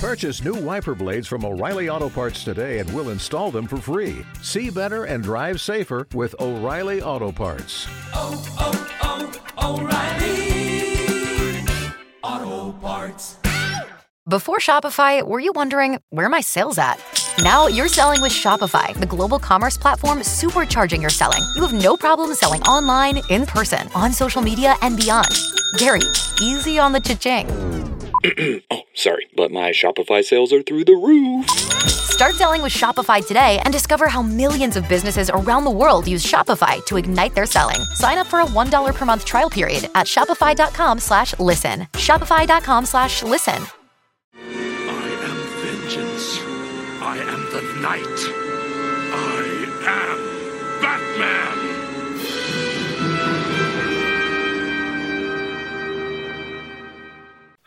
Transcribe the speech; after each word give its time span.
Purchase 0.00 0.42
new 0.42 0.54
wiper 0.54 0.94
blades 0.94 1.28
from 1.28 1.44
O'Reilly 1.44 1.90
Auto 1.90 2.08
Parts 2.08 2.42
today 2.42 2.78
and 2.78 2.90
we'll 2.94 3.10
install 3.10 3.50
them 3.50 3.66
for 3.66 3.76
free. 3.76 4.24
See 4.40 4.70
better 4.70 5.04
and 5.04 5.22
drive 5.22 5.60
safer 5.60 6.06
with 6.14 6.34
O'Reilly 6.40 7.02
Auto 7.02 7.30
Parts. 7.30 7.86
oh, 8.14 8.42
oh, 8.58 9.30
oh 9.62 9.78
O'Reilly 12.22 12.48
Auto 12.48 12.72
Parts. 12.78 13.36
Before 14.26 14.56
Shopify, 14.56 15.22
were 15.22 15.38
you 15.38 15.52
wondering 15.54 15.98
where 16.08 16.24
are 16.24 16.30
my 16.30 16.40
sales 16.40 16.78
at? 16.78 16.98
Now 17.42 17.66
you're 17.66 17.86
selling 17.86 18.22
with 18.22 18.32
Shopify, 18.32 18.98
the 18.98 19.04
global 19.04 19.38
commerce 19.38 19.76
platform 19.76 20.20
supercharging 20.20 21.02
your 21.02 21.10
selling. 21.10 21.42
You 21.56 21.66
have 21.66 21.74
no 21.74 21.98
problem 21.98 22.32
selling 22.32 22.62
online, 22.62 23.20
in 23.28 23.44
person, 23.44 23.86
on 23.94 24.14
social 24.14 24.40
media, 24.40 24.76
and 24.80 24.96
beyond. 24.96 25.28
Gary, 25.76 26.00
easy 26.40 26.78
on 26.78 26.92
the 26.92 27.00
cha-ching. 27.00 27.89
oh, 28.70 28.82
sorry, 28.94 29.28
but 29.34 29.50
my 29.50 29.70
Shopify 29.70 30.22
sales 30.22 30.52
are 30.52 30.62
through 30.62 30.84
the 30.84 30.92
roof. 30.92 31.48
Start 31.48 32.34
selling 32.34 32.60
with 32.62 32.72
Shopify 32.72 33.26
today 33.26 33.60
and 33.64 33.72
discover 33.72 34.06
how 34.06 34.20
millions 34.20 34.76
of 34.76 34.86
businesses 34.90 35.30
around 35.30 35.64
the 35.64 35.70
world 35.70 36.06
use 36.06 36.24
Shopify 36.24 36.84
to 36.84 36.98
ignite 36.98 37.34
their 37.34 37.46
selling. 37.46 37.80
Sign 37.94 38.18
up 38.18 38.26
for 38.26 38.40
a 38.40 38.44
$1 38.44 38.94
per 38.94 39.06
month 39.06 39.24
trial 39.24 39.48
period 39.48 39.88
at 39.94 40.06
shopify.com 40.06 40.98
slash 40.98 41.38
listen. 41.38 41.80
Shopify.com 41.94 42.84
slash 42.84 43.22
listen. 43.22 43.64
I 44.34 45.08
am 45.28 45.38
vengeance. 45.64 46.38
I 47.00 47.16
am 47.16 47.40
the 47.54 47.62
night. 47.80 48.20
I 49.16 49.66
am 49.86 50.82
Batman. 50.82 51.59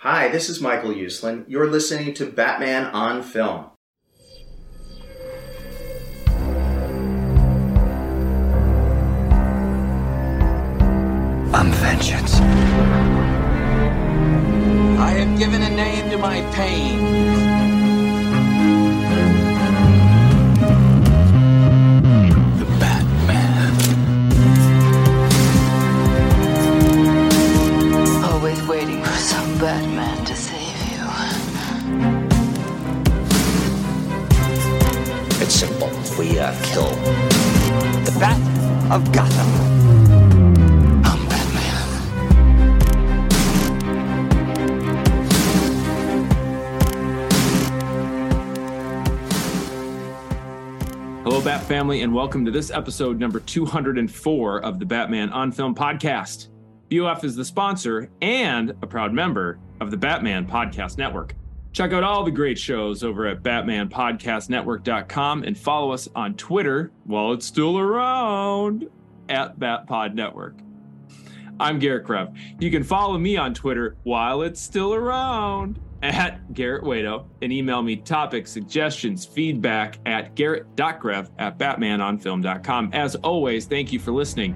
Hi, 0.04 0.28
this 0.28 0.50
is 0.50 0.60
Michael 0.60 0.90
Uslan. 0.90 1.46
You're 1.48 1.70
listening 1.70 2.14
to 2.16 2.26
Batman 2.26 2.88
on 2.88 3.24
Film. 3.24 3.68
I'm 11.56 11.72
vengeance. 11.72 12.34
I 15.00 15.12
have 15.12 15.40
given 15.40 15.62
a 15.62 15.70
name 15.70 16.10
to 16.10 16.18
my 16.18 16.42
pain. 16.54 17.43
Kill 36.44 36.90
the 38.04 38.14
Bat 38.20 38.92
of 38.92 39.10
Gotham. 39.14 39.48
I'm 41.06 41.26
Batman. 41.30 41.88
Hello, 51.24 51.40
Bat 51.42 51.64
family, 51.64 52.02
and 52.02 52.14
welcome 52.14 52.44
to 52.44 52.52
this 52.52 52.72
episode 52.72 53.18
number 53.18 53.40
204 53.40 54.66
of 54.66 54.80
the 54.80 54.86
Batman 54.86 55.30
on 55.30 55.50
Film 55.50 55.74
podcast. 55.74 56.50
BOF 56.92 57.24
is 57.24 57.38
the 57.38 57.46
sponsor 57.46 58.10
and 58.22 58.72
a 58.82 58.88
proud 58.88 59.14
member 59.14 59.60
of 59.80 59.92
the 59.92 59.98
Batman 59.98 60.46
Podcast 60.46 60.98
Network. 60.98 61.36
Check 61.74 61.92
out 61.92 62.04
all 62.04 62.24
the 62.24 62.32
great 62.32 62.60
shows 62.60 63.04
over 63.04 63.26
at 63.26 63.42
BatmanPodcastNetwork.com 63.42 65.44
and 65.44 65.58
follow 65.58 65.92
us 65.92 66.08
on 66.16 66.36
Twitter 66.36 66.92
while 67.06 67.34
it's 67.34 67.48
still 67.48 67.80
around 67.80 68.88
at 69.28 69.58
BatPod 69.58 70.14
Network. 70.14 70.56
I'm 71.60 71.80
Garrett 71.80 72.06
Grev. 72.06 72.38
You 72.60 72.70
can 72.70 72.84
follow 72.84 73.18
me 73.18 73.38
on 73.38 73.56
Twitter 73.56 73.98
while 74.04 74.44
it's 74.44 74.62
still 74.62 74.94
around 74.94 75.80
at 76.04 76.54
Garrett 76.54 76.84
Wado 76.84 77.26
and 77.42 77.52
email 77.52 77.82
me 77.82 77.96
topics, 77.96 78.52
suggestions, 78.52 79.26
feedback 79.26 79.98
at 80.06 80.36
garrett.grev 80.36 81.30
at 81.40 81.58
batmanonfilm.com. 81.58 82.92
As 82.94 83.16
always, 83.16 83.66
thank 83.66 83.92
you 83.92 84.00
for 84.00 84.12
listening. 84.12 84.56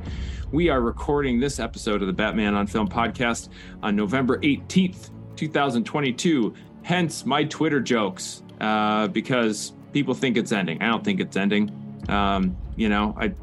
We 0.51 0.69
are 0.69 0.81
recording 0.81 1.39
this 1.39 1.59
episode 1.59 2.01
of 2.01 2.07
the 2.07 2.13
Batman 2.13 2.53
on 2.53 2.67
Film 2.67 2.87
podcast 2.87 3.49
on 3.81 3.95
November 3.95 4.37
18th, 4.39 5.09
2022. 5.35 6.53
Hence 6.87 7.25
my 7.25 7.43
Twitter 7.43 7.81
jokes, 7.81 8.43
uh, 8.61 9.09
because 9.09 9.73
people 9.91 10.13
think 10.13 10.37
it's 10.37 10.53
ending. 10.53 10.81
I 10.81 10.87
don't 10.87 11.03
think 11.03 11.19
it's 11.19 11.35
ending. 11.35 11.69
Um, 12.07 12.55
you 12.77 12.87
know, 12.87 13.13
I 13.19 13.33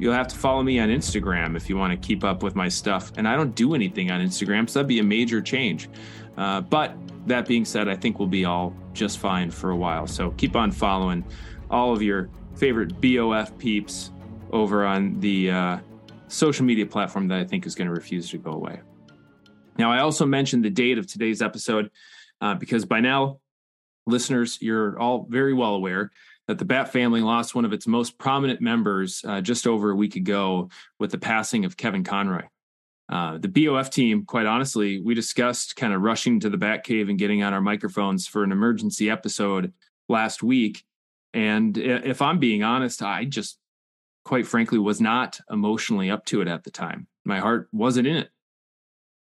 you'll 0.00 0.12
have 0.12 0.26
to 0.26 0.36
follow 0.36 0.64
me 0.64 0.80
on 0.80 0.88
Instagram 0.88 1.56
if 1.56 1.68
you 1.68 1.76
want 1.76 1.92
to 1.92 2.08
keep 2.08 2.24
up 2.24 2.42
with 2.42 2.56
my 2.56 2.66
stuff. 2.66 3.12
And 3.16 3.28
I 3.28 3.36
don't 3.36 3.54
do 3.54 3.76
anything 3.76 4.10
on 4.10 4.20
Instagram, 4.20 4.68
so 4.68 4.80
that'd 4.80 4.88
be 4.88 4.98
a 4.98 5.04
major 5.04 5.40
change. 5.40 5.88
Uh, 6.36 6.62
but 6.62 6.96
that 7.28 7.46
being 7.46 7.64
said, 7.64 7.88
I 7.88 7.94
think 7.94 8.18
we'll 8.18 8.26
be 8.26 8.44
all 8.44 8.74
just 8.92 9.20
fine 9.20 9.52
for 9.52 9.70
a 9.70 9.76
while. 9.76 10.08
So 10.08 10.32
keep 10.32 10.56
on 10.56 10.72
following 10.72 11.24
all 11.70 11.92
of 11.92 12.02
your 12.02 12.28
favorite 12.56 13.00
BOF 13.00 13.56
peeps 13.56 14.10
over 14.50 14.84
on 14.84 15.20
the 15.20 15.52
uh, 15.52 15.78
social 16.26 16.64
media 16.64 16.86
platform 16.86 17.28
that 17.28 17.38
I 17.38 17.44
think 17.44 17.66
is 17.66 17.76
going 17.76 17.86
to 17.86 17.94
refuse 17.94 18.30
to 18.30 18.38
go 18.38 18.50
away. 18.50 18.80
Now, 19.78 19.92
I 19.92 20.00
also 20.00 20.26
mentioned 20.26 20.64
the 20.64 20.70
date 20.70 20.98
of 20.98 21.06
today's 21.06 21.40
episode 21.40 21.88
uh, 22.40 22.54
because 22.54 22.84
by 22.84 23.00
now, 23.00 23.40
listeners, 24.06 24.58
you're 24.60 24.98
all 24.98 25.26
very 25.28 25.54
well 25.54 25.74
aware 25.74 26.10
that 26.48 26.58
the 26.58 26.64
Bat 26.64 26.92
family 26.92 27.20
lost 27.20 27.54
one 27.54 27.64
of 27.64 27.72
its 27.72 27.86
most 27.86 28.18
prominent 28.18 28.60
members 28.60 29.24
uh, 29.26 29.40
just 29.40 29.66
over 29.66 29.90
a 29.90 29.96
week 29.96 30.16
ago 30.16 30.68
with 30.98 31.10
the 31.10 31.18
passing 31.18 31.64
of 31.64 31.76
Kevin 31.76 32.02
Conroy. 32.02 32.42
Uh, 33.08 33.38
the 33.38 33.48
BOF 33.48 33.90
team, 33.90 34.24
quite 34.24 34.46
honestly, 34.46 35.00
we 35.00 35.14
discussed 35.14 35.76
kind 35.76 35.92
of 35.92 36.00
rushing 36.00 36.40
to 36.40 36.50
the 36.50 36.56
Bat 36.56 36.84
Cave 36.84 37.08
and 37.08 37.18
getting 37.18 37.42
on 37.42 37.52
our 37.52 37.60
microphones 37.60 38.26
for 38.26 38.44
an 38.44 38.52
emergency 38.52 39.10
episode 39.10 39.72
last 40.08 40.42
week. 40.42 40.84
And 41.34 41.76
if 41.76 42.22
I'm 42.22 42.38
being 42.38 42.62
honest, 42.62 43.02
I 43.02 43.24
just, 43.24 43.58
quite 44.24 44.46
frankly, 44.46 44.78
was 44.78 45.00
not 45.00 45.40
emotionally 45.50 46.10
up 46.10 46.24
to 46.26 46.40
it 46.40 46.48
at 46.48 46.64
the 46.64 46.70
time. 46.70 47.06
My 47.24 47.38
heart 47.38 47.68
wasn't 47.72 48.06
in 48.06 48.16
it. 48.16 48.30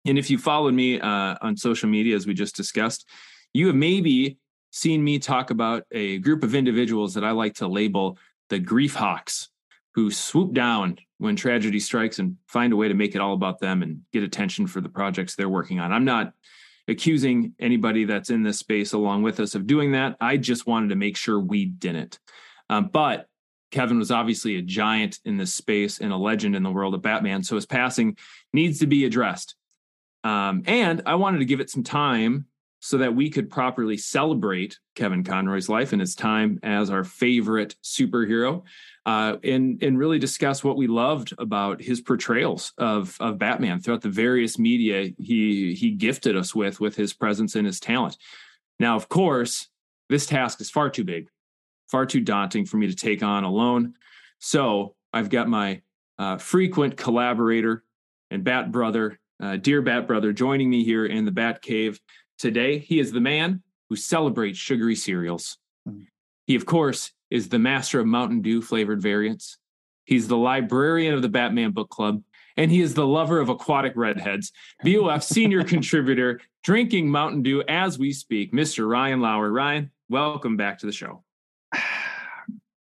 And 0.10 0.18
if 0.18 0.30
you 0.30 0.38
followed 0.38 0.74
me 0.74 1.00
uh, 1.00 1.36
on 1.42 1.56
social 1.56 1.88
media, 1.88 2.16
as 2.16 2.26
we 2.26 2.34
just 2.34 2.56
discussed, 2.56 3.08
you 3.54 3.68
have 3.68 3.76
maybe 3.76 4.38
seen 4.72 5.04
me 5.04 5.20
talk 5.20 5.52
about 5.52 5.84
a 5.92 6.18
group 6.20 6.44
of 6.44 6.56
individuals 6.56 7.14
that 7.14 7.24
I 7.24 7.32
like 7.32 7.56
to 7.56 7.68
label 7.68 8.18
the 8.50 8.60
grief 8.60 8.96
hawks 8.96 9.50
who 9.96 10.12
swoop 10.12 10.54
down 10.54 10.98
when 11.18 11.36
tragedy 11.36 11.80
strikes 11.80 12.20
and 12.20 12.38
find 12.48 12.74
a 12.74 12.76
way 12.76 12.88
to 12.88 12.94
make 12.94 13.16
it 13.16 13.22
all 13.22 13.34
about 13.34 13.60
them 13.60 13.84
and 13.84 14.02
get 14.12 14.24
attention 14.24 14.68
for 14.68 14.82
the 14.82 14.90
projects 14.90 15.36
they're 15.36 15.50
working 15.50 15.80
on. 15.80 15.92
I'm 15.92 16.06
not 16.06 16.34
accusing 16.88 17.54
anybody 17.60 18.06
that's 18.06 18.32
in 18.32 18.42
this 18.42 18.58
space 18.58 18.94
along 18.94 19.22
with 19.22 19.40
us 19.40 19.54
of 19.54 19.68
doing 19.68 19.92
that. 19.92 20.16
I 20.20 20.38
just 20.38 20.66
wanted 20.66 20.90
to 20.90 20.96
make 20.96 21.18
sure 21.18 21.40
we 21.40 21.66
didn't. 21.66 22.20
Um, 22.70 22.90
but 22.92 23.28
Kevin 23.72 24.00
was 24.00 24.10
obviously 24.10 24.56
a 24.56 24.62
giant 24.64 25.20
in 25.26 25.38
this 25.38 25.54
space 25.54 26.00
and 26.00 26.12
a 26.12 26.18
legend 26.18 26.56
in 26.56 26.64
the 26.64 26.72
world 26.72 26.96
of 26.96 27.04
Batman. 27.04 27.44
So 27.44 27.56
his 27.56 27.68
passing 27.68 28.18
needs 28.54 28.80
to 28.80 28.88
be 28.88 29.06
addressed. 29.06 29.56
Um, 30.24 30.64
and 30.66 31.02
I 31.06 31.16
wanted 31.16 31.40
to 31.40 31.46
give 31.46 31.60
it 31.60 31.70
some 31.70 31.84
time 31.84 32.46
so 32.82 32.98
that 32.98 33.14
we 33.14 33.30
could 33.30 33.50
properly 33.50 33.98
celebrate 33.98 34.80
Kevin 34.96 35.24
Conroy's 35.24 35.68
life 35.68 35.92
and 35.92 36.00
his 36.00 36.16
time 36.16 36.60
as 36.64 36.90
our 36.90 37.04
favorite 37.04 37.76
superhero, 37.84 38.64
uh, 39.06 39.36
and 39.44 39.84
and 39.84 39.98
really 39.98 40.20
discuss 40.20 40.64
what 40.64 40.78
we 40.78 40.88
loved 40.88 41.34
about 41.38 41.82
his 41.82 42.00
portrayals 42.02 42.72
of 42.78 43.18
of 43.20 43.38
Batman 43.38 43.82
throughout 43.82 44.02
the 44.02 44.10
various 44.10 44.58
media 44.58 45.12
he 45.18 45.74
he 45.74 45.92
gifted 45.92 46.38
us 46.38 46.56
with 46.56 46.80
with 46.80 46.96
his 46.96 47.14
presence 47.14 47.56
and 47.56 47.66
his 47.66 47.80
talent. 47.80 48.18
Now, 48.80 48.96
of 48.96 49.10
course, 49.10 49.68
this 50.10 50.26
task 50.26 50.62
is 50.62 50.70
far 50.70 50.90
too 50.90 51.04
big, 51.04 51.30
far 51.88 52.06
too 52.06 52.22
daunting 52.22 52.66
for 52.66 52.78
me 52.78 52.88
to 52.88 52.96
take 52.96 53.24
on 53.24 53.44
alone. 53.44 53.96
So 54.40 54.96
I've 55.12 55.30
got 55.30 55.50
my 55.50 55.82
uh, 56.18 56.38
frequent 56.38 56.96
collaborator 56.96 57.84
and 58.32 58.44
Bat 58.44 58.72
brother, 58.72 59.19
uh, 59.42 59.58
dear 59.58 59.82
Bat 59.82 60.08
brother, 60.08 60.34
joining 60.34 60.70
me 60.70 60.84
here 60.84 61.06
in 61.06 61.26
the 61.26 61.32
Bat 61.32 61.62
Cave 61.62 62.00
today. 62.38 62.78
He 62.80 63.00
is 63.00 63.12
the 63.12 63.22
man 63.22 63.64
who 63.90 63.96
celebrates 63.96 64.60
sugary 64.60 64.96
cereals. 64.96 65.58
He, 66.46 66.56
of 66.56 66.66
course, 66.66 67.12
is 67.30 67.50
the 67.50 67.60
master 67.60 68.00
of 68.00 68.08
Mountain 68.08 68.42
Dew 68.42 68.62
flavored 68.62 69.02
variants. 69.02 69.58
He's 70.06 70.28
the 70.28 70.38
librarian 70.38 71.14
of 71.14 71.22
the 71.22 71.30
Batman 71.30 71.72
Book 71.72 71.90
Club, 71.90 72.24
and 72.58 72.72
he 72.72 72.82
is 72.82 72.94
the 72.94 73.06
lover 73.06 73.40
of 73.40 73.50
aquatic 73.50 73.94
redheads. 73.96 74.52
BOF 74.84 75.24
senior 75.24 75.64
contributor, 75.66 76.42
drinking 76.64 77.10
Mountain 77.10 77.44
Dew 77.44 77.64
as 77.68 77.98
we 77.98 78.12
speak, 78.12 78.52
Mr. 78.52 78.90
Ryan 78.90 79.22
Lauer. 79.22 79.52
Ryan, 79.52 79.92
welcome 80.10 80.58
back 80.58 80.80
to 80.80 80.86
the 80.86 80.92
show. 80.92 81.24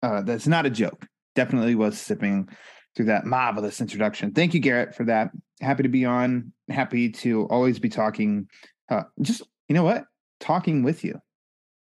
Uh, 0.02 0.22
that's 0.22 0.48
not 0.48 0.66
a 0.66 0.70
joke. 0.70 1.06
Definitely 1.36 1.76
was 1.76 2.00
sipping 2.00 2.48
through 2.95 3.06
that 3.06 3.25
marvelous 3.25 3.81
introduction. 3.81 4.31
Thank 4.33 4.53
you, 4.53 4.59
Garrett, 4.59 4.95
for 4.95 5.03
that. 5.06 5.31
Happy 5.62 5.83
to 5.83 5.89
be 5.89 6.06
on. 6.06 6.51
Happy 6.69 7.09
to 7.12 7.44
always 7.47 7.80
be 7.80 7.89
talking. 7.89 8.47
Uh, 8.89 9.03
just 9.21 9.41
you 9.68 9.75
know 9.75 9.83
what, 9.83 10.06
talking 10.39 10.83
with 10.83 11.03
you. 11.03 11.19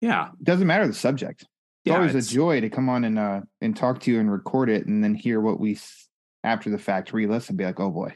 Yeah. 0.01 0.29
Doesn't 0.43 0.67
matter 0.67 0.87
the 0.87 0.93
subject. 0.93 1.41
It's 1.41 1.49
Yeah, 1.85 1.95
always 1.95 2.09
it's- 2.11 2.29
a 2.29 2.33
joy 2.33 2.61
to 2.61 2.69
come 2.69 2.89
on 2.89 3.03
and 3.05 3.17
uh 3.19 3.41
and 3.61 3.75
talk 3.75 3.99
to 4.01 4.11
you 4.11 4.19
and 4.19 4.31
record 4.31 4.69
it 4.69 4.87
and 4.87 5.03
then 5.03 5.13
hear 5.15 5.39
what 5.39 5.59
we 5.59 5.77
after 6.43 6.69
the 6.71 6.77
fact 6.79 7.13
re-listen 7.13 7.55
be 7.55 7.63
like, 7.65 7.79
oh 7.79 7.91
boy. 7.91 8.13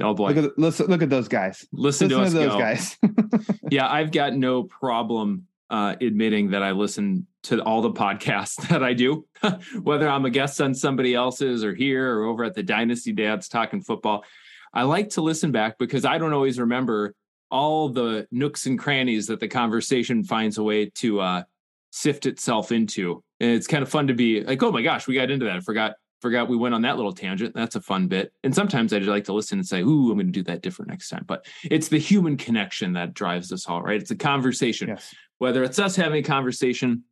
Oh 0.00 0.14
boy. 0.14 0.30
Look 0.30 0.44
at 0.52 0.58
listen 0.58 0.86
look 0.86 1.02
at 1.02 1.10
those 1.10 1.26
guys. 1.28 1.66
Listen, 1.72 2.08
to 2.10 2.20
us 2.20 2.32
those 2.32 2.52
go. 2.52 2.58
guys. 2.58 2.96
yeah, 3.70 3.90
I've 3.90 4.12
got 4.12 4.32
no 4.34 4.62
problem 4.62 5.47
uh, 5.70 5.96
admitting 6.00 6.50
that 6.50 6.62
I 6.62 6.72
listen 6.72 7.26
to 7.44 7.62
all 7.62 7.82
the 7.82 7.90
podcasts 7.90 8.56
that 8.68 8.82
I 8.82 8.94
do, 8.94 9.26
whether 9.82 10.08
I'm 10.08 10.24
a 10.24 10.30
guest 10.30 10.60
on 10.60 10.74
somebody 10.74 11.14
else's 11.14 11.64
or 11.64 11.74
here 11.74 12.18
or 12.18 12.24
over 12.24 12.44
at 12.44 12.54
the 12.54 12.62
Dynasty 12.62 13.12
Dads 13.12 13.48
talking 13.48 13.80
football. 13.80 14.24
I 14.72 14.82
like 14.82 15.10
to 15.10 15.22
listen 15.22 15.50
back 15.52 15.78
because 15.78 16.04
I 16.04 16.18
don't 16.18 16.32
always 16.32 16.58
remember 16.58 17.14
all 17.50 17.88
the 17.88 18.26
nooks 18.30 18.66
and 18.66 18.78
crannies 18.78 19.26
that 19.28 19.40
the 19.40 19.48
conversation 19.48 20.22
finds 20.22 20.58
a 20.58 20.62
way 20.62 20.90
to 20.96 21.20
uh, 21.20 21.42
sift 21.90 22.26
itself 22.26 22.72
into. 22.72 23.22
And 23.40 23.50
it's 23.50 23.66
kind 23.66 23.82
of 23.82 23.88
fun 23.88 24.08
to 24.08 24.14
be 24.14 24.42
like, 24.42 24.62
oh 24.62 24.70
my 24.70 24.82
gosh, 24.82 25.06
we 25.06 25.14
got 25.14 25.30
into 25.30 25.46
that. 25.46 25.56
I 25.56 25.60
forgot 25.60 25.94
forgot 26.20 26.48
we 26.48 26.56
went 26.56 26.74
on 26.74 26.82
that 26.82 26.96
little 26.96 27.12
tangent. 27.12 27.54
That's 27.54 27.76
a 27.76 27.80
fun 27.80 28.08
bit. 28.08 28.32
And 28.42 28.54
sometimes 28.54 28.92
I 28.92 28.98
just 28.98 29.08
like 29.08 29.24
to 29.24 29.32
listen 29.32 29.58
and 29.58 29.66
say, 29.66 29.82
ooh, 29.82 30.10
I'm 30.10 30.16
going 30.16 30.26
to 30.26 30.32
do 30.32 30.42
that 30.44 30.62
different 30.62 30.90
next 30.90 31.08
time. 31.08 31.24
But 31.26 31.46
it's 31.62 31.88
the 31.88 31.98
human 31.98 32.36
connection 32.36 32.92
that 32.94 33.14
drives 33.14 33.52
us 33.52 33.66
all, 33.68 33.82
right? 33.82 34.00
It's 34.00 34.10
a 34.10 34.16
conversation. 34.16 34.88
Yes. 34.88 35.14
Whether 35.38 35.62
it's 35.62 35.78
us 35.78 35.96
having 35.96 36.24
a 36.24 36.26
conversation 36.26 37.04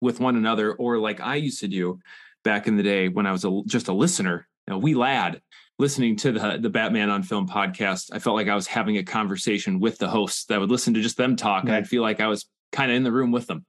with 0.00 0.20
one 0.20 0.36
another 0.36 0.72
or 0.72 0.98
like 0.98 1.20
I 1.20 1.36
used 1.36 1.60
to 1.60 1.68
do 1.68 2.00
back 2.44 2.66
in 2.66 2.76
the 2.76 2.82
day 2.82 3.08
when 3.08 3.26
I 3.26 3.32
was 3.32 3.44
a, 3.44 3.62
just 3.66 3.88
a 3.88 3.92
listener, 3.92 4.48
a 4.68 4.76
wee 4.76 4.94
lad 4.94 5.40
listening 5.78 6.16
to 6.16 6.32
the 6.32 6.58
the 6.60 6.70
Batman 6.70 7.10
on 7.10 7.22
Film 7.22 7.48
podcast, 7.48 8.10
I 8.12 8.18
felt 8.18 8.36
like 8.36 8.48
I 8.48 8.54
was 8.54 8.66
having 8.66 8.98
a 8.98 9.02
conversation 9.02 9.80
with 9.80 9.98
the 9.98 10.08
hosts. 10.08 10.50
I 10.50 10.58
would 10.58 10.70
listen 10.70 10.94
to 10.94 11.02
just 11.02 11.16
them 11.16 11.36
talk, 11.36 11.64
and 11.64 11.72
I'd 11.72 11.88
feel 11.88 12.02
like 12.02 12.20
I 12.20 12.28
was 12.28 12.46
kind 12.70 12.90
of 12.90 12.96
in 12.96 13.02
the 13.02 13.12
room 13.12 13.32
with 13.32 13.46
them. 13.46 13.66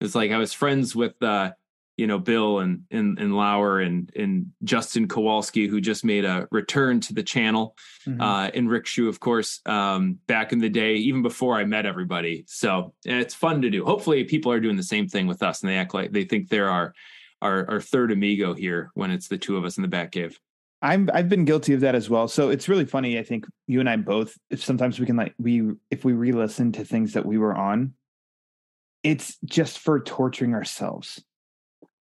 It's 0.00 0.14
like 0.14 0.30
I 0.30 0.38
was 0.38 0.52
friends 0.52 0.96
with 0.96 1.20
uh, 1.22 1.52
you 2.02 2.08
know, 2.08 2.18
Bill 2.18 2.58
and 2.58 2.82
and 2.90 3.16
and 3.20 3.36
Lauer 3.36 3.78
and 3.78 4.10
and 4.16 4.46
Justin 4.64 5.06
Kowalski, 5.06 5.68
who 5.68 5.80
just 5.80 6.04
made 6.04 6.24
a 6.24 6.48
return 6.50 6.98
to 7.02 7.14
the 7.14 7.22
channel, 7.22 7.76
Mhm. 8.08 8.20
uh, 8.20 8.50
and 8.52 8.68
Rick 8.68 8.86
Shu, 8.86 9.08
of 9.08 9.20
course, 9.20 9.60
um, 9.66 10.18
back 10.26 10.52
in 10.52 10.58
the 10.58 10.68
day, 10.68 10.96
even 10.96 11.22
before 11.22 11.56
I 11.56 11.64
met 11.64 11.86
everybody. 11.86 12.42
So 12.48 12.92
it's 13.04 13.34
fun 13.34 13.62
to 13.62 13.70
do. 13.70 13.84
Hopefully, 13.84 14.24
people 14.24 14.50
are 14.50 14.58
doing 14.58 14.74
the 14.76 14.82
same 14.82 15.06
thing 15.06 15.28
with 15.28 15.44
us, 15.44 15.62
and 15.62 15.70
they 15.70 15.76
act 15.76 15.94
like 15.94 16.10
they 16.10 16.24
think 16.24 16.48
they're 16.48 16.68
our 16.68 16.92
our, 17.40 17.70
our 17.70 17.80
third 17.80 18.10
amigo 18.10 18.52
here 18.52 18.90
when 18.94 19.12
it's 19.12 19.28
the 19.28 19.38
two 19.38 19.56
of 19.56 19.64
us 19.64 19.76
in 19.76 19.82
the 19.82 19.88
Bat 19.88 20.10
Cave. 20.10 20.40
I'm 20.80 21.08
I've 21.14 21.28
been 21.28 21.44
guilty 21.44 21.72
of 21.74 21.82
that 21.82 21.94
as 21.94 22.10
well. 22.10 22.26
So 22.26 22.50
it's 22.50 22.68
really 22.68 22.84
funny. 22.84 23.16
I 23.16 23.22
think 23.22 23.46
you 23.68 23.78
and 23.78 23.88
I 23.88 23.94
both. 23.94 24.36
If 24.50 24.64
sometimes 24.64 24.98
we 24.98 25.06
can 25.06 25.14
like 25.14 25.34
we 25.38 25.70
if 25.92 26.04
we 26.04 26.14
re-listen 26.14 26.72
to 26.72 26.84
things 26.84 27.12
that 27.12 27.24
we 27.24 27.38
were 27.38 27.54
on, 27.54 27.94
it's 29.04 29.36
just 29.44 29.78
for 29.78 30.00
torturing 30.00 30.54
ourselves. 30.54 31.22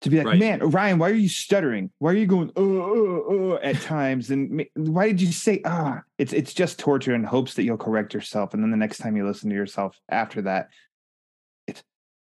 To 0.02 0.10
be 0.10 0.18
like, 0.18 0.26
Right. 0.26 0.40
man, 0.40 0.60
Ryan, 0.62 0.98
why 0.98 1.12
are 1.12 1.16
you 1.16 1.30
stuttering? 1.30 1.92
Why 2.00 2.12
are 2.12 2.16
you 2.16 2.26
going 2.26 2.52
uh, 2.58 2.62
uh, 2.62 3.54
uh, 3.54 3.60
at 3.62 3.80
times? 3.82 4.32
And 4.32 4.66
why 4.76 5.08
did 5.08 5.22
you 5.22 5.32
say 5.32 5.62
ah? 5.64 6.02
It's 6.18 6.34
it's 6.34 6.54
just 6.56 6.80
torture 6.80 7.14
in 7.14 7.24
hopes 7.24 7.54
that 7.54 7.64
you'll 7.64 7.78
correct 7.78 8.14
yourself. 8.16 8.56
And 8.56 8.64
then 8.64 8.72
the 8.72 8.78
next 8.78 8.98
time 8.98 9.16
you 9.16 9.28
listen 9.28 9.50
to 9.52 9.56
yourself 9.56 10.00
after 10.10 10.42
that, 10.44 10.70
it's 11.68 11.84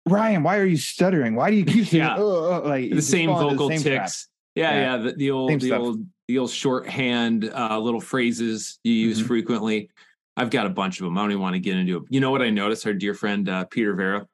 Ryan, 0.06 0.42
why 0.42 0.58
are 0.58 0.66
you 0.66 0.76
stuttering? 0.76 1.34
Why 1.34 1.50
do 1.50 1.56
you 1.56 1.64
keep 1.74 1.86
saying 1.86 2.02
Yeah. 2.02 2.16
like 2.16 2.90
the 2.90 3.00
same 3.00 3.30
into 3.30 3.40
the 3.42 3.48
vocal 3.50 3.68
same 3.70 3.80
ticks. 3.80 4.28
Yeah, 4.54 4.72
Yeah. 4.72 4.80
yeah. 4.80 4.96
the, 5.04 5.12
the 5.14 5.30
old 5.30 5.50
Same 5.50 5.58
the 5.60 5.66
stuff. 5.68 5.80
old 5.80 6.06
the 6.28 6.38
old 6.38 6.50
shorthand 6.50 7.50
uh, 7.54 7.78
little 7.78 8.00
phrases 8.02 8.78
you 8.84 8.92
use 8.92 9.22
Mhm. 9.22 9.26
frequently. 9.26 9.88
I've 10.36 10.50
got 10.50 10.66
a 10.66 10.70
bunch 10.70 11.00
of 11.00 11.04
them. 11.04 11.16
I 11.16 11.22
don't 11.22 11.30
even 11.30 11.42
want 11.42 11.54
to 11.54 11.60
get 11.60 11.76
into 11.78 11.96
it. 11.98 12.02
You 12.10 12.20
know 12.20 12.30
what 12.30 12.42
I 12.42 12.50
noticed? 12.50 12.86
Our 12.86 12.92
dear 12.92 13.14
friend 13.14 13.48
uh, 13.48 13.64
Peter 13.64 13.94
Vera. 13.94 14.26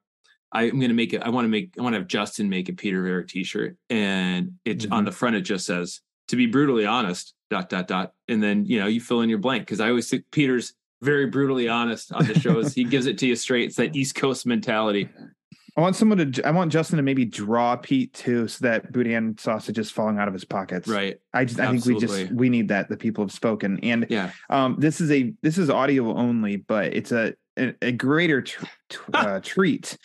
I'm 0.53 0.71
going 0.79 0.89
to 0.89 0.95
make 0.95 1.13
it. 1.13 1.23
I 1.23 1.29
want 1.31 1.45
to 1.45 1.49
make. 1.49 1.75
I 1.79 1.83
want 1.83 1.95
to 1.95 1.99
have 2.01 2.09
Justin 2.09 2.49
make 2.49 2.69
a 2.69 2.73
Peter 2.73 3.03
Vera 3.03 3.27
T-shirt, 3.27 3.77
and 3.91 4.53
it 4.65 4.79
Mm-hmm. 4.79 4.93
on 4.93 5.05
the 5.05 5.13
front 5.13 5.37
it 5.37 5.43
just 5.43 5.67
says, 5.67 6.01
"To 6.29 6.37
be 6.37 6.47
brutally 6.47 6.87
honest." 6.87 7.35
Dot 7.51 7.71
dot 7.71 7.89
dot, 7.89 8.13
and 8.29 8.43
then 8.43 8.67
you 8.67 8.79
know 8.79 8.87
you 8.87 9.01
fill 9.01 9.23
in 9.23 9.31
your 9.31 9.39
blank 9.39 9.63
because 9.63 9.81
I 9.81 9.89
always 9.89 10.09
think 10.11 10.25
Peter's 10.33 10.75
very 11.01 11.27
brutally 11.27 11.67
honest 11.69 12.13
on 12.13 12.27
the 12.27 12.39
shows. 12.39 12.75
he 12.75 12.85
gives 12.85 13.07
it 13.07 13.17
to 13.19 13.27
you 13.27 13.37
straight. 13.37 13.69
It's 13.69 13.77
that 13.77 13.97
East 13.97 14.15
Coast 14.17 14.45
mentality. 14.45 15.09
I 15.77 15.81
want 15.81 15.97
someone 15.97 16.33
to. 16.33 16.47
I 16.47 16.51
want 16.51 16.71
Justin 16.73 16.99
to 16.99 17.03
maybe 17.03 17.25
draw 17.25 17.77
Pete 17.77 18.13
too, 18.13 18.49
so 18.49 18.67
that 18.67 18.93
boudin 18.93 19.39
sausage 19.39 19.79
is 19.79 19.91
falling 19.91 20.19
out 20.19 20.29
of 20.29 20.35
his 20.35 20.45
pockets. 20.45 20.89
Right. 20.89 21.19
I 21.33 21.45
just. 21.47 21.59
I 21.61 21.71
think 21.71 21.87
we 21.87 21.99
just 21.99 22.31
we 22.33 22.49
need 22.51 22.69
that. 22.69 22.89
The 22.91 22.97
people 22.99 23.25
have 23.25 23.33
spoken, 23.33 23.79
and 23.83 24.07
Yeah. 24.11 24.33
um, 24.51 24.77
this 24.79 25.01
is 25.01 25.11
a 25.11 25.33
this 25.41 25.57
is 25.57 25.71
audio 25.71 26.15
only, 26.15 26.57
but 26.57 26.93
it's 26.95 27.13
a 27.13 27.33
a, 27.57 27.75
a 27.81 27.93
greater 27.93 28.43
tr- 28.43 28.65
uh, 29.15 29.41
treat 29.43 29.97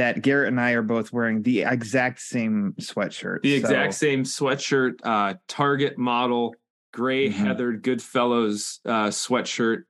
that 0.00 0.22
Garrett 0.22 0.48
and 0.48 0.58
I 0.58 0.70
are 0.72 0.82
both 0.82 1.12
wearing 1.12 1.42
the 1.42 1.60
exact 1.60 2.20
same 2.20 2.74
sweatshirt. 2.80 3.42
The 3.42 3.60
So, 3.60 3.66
exact 3.66 3.92
same 3.94 4.24
sweatshirt, 4.24 4.94
uh, 5.04 5.34
Target 5.46 5.98
model, 5.98 6.54
gray 6.90 7.28
Mhm. 7.28 7.32
heathered 7.32 7.82
Goodfellows 7.82 8.80
uh, 8.86 9.08
sweatshirt. 9.08 9.82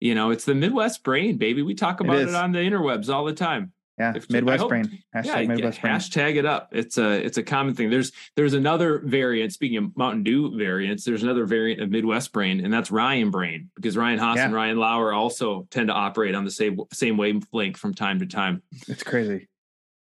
You 0.00 0.14
know, 0.14 0.30
it's 0.30 0.46
the 0.46 0.54
Midwest 0.54 1.04
brain, 1.04 1.36
baby. 1.36 1.60
We 1.60 1.74
talk 1.74 2.00
It 2.00 2.04
about 2.04 2.16
it, 2.16 2.28
is. 2.28 2.34
on 2.34 2.52
the 2.52 2.60
interwebs 2.60 3.12
all 3.12 3.26
the 3.26 3.34
time. 3.34 3.72
Yeah, 4.02 4.14
If- 4.16 4.28
Midwest 4.30 4.60
hope- 4.62 4.68
brain. 4.70 4.98
Hashtag 5.14 5.24
yeah, 5.24 5.42
Midwest 5.46 5.80
brain. 5.80 5.94
hashtag 5.94 6.34
it 6.36 6.44
up. 6.44 6.70
It's 6.72 6.98
a 6.98 7.24
it's 7.24 7.38
a 7.38 7.42
common 7.44 7.74
thing. 7.74 7.88
There's 7.88 8.10
there's 8.34 8.54
another 8.54 8.98
variant. 9.04 9.52
Speaking 9.52 9.76
of 9.78 9.96
Mountain 9.96 10.24
Dew 10.24 10.56
variants, 10.58 11.04
there's 11.04 11.22
another 11.22 11.46
variant 11.46 11.80
of 11.80 11.90
Midwest 11.90 12.32
brain, 12.32 12.64
and 12.64 12.72
that's 12.72 12.90
Ryan 12.90 13.30
brain 13.30 13.70
because 13.76 13.96
Ryan 13.96 14.18
Haas 14.18 14.38
and 14.38 14.52
Ryan 14.52 14.78
Lauer 14.78 15.12
also 15.12 15.68
tend 15.70 15.86
to 15.88 15.94
operate 15.94 16.34
on 16.34 16.44
the 16.44 16.50
same 16.50 16.80
same 16.92 17.16
wavelength 17.16 17.76
from 17.76 17.94
time 17.94 18.18
to 18.18 18.26
time. 18.26 18.62
It's 18.88 19.04
crazy. 19.04 19.46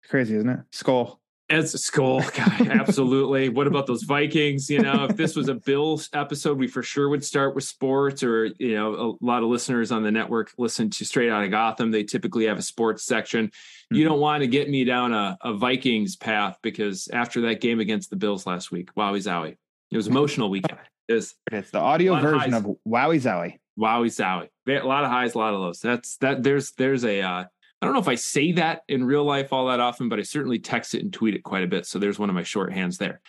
It's 0.02 0.10
crazy, 0.10 0.34
isn't 0.36 0.48
it? 0.48 0.60
Skull. 0.72 1.20
As 1.48 1.74
a 1.74 1.78
skull, 1.78 2.20
God, 2.34 2.68
absolutely. 2.68 3.48
What 3.50 3.68
about 3.68 3.86
those 3.86 4.02
Vikings? 4.02 4.68
You 4.68 4.80
know, 4.80 5.04
if 5.08 5.16
this 5.16 5.36
was 5.36 5.48
a 5.48 5.54
Bills 5.54 6.08
episode, 6.12 6.58
we 6.58 6.66
for 6.66 6.82
sure 6.82 7.08
would 7.08 7.24
start 7.24 7.54
with 7.54 7.62
sports. 7.62 8.24
Or 8.24 8.46
you 8.58 8.74
know, 8.74 9.16
a 9.20 9.24
lot 9.24 9.44
of 9.44 9.48
listeners 9.48 9.92
on 9.92 10.02
the 10.02 10.10
network 10.10 10.52
listen 10.58 10.90
to 10.90 11.04
Straight 11.04 11.30
Out 11.30 11.44
of 11.44 11.52
Gotham. 11.52 11.92
They 11.92 12.02
typically 12.02 12.46
have 12.46 12.58
a 12.58 12.62
sports 12.62 13.04
section. 13.04 13.50
You 13.92 13.98
Mm-hmm. 14.00 14.08
don't 14.08 14.20
want 14.20 14.40
to 14.40 14.48
get 14.48 14.68
me 14.68 14.82
down 14.84 15.12
a, 15.14 15.38
a 15.42 15.54
Vikings 15.54 16.16
path 16.16 16.58
because 16.62 17.06
after 17.12 17.42
that 17.42 17.60
game 17.60 17.78
against 17.78 18.10
the 18.10 18.16
Bills 18.16 18.44
last 18.44 18.72
week, 18.72 18.92
wowie 18.96 19.18
zowie, 19.18 19.56
it 19.92 19.96
was 19.96 20.08
emotional 20.08 20.50
weekend. 20.50 20.80
It 21.08 21.12
was 21.14 21.34
It's 21.52 21.70
the 21.70 21.78
audio 21.78 22.16
of 22.16 22.22
version 22.22 22.50
highs. 22.50 22.64
of 22.64 22.76
Wowie 22.84 23.20
Zowie. 23.20 23.58
wowie 23.78 24.06
zowie. 24.10 24.48
A 24.82 24.84
lot 24.84 25.04
of 25.04 25.10
highs, 25.12 25.36
a 25.36 25.38
lot 25.38 25.54
of 25.54 25.60
lows. 25.60 25.78
That's 25.78 26.16
that. 26.16 26.42
There's 26.42 26.72
there's 26.72 27.04
a. 27.04 27.22
Uh, 27.22 27.44
I 27.86 27.88
don't 27.88 27.94
know 27.94 28.00
if 28.02 28.08
I 28.08 28.16
say 28.16 28.50
that 28.52 28.82
in 28.88 29.04
real 29.04 29.22
life 29.22 29.52
all 29.52 29.68
that 29.68 29.78
often, 29.78 30.08
but 30.08 30.18
I 30.18 30.22
certainly 30.22 30.58
text 30.58 30.92
it 30.94 31.02
and 31.02 31.12
tweet 31.12 31.34
it 31.36 31.44
quite 31.44 31.62
a 31.62 31.68
bit. 31.68 31.86
So 31.86 32.00
there's 32.00 32.18
one 32.18 32.28
of 32.28 32.34
my 32.34 32.42
shorthands 32.42 32.98
there. 32.98 33.20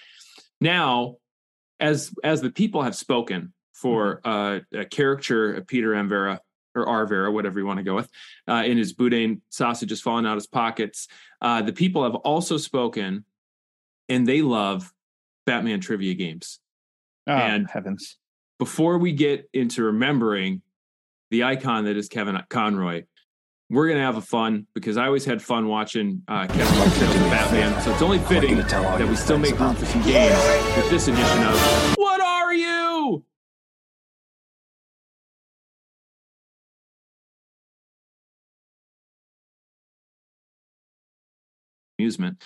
Now, 0.59 1.17
as 1.79 2.11
as 2.23 2.41
the 2.41 2.49
people 2.49 2.81
have 2.81 2.95
spoken 2.95 3.53
for 3.73 4.19
uh, 4.25 4.61
a 4.73 4.85
caricature 4.85 5.53
of 5.53 5.67
Peter 5.67 5.93
M. 5.93 6.09
Vera 6.09 6.41
or 6.73 6.87
R. 6.89 7.05
Vera, 7.05 7.31
whatever 7.31 7.59
you 7.59 7.67
want 7.67 7.77
to 7.77 7.83
go 7.83 7.93
with, 7.93 8.09
uh, 8.47 8.63
in 8.65 8.79
his 8.79 8.93
boudin 8.93 9.43
sausages 9.49 10.01
falling 10.01 10.25
out 10.25 10.33
his 10.35 10.47
pockets, 10.47 11.07
uh, 11.39 11.61
the 11.61 11.71
people 11.73 12.03
have 12.03 12.15
also 12.15 12.57
spoken, 12.57 13.25
and 14.09 14.25
they 14.27 14.41
love 14.41 14.91
Batman 15.45 15.81
trivia 15.81 16.15
games 16.15 16.59
Oh, 17.27 17.33
And- 17.33 17.69
heavens. 17.69 18.17
before 18.57 18.97
we 18.97 19.11
get 19.11 19.47
into 19.53 19.83
remembering 19.83 20.63
the 21.29 21.43
icon 21.43 21.85
that 21.85 21.95
is 21.95 22.09
Kevin 22.09 22.41
Conroy, 22.49 23.03
we're 23.69 23.87
gonna 23.89 23.99
have 23.99 24.15
a 24.15 24.21
fun 24.21 24.65
because 24.73 24.97
I 24.97 25.05
always 25.05 25.25
had 25.25 25.41
fun 25.41 25.67
watching 25.67 26.23
uh, 26.27 26.47
Kevin 26.47 26.65
portrayals 26.67 27.15
of 27.15 27.21
Batman. 27.23 27.81
So 27.81 27.91
it's 27.91 28.01
only 28.01 28.19
fitting 28.19 28.57
that 28.57 29.07
we 29.07 29.15
still 29.15 29.37
make 29.37 29.59
room 29.59 29.75
for 29.75 29.85
some 29.85 30.01
games 30.03 30.37
with 30.77 30.89
this 30.89 31.07
edition 31.07 31.43
of 31.43 31.95
What 31.97 32.21
Are 32.21 32.53
You? 32.53 33.25
Amusement. 41.99 42.41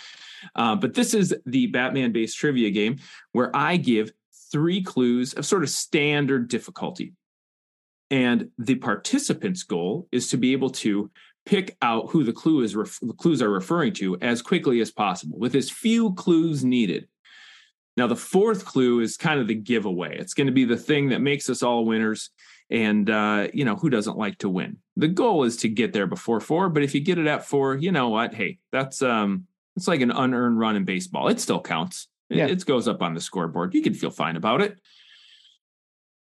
Uh, 0.56 0.76
but 0.76 0.96
this 0.96 1.14
is 1.14 1.36
the 1.46 1.68
Batman 1.68 2.14
based 2.14 2.38
trivia 2.38 2.72
game 2.72 2.98
where 3.32 3.56
I 3.56 3.78
give 3.78 4.12
three 4.52 4.82
clues 4.82 5.34
of 5.34 5.46
sort 5.46 5.62
of 5.62 5.70
standard 5.70 6.48
difficulty. 6.48 7.14
And 8.12 8.50
the 8.60 8.76
participant's 8.76 9.64
goal 9.64 10.08
is 10.12 10.28
to 10.30 10.38
be 10.38 10.52
able 10.52 10.70
to 10.70 11.10
pick 11.46 11.76
out 11.82 12.10
who 12.12 12.24
the 12.24 12.34
clue 12.34 12.62
is 12.62 12.76
ref- 12.76 13.00
the 13.02 13.14
clues 13.14 13.42
are 13.42 13.50
referring 13.50 13.94
to 13.94 14.18
as 14.22 14.42
quickly 14.44 14.80
as 14.82 14.92
possible 14.92 15.40
with 15.40 15.56
as 15.56 15.72
few 15.72 16.14
clues 16.14 16.64
needed. 16.64 17.08
Now 17.98 18.08
the 18.08 18.16
fourth 18.16 18.66
clue 18.66 19.00
is 19.00 19.18
kind 19.18 19.40
of 19.40 19.48
the 19.48 19.56
giveaway. 19.56 20.18
It's 20.20 20.34
going 20.36 20.48
to 20.48 20.54
be 20.54 20.66
the 20.66 20.78
thing 20.78 21.10
that 21.10 21.20
makes 21.22 21.50
us 21.50 21.64
all 21.64 21.86
winners 21.86 22.30
and 22.70 23.10
uh, 23.10 23.48
you 23.54 23.66
know 23.66 23.76
who 23.76 23.90
doesn't 23.90 24.18
like 24.18 24.38
to 24.40 24.50
win. 24.50 24.78
The 24.98 25.08
goal 25.08 25.44
is 25.44 25.58
to 25.58 25.68
get 25.70 25.92
there 25.94 26.08
before 26.08 26.40
4, 26.40 26.70
but 26.70 26.84
if 26.84 26.94
you 26.94 27.02
get 27.02 27.18
it 27.18 27.28
at 27.28 27.46
4, 27.46 27.76
you 27.78 27.92
know 27.92 28.10
what? 28.10 28.34
Hey, 28.36 28.60
that's 28.72 29.02
um 29.02 29.48
it's 29.78 29.88
like 29.88 30.02
an 30.02 30.12
unearned 30.12 30.60
run 30.60 30.76
in 30.76 30.84
baseball. 30.86 31.28
It 31.30 31.40
still 31.40 31.62
counts. 31.62 32.08
It- 32.30 32.38
It 32.46 32.66
goes 32.66 32.88
up 32.88 33.02
on 33.02 33.14
the 33.14 33.22
scoreboard. 33.22 33.74
You 33.74 33.82
can 33.82 33.94
feel 33.94 34.12
fine 34.12 34.36
about 34.36 34.62
it. 34.62 34.80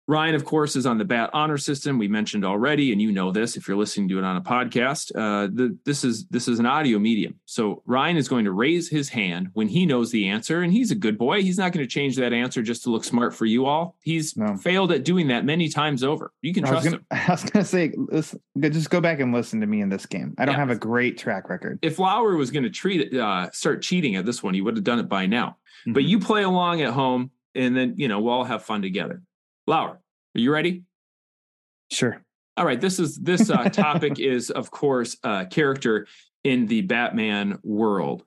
Ryan, 0.09 0.33
of 0.33 0.43
course, 0.43 0.75
is 0.75 0.87
on 0.87 0.97
the 0.97 1.05
BAT 1.05 1.29
honor 1.33 1.59
system. 1.59 1.99
We 1.99 2.07
mentioned 2.07 2.43
already, 2.43 2.91
and 2.91 2.99
you 2.99 3.11
know 3.11 3.31
this 3.31 3.55
if 3.55 3.67
you're 3.67 3.77
listening 3.77 4.09
to 4.09 4.17
it 4.17 4.23
on 4.23 4.37
a 4.37 4.41
podcast. 4.41 5.11
Uh, 5.15 5.47
the, 5.53 5.77
this 5.85 6.03
is 6.03 6.25
this 6.29 6.47
is 6.47 6.57
an 6.57 6.65
audio 6.65 6.97
medium, 6.97 7.39
so 7.45 7.83
Ryan 7.85 8.17
is 8.17 8.27
going 8.27 8.45
to 8.45 8.51
raise 8.51 8.89
his 8.89 9.07
hand 9.09 9.49
when 9.53 9.67
he 9.67 9.85
knows 9.85 10.09
the 10.09 10.27
answer, 10.27 10.63
and 10.63 10.73
he's 10.73 10.89
a 10.89 10.95
good 10.95 11.15
boy. 11.19 11.43
He's 11.43 11.59
not 11.59 11.73
going 11.73 11.85
to 11.85 11.87
change 11.87 12.15
that 12.15 12.33
answer 12.33 12.63
just 12.63 12.81
to 12.85 12.89
look 12.89 13.03
smart 13.03 13.35
for 13.35 13.45
you 13.45 13.67
all. 13.67 13.97
He's 14.01 14.35
No. 14.35 14.57
failed 14.57 14.91
at 14.91 15.03
doing 15.05 15.27
that 15.27 15.45
many 15.45 15.69
times 15.69 16.03
over. 16.03 16.33
You 16.41 16.55
can 16.55 16.65
I 16.65 16.69
trust 16.69 16.85
gonna, 16.85 16.95
him. 16.97 17.05
I 17.11 17.25
was 17.29 17.43
gonna 17.43 17.63
say, 17.65 17.93
listen, 17.95 18.39
just 18.59 18.89
go 18.89 19.01
back 19.01 19.19
and 19.19 19.31
listen 19.31 19.61
to 19.61 19.67
me 19.67 19.81
in 19.81 19.89
this 19.89 20.07
game. 20.07 20.33
I 20.39 20.45
don't 20.45 20.55
Yeah. 20.55 20.59
have 20.59 20.71
a 20.71 20.75
great 20.75 21.19
track 21.19 21.49
record. 21.51 21.77
If 21.83 21.99
Lauer 21.99 22.35
was 22.35 22.49
going 22.49 22.63
to 22.63 22.71
treat 22.71 23.01
it, 23.01 23.19
uh, 23.19 23.51
start 23.51 23.83
cheating 23.83 24.15
at 24.15 24.25
this 24.25 24.41
one, 24.41 24.55
he 24.55 24.61
would 24.61 24.75
have 24.75 24.83
done 24.83 24.97
it 24.97 25.07
by 25.07 25.27
now. 25.27 25.57
But 25.85 26.01
Mhm. 26.01 26.07
you 26.07 26.19
play 26.19 26.41
along 26.41 26.81
at 26.81 26.93
home, 26.93 27.29
and 27.53 27.77
then 27.77 27.93
you 27.95 28.07
know 28.07 28.19
we'll 28.21 28.33
all 28.33 28.43
have 28.43 28.63
fun 28.63 28.81
together. 28.81 29.21
Lauer, 29.69 30.01
are 30.35 30.39
you 30.39 30.51
ready? 30.51 30.81
Sure. 31.91 32.23
All 32.57 32.65
right, 32.65 32.81
this 32.81 32.97
is 32.97 33.17
this 33.17 33.51
uh, 33.51 33.63
topic 33.69 34.19
is 34.19 34.49
of 34.49 34.71
course 34.71 35.15
a 35.23 35.45
character 35.45 36.07
in 36.43 36.65
the 36.65 36.81
Batman 36.81 37.59
world. 37.61 38.23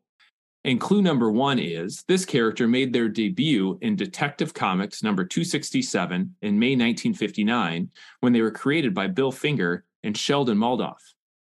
And 0.65 0.81
clue 0.81 1.03
number 1.03 1.33
one 1.33 1.59
is 1.59 2.05
this 2.07 2.25
character 2.25 2.69
made 2.69 2.93
their 2.93 3.09
debut 3.09 3.77
in 3.83 3.97
Detective 3.97 4.55
Comics 4.55 5.03
number 5.03 5.25
267 5.25 6.37
in 6.43 6.59
May 6.61 6.77
1959 6.77 7.91
when 8.21 8.33
they 8.33 8.41
were 8.41 8.53
created 8.53 8.95
by 8.95 9.09
Bill 9.09 9.33
Finger 9.33 9.85
and 10.05 10.17
Sheldon 10.17 10.57
Moldoff. 10.57 11.01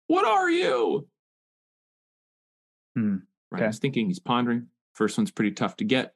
What 0.08 0.26
are 0.26 0.50
you? 0.50 1.08
Hmm, 2.94 3.20
Ryan's 3.52 3.80
thinking, 3.80 4.08
he's 4.08 4.20
pondering. 4.20 4.68
First 4.96 5.18
one's 5.18 5.32
pretty 5.32 5.52
tough 5.52 5.78
to 5.78 5.86
get. 5.86 6.14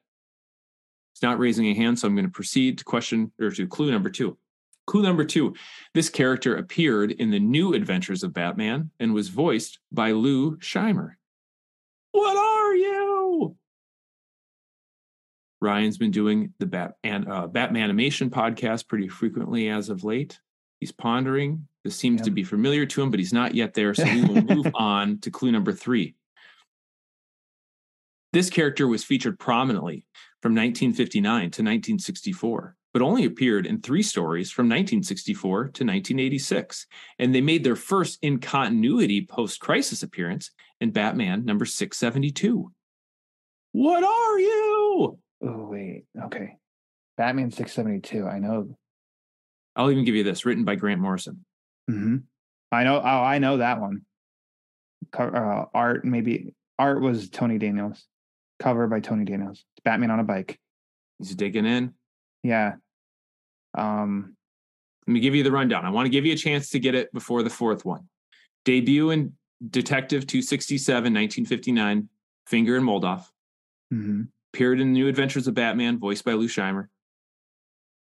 He's 1.13 1.21
not 1.21 1.39
raising 1.39 1.67
a 1.67 1.73
hand, 1.73 1.99
so 1.99 2.07
I'm 2.07 2.15
going 2.15 2.25
to 2.25 2.31
proceed 2.31 2.77
to 2.77 2.83
question 2.83 3.31
or 3.39 3.51
to 3.51 3.67
clue 3.67 3.91
number 3.91 4.09
two. 4.09 4.37
Clue 4.87 5.03
number 5.03 5.23
two 5.23 5.55
this 5.93 6.09
character 6.09 6.55
appeared 6.55 7.11
in 7.11 7.29
the 7.29 7.39
new 7.39 7.73
adventures 7.73 8.23
of 8.23 8.33
Batman 8.33 8.91
and 8.99 9.13
was 9.13 9.29
voiced 9.29 9.79
by 9.91 10.11
Lou 10.11 10.57
Scheimer. 10.57 11.11
What 12.11 12.35
are 12.35 12.75
you? 12.75 13.55
Ryan's 15.61 15.97
been 15.97 16.11
doing 16.11 16.53
the 16.59 16.65
Bat 16.65 16.95
and 17.03 17.29
uh, 17.29 17.47
Batman 17.47 17.83
animation 17.83 18.31
podcast 18.31 18.87
pretty 18.87 19.07
frequently 19.07 19.69
as 19.69 19.89
of 19.89 20.03
late. 20.03 20.39
He's 20.79 20.91
pondering. 20.91 21.67
This 21.83 21.95
seems 21.95 22.21
to 22.23 22.31
be 22.31 22.43
familiar 22.43 22.85
to 22.87 23.01
him, 23.01 23.11
but 23.11 23.19
he's 23.19 23.33
not 23.33 23.53
yet 23.53 23.75
there. 23.75 23.93
So 23.93 24.03
we 24.03 24.25
will 24.25 24.41
move 24.41 24.71
on 24.73 25.19
to 25.19 25.29
clue 25.29 25.51
number 25.51 25.71
three. 25.71 26.15
This 28.33 28.49
character 28.49 28.87
was 28.87 29.03
featured 29.03 29.37
prominently 29.37 30.05
from 30.41 30.53
1959 30.53 31.39
to 31.41 31.45
1964, 31.45 32.75
but 32.93 33.01
only 33.01 33.25
appeared 33.25 33.65
in 33.65 33.79
three 33.81 34.03
stories 34.03 34.51
from 34.51 34.65
1964 34.65 35.57
to 35.57 35.67
1986. 35.67 36.87
And 37.19 37.33
they 37.33 37.41
made 37.41 37.63
their 37.63 37.75
first 37.75 38.19
in 38.21 38.39
continuity 38.39 39.25
post 39.25 39.59
crisis 39.59 40.03
appearance 40.03 40.51
in 40.79 40.91
Batman 40.91 41.45
number 41.45 41.65
672. 41.65 42.71
What 43.73 44.03
are 44.03 44.39
you? 44.39 45.19
Oh 45.43 45.67
wait. 45.69 46.05
Okay. 46.25 46.57
Batman 47.17 47.51
six 47.51 47.71
seventy 47.73 47.99
two. 47.99 48.27
I 48.27 48.39
know. 48.39 48.77
I'll 49.75 49.91
even 49.91 50.03
give 50.05 50.15
you 50.15 50.23
this 50.23 50.45
written 50.45 50.65
by 50.65 50.75
Grant 50.75 51.01
Morrison. 51.01 51.45
hmm 51.87 52.17
I 52.71 52.83
know. 52.83 52.99
Oh, 52.99 53.03
I 53.03 53.39
know 53.39 53.57
that 53.57 53.81
one. 53.81 54.01
Uh, 55.17 55.65
art 55.73 56.05
maybe 56.05 56.53
art 56.79 57.01
was 57.01 57.29
Tony 57.29 57.57
Daniels. 57.57 58.05
Cover 58.59 58.87
by 58.87 58.99
Tony 58.99 59.25
Daniels. 59.25 59.65
Batman 59.83 60.11
on 60.11 60.19
a 60.19 60.23
bike. 60.23 60.59
He's 61.19 61.35
digging 61.35 61.65
in. 61.65 61.93
Yeah. 62.43 62.73
Um. 63.77 64.35
Let 65.07 65.13
me 65.13 65.19
give 65.19 65.33
you 65.35 65.43
the 65.43 65.51
rundown. 65.51 65.83
I 65.85 65.89
want 65.89 66.05
to 66.05 66.11
give 66.11 66.25
you 66.25 66.33
a 66.33 66.37
chance 66.37 66.69
to 66.69 66.79
get 66.79 66.93
it 66.93 67.11
before 67.11 67.41
the 67.41 67.49
fourth 67.49 67.83
one. 67.83 68.07
Debut 68.65 69.09
in 69.09 69.33
Detective 69.67 70.27
267, 70.27 70.95
1959, 71.03 72.07
Finger 72.47 72.77
and 72.77 72.85
Moldoff. 72.87 73.25
mhm. 73.91 74.27
appeared 74.53 74.79
in 74.79 74.93
New 74.93 75.07
Adventures 75.07 75.47
of 75.47 75.53
Batman, 75.55 75.99
voiced 75.99 76.23
by 76.23 76.33
Lou 76.33 76.47
Scheimer. 76.47 76.87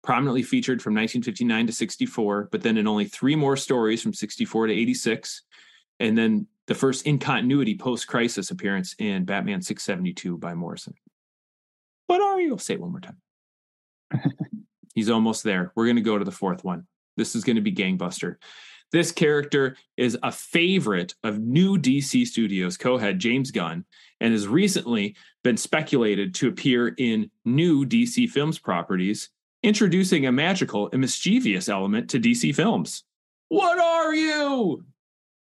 Prominently 0.03 0.43
featured 0.43 0.81
from 0.81 0.95
1959 0.95 1.67
to 1.67 1.73
64, 1.73 2.49
but 2.51 2.63
then 2.63 2.79
in 2.79 2.87
only 2.87 3.05
three 3.05 3.37
more 3.37 3.57
stories 3.57 4.03
from 4.03 4.15
64 4.15 4.69
to 4.69 4.73
86. 4.73 5.43
And 6.01 6.17
then 6.17 6.47
the 6.67 6.75
first 6.75 7.07
in 7.07 7.19
continuity 7.19 7.77
post 7.77 8.07
crisis 8.07 8.51
appearance 8.51 8.95
in 8.99 9.25
Batman 9.25 9.61
672 9.61 10.39
by 10.39 10.55
Morrison. 10.55 10.95
What 12.09 12.21
are 12.21 12.41
you? 12.41 12.53
I'll 12.53 12.59
say 12.59 12.75
it 12.75 12.81
one 12.81 12.91
more 12.91 13.01
time. 13.01 13.19
He's 14.95 15.11
almost 15.11 15.45
there. 15.45 15.73
We're 15.77 15.87
going 15.87 15.97
to 15.97 16.03
go 16.03 16.19
to 16.19 16.25
the 16.25 16.33
fourth 16.33 16.65
one. 16.65 16.87
This 17.17 17.37
is 17.37 17.45
going 17.45 17.57
to 17.57 17.63
be 17.63 17.73
Gangbuster. 17.73 18.37
This 18.91 19.13
character 19.13 19.77
is 19.99 20.17
a 20.23 20.33
favorite 20.33 21.15
of 21.23 21.39
new 21.39 21.77
DC 21.77 22.27
Studios 22.27 22.79
co 22.79 22.97
head 22.97 23.19
James 23.19 23.51
Gunn 23.51 23.85
and 24.21 24.33
has 24.33 24.49
recently 24.49 25.15
been 25.45 25.59
speculated 25.59 26.35
to 26.37 26.49
appear 26.49 26.95
in 26.97 27.31
new 27.45 27.85
DC 27.85 28.31
Films 28.31 28.59
properties, 28.59 29.29
introducing 29.63 30.27
a 30.27 30.33
magical 30.33 30.89
and 30.93 31.03
mischievous 31.03 31.69
element 31.69 32.09
to 32.11 32.19
DC 32.19 32.55
Films. 32.55 33.05
What 33.51 33.79
are 33.79 34.15
you? 34.15 34.85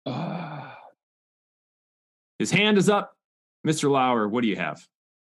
Ah, 0.05 0.77
His 2.39 2.51
hand 2.51 2.77
is 2.77 2.89
up. 2.89 3.13
Mr. 3.65 3.89
Lauer, 3.89 4.27
what 4.27 4.41
do 4.41 4.50
you 4.50 4.57
have? 4.57 4.86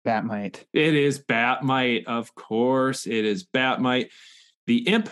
Batmite. 0.06 0.64
It 0.74 0.96
is 0.96 1.20
Batmite. 1.20 2.06
Of 2.06 2.34
course, 2.36 3.08
it 3.08 3.26
is 3.26 3.46
Batmite. 3.46 4.10
The 4.68 4.88
imp 4.88 5.10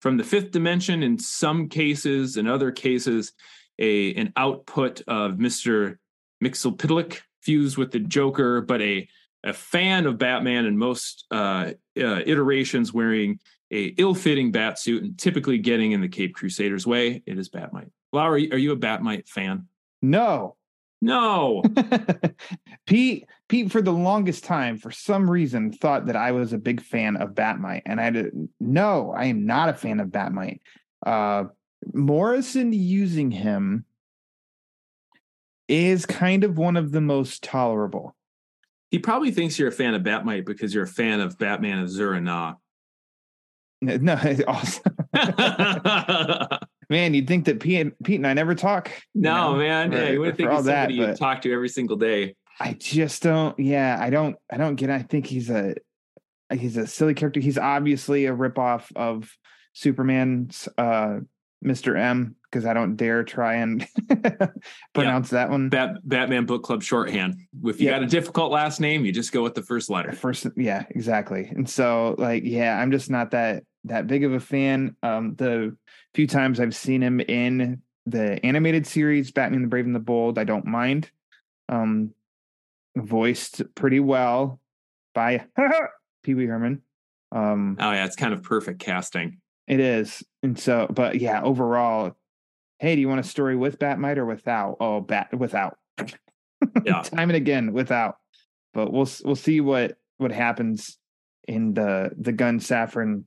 from 0.00 0.16
the 0.16 0.24
fifth 0.24 0.50
dimension, 0.50 1.02
in 1.02 1.18
some 1.18 1.68
cases, 1.68 2.36
in 2.36 2.46
other 2.46 2.72
cases, 2.72 3.32
a 3.78 4.14
an 4.14 4.32
output 4.36 5.02
of 5.06 5.32
Mr. 5.32 5.96
Mxyzptlk 6.42 7.18
fused 7.42 7.76
with 7.76 7.90
the 7.90 8.00
Joker, 8.00 8.60
but 8.60 8.80
a 8.80 9.08
a 9.44 9.52
fan 9.52 10.06
of 10.06 10.18
Batman 10.18 10.66
in 10.66 10.76
most 10.76 11.24
uh, 11.30 11.72
uh, 11.98 12.20
iterations 12.26 12.92
wearing 12.92 13.38
a 13.70 13.84
ill-fitting 13.96 14.50
bat 14.52 14.78
suit 14.78 15.02
and 15.02 15.16
typically 15.16 15.56
getting 15.58 15.92
in 15.92 16.00
the 16.00 16.08
Cape 16.08 16.34
Crusaders 16.34 16.86
way. 16.86 17.22
It 17.24 17.38
is 17.38 17.48
Batmite. 17.48 17.90
You- 18.12 18.18
are 18.20 18.58
you 18.58 18.72
a 18.72 18.76
Batmite 18.76 19.28
fan? 19.28 19.68
No. 20.02 20.56
No. 21.00 21.62
Pete 22.86 23.24
Pete 23.50 23.72
for 23.72 23.82
the 23.82 23.92
longest 23.92 24.44
time 24.44 24.78
for 24.78 24.92
some 24.92 25.28
reason 25.28 25.72
thought 25.72 26.06
that 26.06 26.14
I 26.14 26.30
was 26.30 26.52
a 26.52 26.58
big 26.58 26.80
fan 26.80 27.16
of 27.16 27.30
Batmite 27.30 27.82
and 27.84 28.00
I 28.00 28.04
had 28.04 28.30
no 28.60 29.12
I 29.12 29.24
am 29.24 29.44
not 29.44 29.68
a 29.68 29.74
fan 29.74 29.98
of 29.98 30.06
Batmite. 30.10 30.60
Uh 31.04 31.46
Morrison 31.92 32.72
using 32.72 33.32
him 33.32 33.84
is 35.66 36.06
kind 36.06 36.44
of 36.44 36.58
one 36.58 36.76
of 36.76 36.92
the 36.92 37.00
most 37.00 37.42
tolerable. 37.42 38.14
He 38.92 39.00
probably 39.00 39.32
thinks 39.32 39.58
you're 39.58 39.68
a 39.68 39.72
fan 39.72 39.94
of 39.94 40.02
Batmite 40.02 40.46
because 40.46 40.72
you're 40.72 40.84
a 40.84 40.86
fan 40.88 41.18
of 41.18 41.36
Batman 41.36 41.80
of 41.80 41.90
Zur-En-Arrh. 41.90 42.56
No, 43.82 44.14
awesome. 44.46 44.96
Man, 46.90 47.14
you'd 47.14 47.26
think 47.26 47.46
that 47.46 47.58
Pete, 47.60 47.80
and, 47.80 47.92
Pete 48.04 48.16
and 48.16 48.26
I 48.26 48.34
never 48.34 48.54
talk. 48.54 48.90
no, 49.14 49.52
know, 49.52 49.58
man. 49.58 49.90
for- 49.90 49.98
yeah, 49.98 50.10
you 50.10 50.20
would 50.20 50.36
think 50.36 50.50
he's 50.50 50.64
that, 50.64 50.82
somebody 50.82 50.94
you 50.94 51.06
but- 51.06 51.18
talk 51.18 51.42
to 51.42 51.52
every 51.52 51.68
single 51.68 51.96
day. 51.96 52.34
I 52.60 52.74
just 52.74 53.22
don't. 53.22 53.58
Yeah, 53.58 53.96
I 53.98 54.10
don't. 54.10 54.36
I 54.52 54.58
don't 54.58 54.76
get. 54.76 54.90
it. 54.90 54.92
I 54.92 55.02
think 55.02 55.26
he's 55.26 55.48
a 55.50 55.74
he's 56.52 56.76
a 56.76 56.86
silly 56.86 57.14
character. 57.14 57.40
He's 57.40 57.56
obviously 57.58 58.26
a 58.26 58.34
ripoff 58.34 58.94
of 58.94 59.34
Superman's 59.72 60.68
uh, 60.76 61.20
Mr. 61.64 61.98
M 61.98 62.36
because 62.50 62.66
I 62.66 62.74
don't 62.74 62.96
dare 62.96 63.22
try 63.24 63.54
and 63.56 63.86
pronounce 64.92 65.30
that 65.30 65.50
one. 65.50 65.68
Bat, 65.68 65.98
Batman 66.04 66.46
Book 66.46 66.62
Club 66.64 66.82
shorthand. 66.82 67.36
If 67.64 67.80
you 67.80 67.86
Yeah. 67.86 67.92
got 67.98 68.02
a 68.02 68.06
difficult 68.06 68.50
last 68.50 68.80
name, 68.80 69.04
you 69.04 69.12
just 69.12 69.32
go 69.32 69.42
with 69.42 69.54
the 69.54 69.62
first 69.62 69.88
letter. 69.88 70.12
First, 70.12 70.46
yeah, 70.56 70.84
exactly. 70.90 71.46
And 71.50 71.68
so, 71.68 72.14
like, 72.18 72.42
yeah, 72.44 72.78
I'm 72.78 72.90
just 72.90 73.08
not 73.10 73.30
that 73.30 73.64
that 73.84 74.06
big 74.06 74.24
of 74.24 74.32
a 74.32 74.40
fan. 74.40 74.96
Um, 75.02 75.34
the 75.36 75.76
few 76.14 76.26
times 76.26 76.60
I've 76.60 76.74
seen 76.76 77.02
him 77.02 77.20
in 77.20 77.80
the 78.06 78.44
animated 78.44 78.86
series, 78.86 79.30
Batman 79.30 79.62
the 79.62 79.68
Brave 79.68 79.86
and 79.86 79.94
the 79.94 80.00
Bold, 80.00 80.38
I 80.38 80.44
don't 80.44 80.66
mind. 80.66 81.10
Um, 81.68 82.12
voiced 82.96 83.62
pretty 83.74 84.00
well 84.00 84.60
by 85.14 85.44
Pee 86.22 86.34
Wee 86.34 86.46
Herman. 86.46 86.82
Um, 87.32 87.76
Oh 87.80 87.92
yeah, 87.92 88.04
it's 88.04 88.16
kind 88.16 88.34
of 88.34 88.42
perfect 88.42 88.80
casting. 88.80 89.38
it 89.68 89.80
is, 89.80 90.22
and 90.42 90.58
so, 90.58 90.86
but 90.90 91.20
yeah, 91.20 91.42
overall, 91.42 92.16
hey, 92.78 92.94
do 92.94 93.00
you 93.00 93.08
want 93.08 93.20
a 93.20 93.24
story 93.24 93.56
with 93.56 93.78
Batmite 93.78 94.16
or 94.16 94.26
without? 94.26 94.76
Oh, 94.80 95.00
bat 95.00 95.28
without. 95.36 95.78
Yeah. 96.84 97.02
time 97.02 97.30
and 97.30 97.36
again 97.36 97.72
without. 97.72 98.16
But 98.74 98.92
we'll 98.92 99.08
we'll 99.24 99.36
see 99.36 99.60
what 99.60 99.96
what 100.18 100.32
happens 100.32 100.98
in 101.46 101.74
the 101.74 102.10
the 102.18 102.32
Gunn 102.32 102.58
Safran 102.58 103.24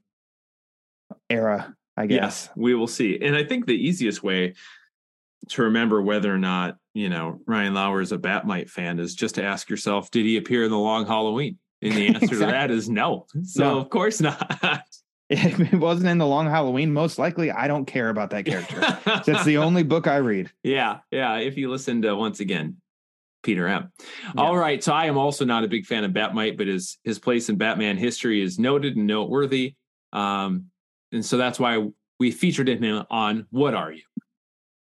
era. 1.29 1.75
I 1.95 2.07
guess. 2.07 2.17
Yes, 2.21 2.49
we 2.55 2.73
will 2.73 2.87
see. 2.87 3.19
And 3.21 3.35
I 3.35 3.43
think 3.43 3.67
the 3.67 3.73
easiest 3.73 4.23
way 4.23 4.55
to 5.49 5.61
remember 5.63 6.01
whether 6.01 6.33
or 6.33 6.39
not, 6.39 6.77
you 6.93 7.09
know, 7.09 7.39
Ryan 7.47 7.73
Lauer 7.73 8.01
is 8.01 8.11
a 8.11 8.17
Batmite 8.17 8.69
fan 8.69 8.99
is 8.99 9.15
just 9.15 9.35
to 9.35 9.43
ask 9.43 9.69
yourself, 9.69 10.11
did 10.11 10.25
he 10.25 10.37
appear 10.37 10.63
in 10.63 10.71
the 10.71 10.77
long 10.77 11.05
Halloween? 11.05 11.57
And 11.81 11.93
the 11.93 12.07
answer 12.15 12.27
to 12.27 12.35
that 12.37 12.71
is 12.71 12.89
no. 12.89 13.25
So 13.43 13.63
No. 13.63 13.79
of 13.79 13.89
course 13.89 14.21
not. 14.21 14.81
If 15.29 15.59
it 15.59 15.77
wasn't 15.79 16.09
in 16.09 16.19
the 16.19 16.27
Long 16.27 16.47
Halloween, 16.47 16.93
most 16.93 17.17
likely 17.17 17.49
I 17.49 17.67
don't 17.67 17.85
care 17.85 18.09
about 18.09 18.29
that 18.31 18.45
character. 18.45 18.75
That's 19.25 19.45
the 19.45 19.57
only 19.57 19.81
book 19.81 20.05
I 20.05 20.17
read. 20.17 20.51
Yeah, 20.63 20.99
yeah. 21.09 21.37
If 21.37 21.57
you 21.57 21.71
listen 21.71 22.03
to 22.03 22.13
once 22.15 22.39
again, 22.39 22.75
Peter 23.41 23.67
M. 23.67 23.91
Yeah. 24.25 24.41
All 24.41 24.55
right. 24.55 24.83
So 24.83 24.93
I 24.93 25.05
am 25.05 25.17
also 25.17 25.43
not 25.43 25.63
a 25.63 25.67
big 25.67 25.85
fan 25.87 26.03
of 26.03 26.13
Bat-Mite, 26.13 26.55
but 26.57 26.67
his 26.67 26.99
his 27.03 27.17
place 27.19 27.49
in 27.49 27.55
Batman 27.55 27.97
history 27.97 28.43
is 28.43 28.59
noted 28.59 28.95
and 28.95 29.07
noteworthy. 29.07 29.73
Um, 30.11 30.65
and 31.11 31.25
so 31.25 31.37
that's 31.37 31.57
why 31.59 31.87
we 32.19 32.29
featured 32.29 32.67
him 32.67 33.03
on 33.09 33.47
What 33.49 33.73
Are 33.73 33.91
You? 33.91 34.03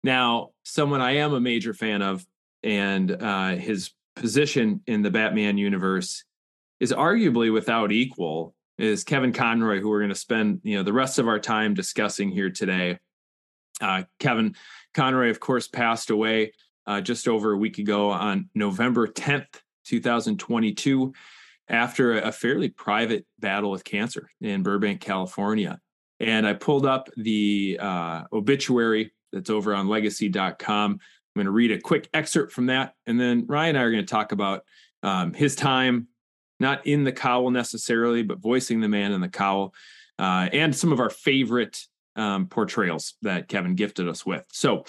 Now, 0.04 0.50
someone 0.64 1.02
I 1.02 1.18
am 1.18 1.34
a 1.34 1.40
major 1.40 1.74
fan 1.74 2.02
of, 2.02 2.26
and 2.62 3.12
uh, 3.12 3.56
his 3.56 3.92
position 4.16 4.82
in 4.86 5.02
the 5.02 5.12
Batman 5.12 5.58
universe 5.58 6.24
is 6.80 6.92
arguably 6.92 7.52
without 7.52 7.92
equal 7.92 8.54
is 8.78 9.04
Kevin 9.04 9.32
Conroy, 9.32 9.80
who 9.80 9.90
we're 9.90 10.00
going 10.00 10.10
to 10.10 10.16
spend 10.16 10.62
you 10.64 10.78
know 10.78 10.84
the 10.84 10.94
rest 10.94 11.20
of 11.20 11.28
our 11.28 11.40
time 11.40 11.74
discussing 11.74 12.30
here 12.30 12.50
today. 12.50 13.00
Uh, 13.82 14.04
Kevin 14.20 14.56
Conroy, 14.94 15.30
of 15.30 15.40
course, 15.40 15.68
passed 15.68 16.10
away 16.10 16.54
uh, 16.86 17.02
just 17.02 17.28
over 17.28 17.54
a 17.54 17.58
week 17.58 17.78
ago 17.78 18.10
on 18.10 18.50
November 18.54 19.08
10th, 19.08 19.62
2022, 19.86 21.14
after 21.70 22.20
a 22.20 22.32
fairly 22.32 22.70
private 22.70 23.26
battle 23.40 23.72
with 23.72 23.84
cancer 23.84 24.30
in 24.42 24.64
Burbank, 24.64 25.02
California. 25.02 25.80
And 26.20 26.48
I 26.48 26.54
pulled 26.54 26.86
up 26.86 27.10
the 27.18 27.80
uh, 27.82 28.24
obituary 28.32 29.12
that's 29.34 29.50
over 29.50 29.76
on 29.76 29.88
legacy.com. 29.88 30.92
I'm 30.92 31.00
going 31.36 31.46
to 31.46 31.52
read 31.52 31.72
a 31.72 31.80
quick 31.80 32.08
excerpt 32.14 32.52
from 32.52 32.68
that. 32.68 32.94
And 33.08 33.20
then 33.20 33.46
Ryan 33.48 33.70
and 33.76 33.78
I 33.80 33.82
are 33.82 33.92
going 33.92 34.06
to 34.06 34.12
talk 34.12 34.32
about 34.32 34.64
um, 35.02 35.34
his 35.34 35.56
time, 35.56 36.08
not 36.60 36.86
in 36.86 37.04
the 37.04 37.12
cowl 37.12 37.50
necessarily, 37.50 38.24
but 38.24 38.40
voicing 38.40 38.80
the 38.80 38.88
man 38.88 39.12
in 39.12 39.22
the 39.22 39.30
cowl, 39.30 39.74
uh, 40.20 40.48
and 40.54 40.76
some 40.76 40.92
of 40.92 41.00
our 41.00 41.10
favorite 41.10 41.82
um, 42.16 42.48
portrayals 42.48 43.16
that 43.24 43.48
Kevin 43.48 43.76
gifted 43.76 44.08
us 44.08 44.26
with. 44.26 44.46
So, 44.52 44.86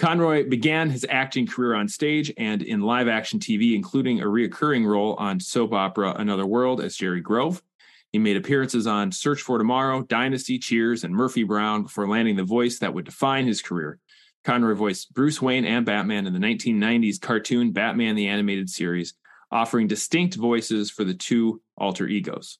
Conroy 0.00 0.48
began 0.48 0.88
his 0.88 1.04
acting 1.10 1.46
career 1.46 1.74
on 1.74 1.86
stage 1.86 2.32
and 2.38 2.62
in 2.62 2.80
live 2.80 3.06
action 3.06 3.38
TV, 3.38 3.74
including 3.74 4.22
a 4.22 4.24
reoccurring 4.24 4.86
role 4.86 5.14
on 5.18 5.38
soap 5.38 5.74
opera 5.74 6.14
Another 6.16 6.46
World 6.46 6.80
as 6.80 6.96
Jerry 6.96 7.20
Grove. 7.20 7.62
He 8.12 8.18
made 8.18 8.36
appearances 8.36 8.86
on 8.86 9.12
Search 9.12 9.40
for 9.40 9.58
Tomorrow, 9.58 10.02
Dynasty, 10.02 10.58
Cheers, 10.58 11.04
and 11.04 11.14
Murphy 11.14 11.44
Brown 11.44 11.84
before 11.84 12.08
landing 12.08 12.36
the 12.36 12.44
voice 12.44 12.80
that 12.80 12.92
would 12.92 13.04
define 13.04 13.46
his 13.46 13.62
career. 13.62 13.98
Conroy 14.44 14.74
voiced 14.74 15.14
Bruce 15.14 15.40
Wayne 15.40 15.64
and 15.64 15.86
Batman 15.86 16.26
in 16.26 16.32
the 16.32 16.38
1990s 16.38 17.20
cartoon 17.20 17.72
Batman 17.72 18.16
the 18.16 18.28
Animated 18.28 18.68
Series, 18.68 19.14
offering 19.52 19.86
distinct 19.86 20.34
voices 20.34 20.90
for 20.90 21.04
the 21.04 21.14
two 21.14 21.60
alter 21.76 22.06
egos. 22.06 22.58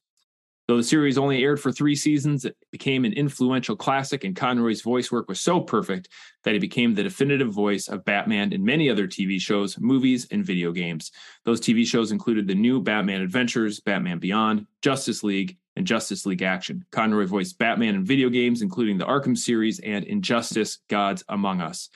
Though 0.70 0.76
the 0.76 0.84
series 0.84 1.18
only 1.18 1.42
aired 1.42 1.58
for 1.58 1.72
three 1.72 1.96
seasons, 1.96 2.44
it 2.44 2.56
became 2.70 3.04
an 3.04 3.12
influential 3.12 3.74
classic, 3.74 4.22
and 4.22 4.36
Conroy's 4.36 4.82
voice 4.82 5.10
work 5.10 5.28
was 5.28 5.40
so 5.40 5.58
perfect 5.58 6.08
that 6.44 6.52
he 6.52 6.60
became 6.60 6.94
the 6.94 7.02
definitive 7.02 7.52
voice 7.52 7.88
of 7.88 8.04
Batman 8.04 8.52
in 8.52 8.64
many 8.64 8.88
other 8.88 9.08
TV 9.08 9.40
shows, 9.40 9.80
movies, 9.80 10.28
and 10.30 10.46
video 10.46 10.70
games. 10.70 11.10
Those 11.44 11.60
TV 11.60 11.84
shows 11.84 12.12
included 12.12 12.46
the 12.46 12.54
new 12.54 12.80
Batman 12.80 13.20
Adventures, 13.20 13.80
Batman 13.80 14.20
Beyond, 14.20 14.64
Justice 14.80 15.24
League, 15.24 15.58
and 15.74 15.88
Justice 15.88 16.24
League 16.24 16.42
Action. 16.42 16.84
Conroy 16.92 17.26
voiced 17.26 17.58
Batman 17.58 17.96
in 17.96 18.04
video 18.04 18.28
games, 18.28 18.62
including 18.62 18.96
the 18.96 19.06
Arkham 19.06 19.36
series 19.36 19.80
and 19.80 20.04
Injustice 20.04 20.78
Gods 20.88 21.24
Among 21.28 21.60
Us. 21.60 21.88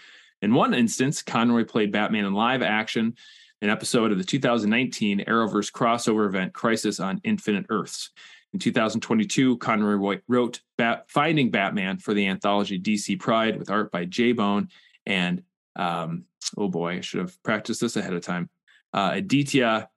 In 0.43 0.53
one 0.53 0.75
instance, 0.75 1.23
Conroy 1.23 1.65
played 1.65 1.93
Batman 1.93 2.25
in 2.25 2.35
live 2.35 2.63
action, 2.63 3.15
an 3.63 3.71
episode 3.71 4.11
of 4.11 4.19
the 4.19 4.25
2019 4.25 5.21
Arrowverse 5.29 5.71
crossover 5.71 6.27
event 6.27 6.53
Crisis 6.53 6.99
on 6.99 7.21
Infinite 7.23 7.67
Earths. 7.69 8.11
In 8.55 8.61
2022, 8.61 9.59
Conroy 9.59 10.21
wrote 10.29 10.61
Bat- 10.79 11.07
Finding 11.09 11.51
Batman 11.51 11.99
for 11.99 12.15
the 12.15 12.29
anthology 12.29 12.79
DC 12.79 13.19
Pride 13.19 13.59
with 13.59 13.69
art 13.69 13.91
by 13.91 14.05
J 14.05 14.31
Bone 14.31 14.69
and, 15.05 15.43
um, 15.75 16.27
oh 16.57 16.69
boy, 16.69 16.99
I 16.99 17.01
should 17.01 17.19
have 17.19 17.43
practiced 17.43 17.81
this 17.81 17.97
ahead 17.97 18.13
of 18.13 18.23
time, 18.23 18.49
uh, 18.93 19.11
Aditya 19.15 19.89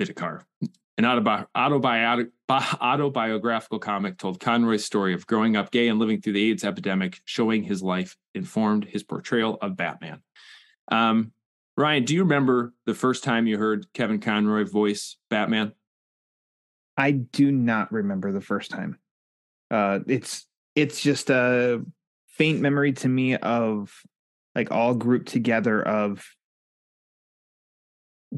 Bidikar. 0.00 0.44
An 0.96 1.04
autobi- 1.04 1.46
autobi- 1.54 2.30
autobiographical 2.80 3.78
comic 3.78 4.16
told 4.16 4.40
Conroy's 4.40 4.86
story 4.86 5.12
of 5.12 5.26
growing 5.26 5.54
up 5.54 5.70
gay 5.70 5.88
and 5.88 5.98
living 5.98 6.22
through 6.22 6.32
the 6.32 6.50
AIDS 6.50 6.64
epidemic, 6.64 7.20
showing 7.26 7.62
his 7.62 7.82
life 7.82 8.16
informed 8.34 8.86
his 8.86 9.02
portrayal 9.02 9.58
of 9.60 9.76
Batman. 9.76 10.22
Um, 10.90 11.32
Ryan, 11.76 12.04
do 12.04 12.14
you 12.14 12.22
remember 12.22 12.72
the 12.86 12.94
first 12.94 13.22
time 13.22 13.46
you 13.46 13.58
heard 13.58 13.92
Kevin 13.92 14.18
Conroy 14.18 14.64
voice 14.64 15.18
Batman? 15.28 15.72
I 16.98 17.12
do 17.12 17.52
not 17.52 17.92
remember 17.92 18.32
the 18.32 18.40
first 18.40 18.72
time. 18.72 18.98
Uh, 19.70 20.00
it's 20.08 20.46
it's 20.74 21.00
just 21.00 21.30
a 21.30 21.84
faint 22.26 22.60
memory 22.60 22.92
to 22.92 23.08
me 23.08 23.36
of 23.36 23.94
like 24.54 24.72
all 24.72 24.94
grouped 24.94 25.28
together 25.28 25.80
of 25.80 26.26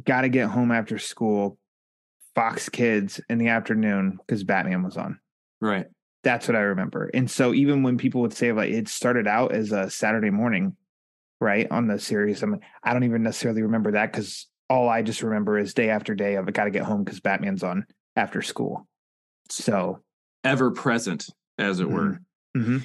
got 0.05 0.23
to 0.23 0.29
get 0.29 0.49
home 0.49 0.71
after 0.71 0.99
school, 0.99 1.59
Fox 2.35 2.69
Kids 2.69 3.21
in 3.31 3.39
the 3.39 3.49
afternoon 3.49 4.19
because 4.19 4.45
Batman 4.45 4.83
was 4.83 4.99
on. 4.99 5.19
Right. 5.61 5.87
That's 6.23 6.47
what 6.47 6.57
I 6.57 6.61
remember. 6.61 7.11
And 7.15 7.31
so 7.31 7.55
even 7.55 7.83
when 7.83 7.97
people 7.97 8.21
would 8.21 8.35
say 8.35 8.53
like 8.53 8.71
it 8.71 8.89
started 8.89 9.27
out 9.27 9.53
as 9.53 9.73
a 9.73 9.89
Saturday 9.89 10.31
morning, 10.31 10.77
right 11.41 11.67
on 11.71 11.87
the 11.87 11.99
series, 11.99 12.43
I'm 12.43 12.61
I 12.83 12.93
don't 12.93 13.05
even 13.05 13.23
necessarily 13.23 13.63
remember 13.63 13.93
that 13.93 14.13
because 14.13 14.47
all 14.69 14.89
I 14.89 15.01
just 15.01 15.23
remember 15.23 15.59
is 15.59 15.73
day 15.73 15.89
after 15.89 16.15
day 16.15 16.35
of 16.35 16.47
I 16.47 16.51
got 16.51 16.65
to 16.65 16.71
get 16.71 16.83
home 16.83 17.05
because 17.05 17.21
Batman's 17.21 17.63
on 17.63 17.87
after 18.17 18.43
school. 18.43 18.87
So 19.49 20.01
ever 20.45 20.71
present, 20.71 21.29
as 21.59 21.81
it 21.81 21.85
mm-hmm. 21.85 21.95
were. 21.95 22.21
Mm-hmm. 22.57 22.79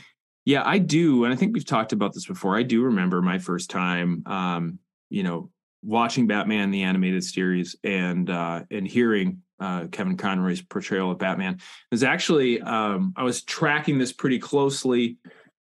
Yeah, 0.45 0.61
I 0.63 0.77
do, 0.77 1.23
and 1.23 1.33
I 1.33 1.38
think 1.38 1.53
we've 1.53 1.65
talked 1.65 1.91
about 1.91 2.13
this 2.13 2.27
before. 2.27 2.55
I 2.55 2.63
do 2.63 2.83
remember 2.83 3.21
my 3.21 3.39
first 3.39 3.69
time, 3.71 4.21
um, 4.27 4.79
you 5.09 5.23
know, 5.23 5.49
watching 5.83 6.27
Batman 6.27 6.71
the 6.71 6.83
animated 6.83 7.23
series 7.23 7.75
and 7.83 8.29
uh, 8.29 8.63
and 8.69 8.88
hearing 8.88 9.41
uh, 9.59 9.88
Kevin 9.88 10.17
Conroy's 10.17 10.61
portrayal 10.61 11.11
of 11.11 11.17
Batman. 11.17 11.55
It 11.55 11.61
was 11.91 12.03
actually 12.03 12.61
um, 12.61 13.13
I 13.15 13.23
was 13.23 13.43
tracking 13.43 13.97
this 13.97 14.13
pretty 14.13 14.38
closely, 14.38 15.17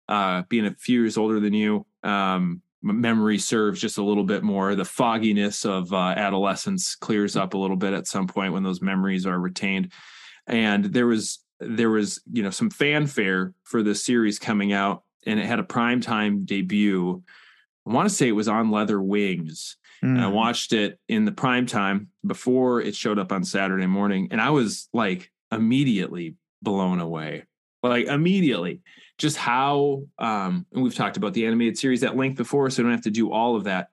uh, 0.07 0.43
being 0.49 0.67
a 0.67 0.75
few 0.75 1.01
years 1.01 1.17
older 1.17 1.39
than 1.39 1.53
you. 1.53 1.85
Um, 2.03 2.61
memory 2.93 3.37
serves 3.37 3.81
just 3.81 3.97
a 3.97 4.03
little 4.03 4.23
bit 4.23 4.43
more. 4.43 4.75
The 4.75 4.85
fogginess 4.85 5.65
of 5.65 5.91
uh, 5.91 6.13
adolescence 6.15 6.95
clears 6.95 7.35
up 7.35 7.53
a 7.53 7.57
little 7.57 7.75
bit 7.75 7.93
at 7.93 8.07
some 8.07 8.27
point 8.27 8.53
when 8.53 8.63
those 8.63 8.81
memories 8.81 9.25
are 9.25 9.39
retained. 9.39 9.91
And 10.47 10.85
there 10.85 11.07
was 11.07 11.39
there 11.59 11.89
was 11.89 12.21
you 12.31 12.43
know 12.43 12.49
some 12.49 12.69
fanfare 12.69 13.53
for 13.63 13.81
the 13.81 13.95
series 13.95 14.37
coming 14.37 14.73
out, 14.73 15.03
and 15.25 15.39
it 15.39 15.45
had 15.45 15.59
a 15.59 15.63
prime 15.63 16.01
time 16.01 16.45
debut. 16.45 17.23
I 17.87 17.91
want 17.91 18.07
to 18.07 18.15
say 18.15 18.27
it 18.27 18.33
was 18.33 18.47
on 18.47 18.71
Leather 18.71 19.01
Wings. 19.01 19.77
Mm. 20.03 20.09
And 20.09 20.21
I 20.21 20.27
hmm. 20.27 20.35
watched 20.35 20.73
it 20.73 20.99
in 21.07 21.25
the 21.25 21.31
prime 21.31 21.65
time 21.65 22.09
before 22.25 22.81
it 22.81 22.95
showed 22.95 23.17
up 23.17 23.31
on 23.31 23.43
Saturday 23.43 23.87
morning, 23.87 24.27
and 24.31 24.39
I 24.39 24.51
was 24.51 24.89
like 24.93 25.31
immediately 25.51 26.35
blown 26.61 26.99
away. 26.99 27.45
Like 27.81 28.07
immediately 28.07 28.81
just 29.17 29.37
how 29.37 30.03
um, 30.19 30.65
and 30.73 30.83
we've 30.83 30.95
talked 30.95 31.17
about 31.17 31.33
the 31.33 31.45
animated 31.45 31.77
series 31.77 32.03
at 32.03 32.17
length 32.17 32.37
before, 32.37 32.69
so 32.69 32.81
I 32.81 32.83
don't 32.83 32.91
have 32.91 33.03
to 33.03 33.11
do 33.11 33.31
all 33.31 33.55
of 33.55 33.65
that. 33.65 33.89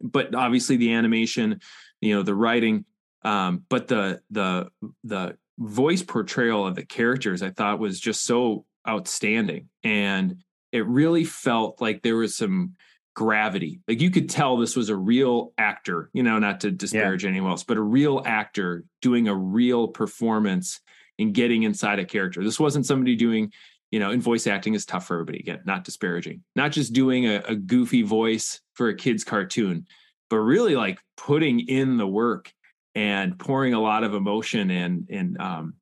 But 0.00 0.34
obviously 0.34 0.76
the 0.76 0.94
animation, 0.94 1.60
you 2.00 2.14
know, 2.14 2.22
the 2.22 2.34
writing, 2.34 2.84
um, 3.24 3.64
but 3.68 3.88
the 3.88 4.20
the 4.30 4.70
the 5.04 5.36
voice 5.58 6.02
portrayal 6.02 6.66
of 6.66 6.74
the 6.74 6.84
characters 6.84 7.42
I 7.42 7.50
thought 7.50 7.78
was 7.78 8.00
just 8.00 8.24
so 8.24 8.64
outstanding. 8.88 9.68
And 9.84 10.42
it 10.72 10.86
really 10.86 11.24
felt 11.24 11.80
like 11.80 12.02
there 12.02 12.16
was 12.16 12.36
some 12.36 12.74
gravity. 13.14 13.80
Like 13.86 14.00
you 14.00 14.10
could 14.10 14.30
tell 14.30 14.56
this 14.56 14.74
was 14.74 14.88
a 14.88 14.96
real 14.96 15.52
actor, 15.58 16.10
you 16.12 16.22
know, 16.22 16.38
not 16.38 16.60
to 16.60 16.70
disparage 16.70 17.24
yeah. 17.24 17.30
anyone 17.30 17.50
else, 17.50 17.64
but 17.64 17.76
a 17.76 17.82
real 17.82 18.22
actor 18.24 18.84
doing 19.02 19.28
a 19.28 19.34
real 19.34 19.88
performance 19.88 20.80
and 21.18 21.34
getting 21.34 21.62
inside 21.62 21.98
a 21.98 22.04
character. 22.04 22.42
This 22.42 22.58
wasn't 22.58 22.86
somebody 22.86 23.16
doing 23.16 23.52
you 23.92 24.00
know, 24.00 24.10
and 24.10 24.22
voice 24.22 24.46
acting 24.46 24.74
is 24.74 24.86
tough 24.86 25.06
for 25.06 25.14
everybody. 25.14 25.38
Again, 25.38 25.60
not 25.64 25.84
disparaging, 25.84 26.42
not 26.56 26.72
just 26.72 26.94
doing 26.94 27.26
a, 27.26 27.42
a 27.46 27.54
goofy 27.54 28.02
voice 28.02 28.60
for 28.74 28.88
a 28.88 28.96
kid's 28.96 29.22
cartoon, 29.22 29.86
but 30.30 30.38
really 30.38 30.74
like 30.74 30.98
putting 31.16 31.60
in 31.60 31.98
the 31.98 32.06
work 32.06 32.52
and 32.94 33.38
pouring 33.38 33.74
a 33.74 33.80
lot 33.80 34.02
of 34.02 34.14
emotion 34.14 34.70
and 34.70 35.06
and 35.10 35.38
um, 35.38 35.74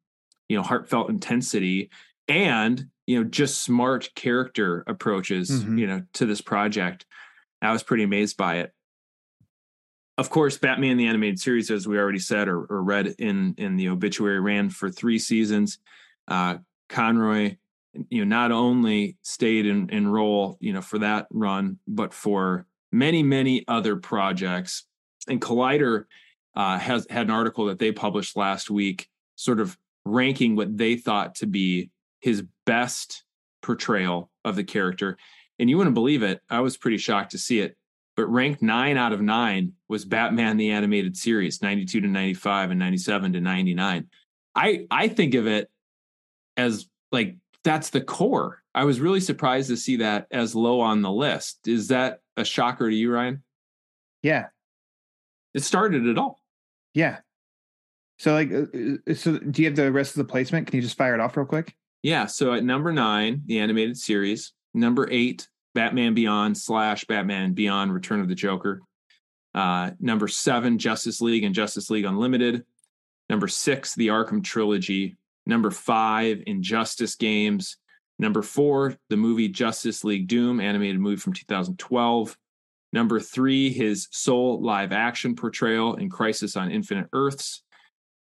you 0.48 0.56
know 0.56 0.62
heartfelt 0.62 1.08
intensity 1.08 1.90
and 2.26 2.86
you 3.06 3.16
know 3.16 3.24
just 3.24 3.62
smart 3.62 4.10
character 4.16 4.84
approaches 4.88 5.50
mm-hmm. 5.50 5.78
you 5.78 5.86
know 5.86 6.02
to 6.14 6.26
this 6.26 6.40
project. 6.40 7.06
I 7.62 7.72
was 7.72 7.84
pretty 7.84 8.02
amazed 8.02 8.36
by 8.36 8.56
it. 8.56 8.72
Of 10.18 10.30
course, 10.30 10.58
Batman 10.58 10.96
the 10.96 11.06
animated 11.06 11.38
series, 11.38 11.70
as 11.70 11.86
we 11.86 11.96
already 11.96 12.18
said 12.18 12.48
or, 12.48 12.64
or 12.64 12.82
read 12.82 13.14
in 13.18 13.54
in 13.56 13.76
the 13.76 13.88
obituary, 13.88 14.40
ran 14.40 14.68
for 14.68 14.90
three 14.90 15.20
seasons. 15.20 15.78
Uh, 16.26 16.56
Conroy 16.88 17.56
you 18.08 18.24
know 18.24 18.36
not 18.36 18.52
only 18.52 19.16
stayed 19.22 19.66
in, 19.66 19.88
in 19.90 20.06
role 20.06 20.56
you 20.60 20.72
know 20.72 20.80
for 20.80 20.98
that 20.98 21.26
run 21.30 21.78
but 21.88 22.14
for 22.14 22.66
many 22.92 23.22
many 23.22 23.64
other 23.66 23.96
projects 23.96 24.84
and 25.28 25.40
collider 25.40 26.04
uh, 26.54 26.78
has 26.78 27.06
had 27.10 27.26
an 27.26 27.30
article 27.30 27.66
that 27.66 27.78
they 27.78 27.92
published 27.92 28.36
last 28.36 28.70
week 28.70 29.08
sort 29.36 29.60
of 29.60 29.76
ranking 30.04 30.56
what 30.56 30.76
they 30.76 30.96
thought 30.96 31.36
to 31.36 31.46
be 31.46 31.90
his 32.20 32.42
best 32.66 33.24
portrayal 33.62 34.30
of 34.44 34.56
the 34.56 34.64
character. 34.64 35.16
And 35.58 35.68
you 35.68 35.76
wouldn't 35.76 35.94
believe 35.94 36.22
it. 36.22 36.40
I 36.48 36.60
was 36.60 36.76
pretty 36.76 36.98
shocked 36.98 37.32
to 37.32 37.38
see 37.38 37.60
it. 37.60 37.76
But 38.16 38.26
ranked 38.26 38.60
nine 38.60 38.96
out 38.96 39.12
of 39.12 39.22
nine 39.22 39.72
was 39.88 40.04
Batman 40.04 40.56
the 40.56 40.70
Animated 40.70 41.16
Series, 41.16 41.62
92 41.62 42.02
to 42.02 42.06
95 42.08 42.70
and 42.70 42.78
97 42.78 43.32
to 43.34 43.40
99. 43.40 44.08
I 44.54 44.86
I 44.90 45.08
think 45.08 45.34
of 45.34 45.46
it 45.46 45.70
as 46.56 46.86
like 47.12 47.36
that's 47.64 47.90
the 47.90 48.00
core. 48.00 48.62
I 48.74 48.84
was 48.84 49.00
really 49.00 49.20
surprised 49.20 49.68
to 49.68 49.76
see 49.76 49.96
that 49.96 50.26
as 50.30 50.54
low 50.54 50.80
on 50.80 51.02
the 51.02 51.10
list. 51.10 51.66
Is 51.66 51.88
that 51.88 52.20
a 52.36 52.44
shocker 52.44 52.88
to 52.88 52.94
you, 52.94 53.12
Ryan? 53.12 53.42
Yeah. 54.22 54.46
It 55.54 55.62
started 55.62 56.06
it 56.06 56.18
all. 56.18 56.40
Yeah. 56.94 57.18
So 58.18 58.32
like, 58.32 58.52
uh, 58.52 59.10
uh, 59.10 59.14
so 59.14 59.38
do 59.38 59.62
you 59.62 59.68
have 59.68 59.76
the 59.76 59.90
rest 59.90 60.12
of 60.12 60.18
the 60.18 60.30
placement? 60.30 60.66
Can 60.66 60.76
you 60.76 60.82
just 60.82 60.96
fire 60.96 61.14
it 61.14 61.20
off 61.20 61.36
real 61.36 61.46
quick? 61.46 61.74
Yeah. 62.02 62.26
So 62.26 62.52
at 62.52 62.64
number 62.64 62.92
nine, 62.92 63.42
the 63.46 63.58
animated 63.58 63.96
series. 63.96 64.52
Number 64.72 65.08
eight, 65.10 65.48
Batman 65.74 66.14
Beyond 66.14 66.56
slash 66.56 67.04
Batman 67.04 67.52
Beyond 67.52 67.92
Return 67.92 68.20
of 68.20 68.28
the 68.28 68.34
Joker. 68.34 68.80
Uh, 69.54 69.90
number 69.98 70.28
seven, 70.28 70.78
Justice 70.78 71.20
League 71.20 71.44
and 71.44 71.54
Justice 71.54 71.90
League 71.90 72.04
Unlimited. 72.04 72.64
Number 73.28 73.48
six, 73.48 73.94
the 73.94 74.08
Arkham 74.08 74.42
Trilogy. 74.42 75.16
Number 75.50 75.72
five, 75.72 76.44
Injustice 76.46 77.16
Games. 77.16 77.76
Number 78.20 78.40
four, 78.40 78.94
the 79.08 79.16
movie 79.16 79.48
Justice 79.48 80.04
League 80.04 80.28
Doom, 80.28 80.60
animated 80.60 81.00
movie 81.00 81.16
from 81.16 81.32
2012. 81.32 82.38
Number 82.92 83.18
three, 83.18 83.72
his 83.72 84.06
sole 84.12 84.62
live 84.62 84.92
action 84.92 85.34
portrayal 85.34 85.96
in 85.96 86.08
Crisis 86.08 86.56
on 86.56 86.70
Infinite 86.70 87.08
Earths. 87.12 87.64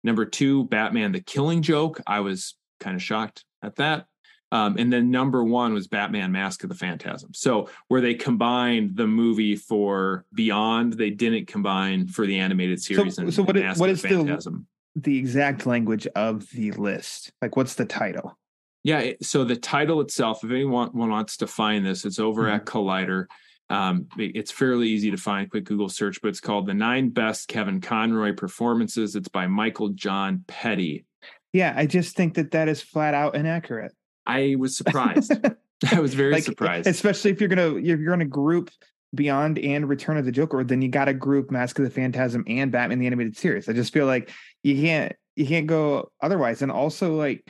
Number 0.03 0.25
two, 0.25 0.63
Batman 0.65 1.11
the 1.11 1.21
Killing 1.21 1.61
Joke. 1.61 2.01
I 2.07 2.21
was 2.21 2.55
kind 2.79 2.95
of 2.95 3.03
shocked 3.03 3.45
at 3.61 3.75
that. 3.75 4.07
Um, 4.51 4.77
and 4.79 4.91
then 4.91 5.11
number 5.11 5.43
one 5.43 5.75
was 5.75 5.87
Batman 5.87 6.31
Mask 6.31 6.63
of 6.63 6.69
the 6.69 6.75
Phantasm. 6.75 7.35
So 7.35 7.69
where 7.89 8.01
they 8.01 8.15
combined 8.15 8.95
the 8.95 9.05
movie 9.05 9.55
for 9.55 10.25
Beyond, 10.33 10.93
they 10.93 11.11
didn't 11.11 11.45
combine 11.45 12.07
for 12.07 12.25
the 12.25 12.39
animated 12.39 12.81
series. 12.81 13.17
So, 13.17 13.21
and, 13.21 13.31
so 13.31 13.43
what, 13.43 13.55
and 13.55 13.69
is, 13.69 13.77
what 13.77 13.91
of 13.91 13.97
is 13.97 14.01
the 14.01 14.65
the, 14.95 15.17
exact 15.17 15.65
language 15.65 16.07
of 16.15 16.49
the 16.51 16.71
list? 16.71 17.31
Like, 17.41 17.55
what's 17.55 17.75
the 17.75 17.85
title? 17.85 18.37
Yeah. 18.83 19.11
So 19.21 19.43
the 19.43 19.55
title 19.55 20.01
itself, 20.01 20.43
if 20.43 20.51
anyone 20.51 20.91
wants 20.93 21.37
to 21.37 21.47
find 21.47 21.85
this, 21.85 22.05
it's 22.05 22.19
over 22.19 22.47
at 22.47 22.65
Collider. 22.65 23.25
Um, 23.69 24.07
it's 24.17 24.51
fairly 24.51 24.87
easy 24.87 25.11
to 25.11 25.17
find. 25.17 25.49
Quick 25.49 25.65
Google 25.65 25.89
search, 25.89 26.21
but 26.21 26.29
it's 26.29 26.39
called 26.39 26.65
"The 26.65 26.73
Nine 26.73 27.09
Best 27.09 27.47
Kevin 27.47 27.81
Conroy 27.81 28.33
Performances." 28.33 29.15
It's 29.15 29.27
by 29.27 29.45
Michael 29.47 29.89
John 29.89 30.43
Petty. 30.47 31.05
Yeah, 31.53 31.73
I 31.75 31.85
just 31.85 32.15
think 32.15 32.35
that 32.35 32.51
that 32.51 32.67
is 32.67 32.81
flat 32.81 33.13
out 33.13 33.35
inaccurate. 33.35 33.91
I 34.25 34.55
was 34.57 34.75
surprised. 34.75 35.33
I 35.91 35.99
was 35.99 36.13
very 36.13 36.33
Like, 36.33 36.43
surprised. 36.43 36.87
especially 36.87 37.31
if 37.31 37.39
you're 37.39 37.49
gonna 37.49 37.75
if 37.75 37.83
you're 37.85 38.09
gonna 38.09 38.25
group 38.25 38.71
Beyond 39.15 39.57
and 39.59 39.89
Return 39.89 40.17
of 40.17 40.25
the 40.25 40.31
Joker, 40.31 40.63
then 40.63 40.81
you 40.81 40.89
got 40.89 41.05
to 41.05 41.13
group 41.13 41.49
Mask 41.49 41.79
of 41.79 41.85
the 41.85 41.89
Phantasm 41.91 42.43
and 42.47 42.71
Batman 42.71 42.99
the 42.99 43.07
Animated 43.07 43.35
Series. 43.37 43.67
I 43.67 43.73
just 43.73 43.91
feel 43.91 44.05
like 44.05 44.29
you 44.63 44.81
can't 44.81 45.13
you 45.35 45.45
can't 45.45 45.67
go 45.67 46.11
otherwise. 46.21 46.61
And 46.61 46.71
also 46.71 47.15
like 47.15 47.45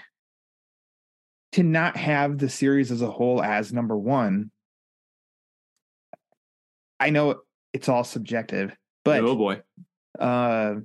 to 1.53 1.63
not 1.63 1.97
have 1.97 2.37
the 2.37 2.49
series 2.49 2.91
as 2.91 3.01
a 3.01 3.09
whole 3.09 3.41
as 3.41 3.73
number 3.73 3.97
one. 3.97 4.51
I 6.99 7.09
know 7.09 7.41
it's 7.73 7.89
all 7.89 8.03
subjective, 8.03 8.75
but 9.05 9.23
oh 9.23 9.35
boy. 9.35 9.61
uh 10.19 10.75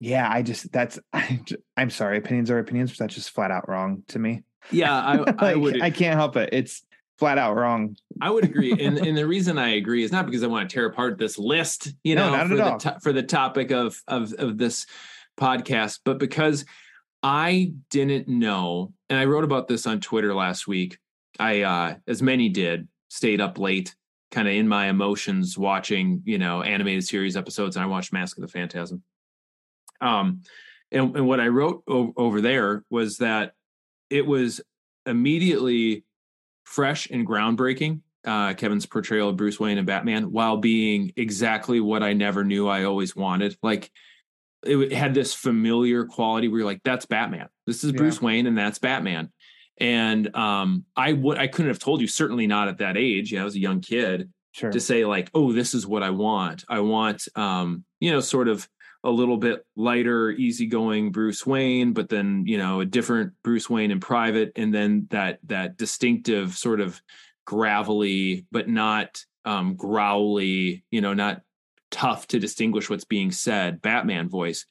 yeah, 0.00 0.28
I 0.30 0.42
just 0.42 0.72
that's 0.72 0.98
I, 1.12 1.40
I'm 1.76 1.90
sorry, 1.90 2.18
opinions 2.18 2.50
are 2.50 2.58
opinions, 2.58 2.90
but 2.90 2.98
that's 2.98 3.14
just 3.14 3.30
flat 3.30 3.50
out 3.50 3.68
wrong 3.68 4.02
to 4.08 4.18
me. 4.18 4.42
Yeah, 4.70 4.92
I, 4.94 5.34
I 5.52 5.54
would. 5.54 5.80
I 5.80 5.90
can't 5.90 6.16
help 6.16 6.36
it. 6.36 6.50
It's 6.52 6.82
flat 7.18 7.38
out 7.38 7.56
wrong. 7.56 7.96
I 8.20 8.30
would 8.30 8.44
agree, 8.44 8.72
and 8.80 8.98
and 8.98 9.16
the 9.16 9.26
reason 9.26 9.58
I 9.58 9.74
agree 9.76 10.02
is 10.02 10.10
not 10.12 10.26
because 10.26 10.42
I 10.42 10.48
want 10.48 10.68
to 10.68 10.74
tear 10.74 10.86
apart 10.86 11.18
this 11.18 11.38
list, 11.38 11.92
you 12.02 12.16
No, 12.16 12.30
know, 12.34 12.48
for 12.48 12.56
the 12.56 12.76
to- 12.78 12.98
for 13.00 13.12
the 13.12 13.22
topic 13.22 13.70
of 13.70 13.96
of 14.08 14.32
of 14.34 14.58
this 14.58 14.86
podcast, 15.42 16.00
but 16.04 16.18
because 16.18 16.64
I 17.22 17.72
didn't 17.90 18.28
know, 18.28 18.92
and 19.10 19.18
I 19.18 19.24
wrote 19.24 19.44
about 19.44 19.68
this 19.68 19.86
on 19.86 20.00
Twitter 20.00 20.34
last 20.34 20.66
week. 20.68 20.98
I, 21.38 21.62
uh, 21.62 21.94
as 22.06 22.22
many 22.22 22.48
did, 22.48 22.88
stayed 23.08 23.40
up 23.40 23.58
late, 23.58 23.94
kind 24.30 24.46
of 24.46 24.54
in 24.54 24.68
my 24.68 24.88
emotions, 24.88 25.58
watching 25.58 26.22
you 26.24 26.38
know 26.38 26.62
animated 26.62 27.04
series 27.04 27.36
episodes, 27.36 27.76
and 27.76 27.82
I 27.82 27.86
watched 27.86 28.12
Mask 28.12 28.36
of 28.36 28.42
the 28.42 28.48
Phantasm. 28.48 29.02
Um, 30.00 30.42
and, 30.90 31.16
and 31.16 31.26
what 31.26 31.40
I 31.40 31.48
wrote 31.48 31.82
o- 31.88 32.12
over 32.16 32.40
there 32.40 32.84
was 32.90 33.18
that 33.18 33.54
it 34.10 34.26
was 34.26 34.60
immediately 35.06 36.04
fresh 36.64 37.08
and 37.10 37.26
groundbreaking. 37.26 38.00
Uh, 38.24 38.54
Kevin's 38.54 38.86
portrayal 38.86 39.30
of 39.30 39.36
Bruce 39.36 39.58
Wayne 39.58 39.78
and 39.78 39.86
Batman, 39.86 40.30
while 40.30 40.58
being 40.58 41.12
exactly 41.16 41.80
what 41.80 42.02
I 42.02 42.12
never 42.12 42.44
knew 42.44 42.68
I 42.68 42.84
always 42.84 43.16
wanted. 43.16 43.56
Like 43.62 43.90
it 44.64 44.92
had 44.92 45.14
this 45.14 45.34
familiar 45.34 46.04
quality 46.04 46.48
where 46.48 46.60
you're 46.60 46.66
like, 46.66 46.82
"That's 46.84 47.06
Batman. 47.06 47.48
This 47.66 47.84
is 47.84 47.92
Yeah. 47.92 47.96
Bruce 47.98 48.20
Wayne, 48.22 48.46
and 48.46 48.56
that's 48.56 48.78
Batman." 48.78 49.30
And 49.78 50.34
um, 50.36 50.84
I 50.96 51.12
would 51.12 51.38
I 51.38 51.46
couldn't 51.48 51.70
have 51.70 51.78
told 51.78 52.00
you, 52.00 52.06
certainly 52.06 52.46
not 52.46 52.68
at 52.68 52.78
that 52.78 52.96
age. 52.96 53.32
You 53.32 53.38
know, 53.38 53.42
I 53.42 53.44
was 53.46 53.56
a 53.56 53.60
young 53.60 53.80
kid 53.80 54.30
Sure. 54.52 54.70
to 54.70 54.80
say 54.80 55.04
like, 55.04 55.30
"Oh, 55.34 55.52
this 55.52 55.74
is 55.74 55.86
what 55.86 56.02
I 56.02 56.10
want. 56.10 56.64
I 56.68 56.80
want, 56.80 57.26
um, 57.36 57.84
you 58.00 58.10
know, 58.10 58.20
sort 58.20 58.48
of." 58.48 58.68
a 59.04 59.10
little 59.10 59.36
bit 59.36 59.66
lighter, 59.74 60.30
easygoing 60.30 61.10
Bruce 61.10 61.44
Wayne, 61.44 61.92
but 61.92 62.08
then 62.08 62.44
you 62.46 62.56
know 62.56 62.82
a 62.82 62.84
different 62.84 63.32
Bruce 63.42 63.68
Wayne 63.68 63.90
in 63.90 63.98
private, 63.98 64.52
and 64.54 64.72
then 64.72 65.08
that 65.10 65.40
that 65.48 65.76
distinctive 65.76 66.54
sort 66.56 66.80
of 66.80 67.02
gravelly 67.44 68.46
but 68.52 68.68
not 68.68 69.24
um, 69.44 69.74
growly, 69.74 70.84
you 70.92 71.00
know, 71.00 71.14
not 71.14 71.42
tough 71.92 72.26
to 72.28 72.40
distinguish 72.40 72.90
what's 72.90 73.04
being 73.04 73.30
said 73.30 73.80
Batman 73.80 74.28
voice. 74.28 74.66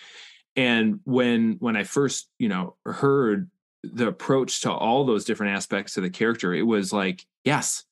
And 0.58 1.00
when 1.06 1.56
when 1.60 1.78
I 1.78 1.84
first 1.84 2.28
you 2.38 2.50
know 2.50 2.76
heard 2.86 3.50
the 3.84 4.08
approach 4.08 4.62
to 4.62 4.72
all 4.72 5.06
those 5.06 5.24
different 5.24 5.56
aspects 5.56 5.96
of 5.96 6.04
the 6.04 6.10
character, 6.10 6.54
it 6.54 6.64
was 6.64 6.92
like 6.92 7.26
yes, 7.46 7.86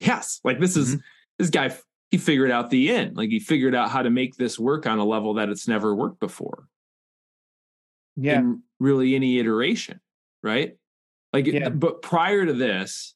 yes, 0.00 0.40
like 0.44 0.58
this 0.58 0.76
is 0.76 0.96
this 1.38 1.50
guy 1.50 1.76
he 2.10 2.16
figured 2.18 2.50
out 2.50 2.70
the 2.70 2.90
end. 2.90 3.16
Like 3.16 3.30
he 3.30 3.40
figured 3.40 3.74
out 3.74 3.90
how 3.90 4.02
to 4.02 4.10
make 4.10 4.36
this 4.36 4.58
work 4.58 4.86
on 4.86 4.98
a 4.98 5.04
level 5.04 5.34
that 5.34 5.50
it's 5.50 5.68
never 5.68 5.94
worked 5.94 6.20
before. 6.20 6.68
Yeah. 8.16 8.38
In 8.38 8.62
really 8.80 9.14
any 9.14 9.38
iteration, 9.38 10.00
right? 10.42 10.76
Like, 11.32 11.46
Yeah. 11.46 11.68
but 11.68 12.00
prior 12.00 12.46
to 12.46 12.52
this, 12.52 13.14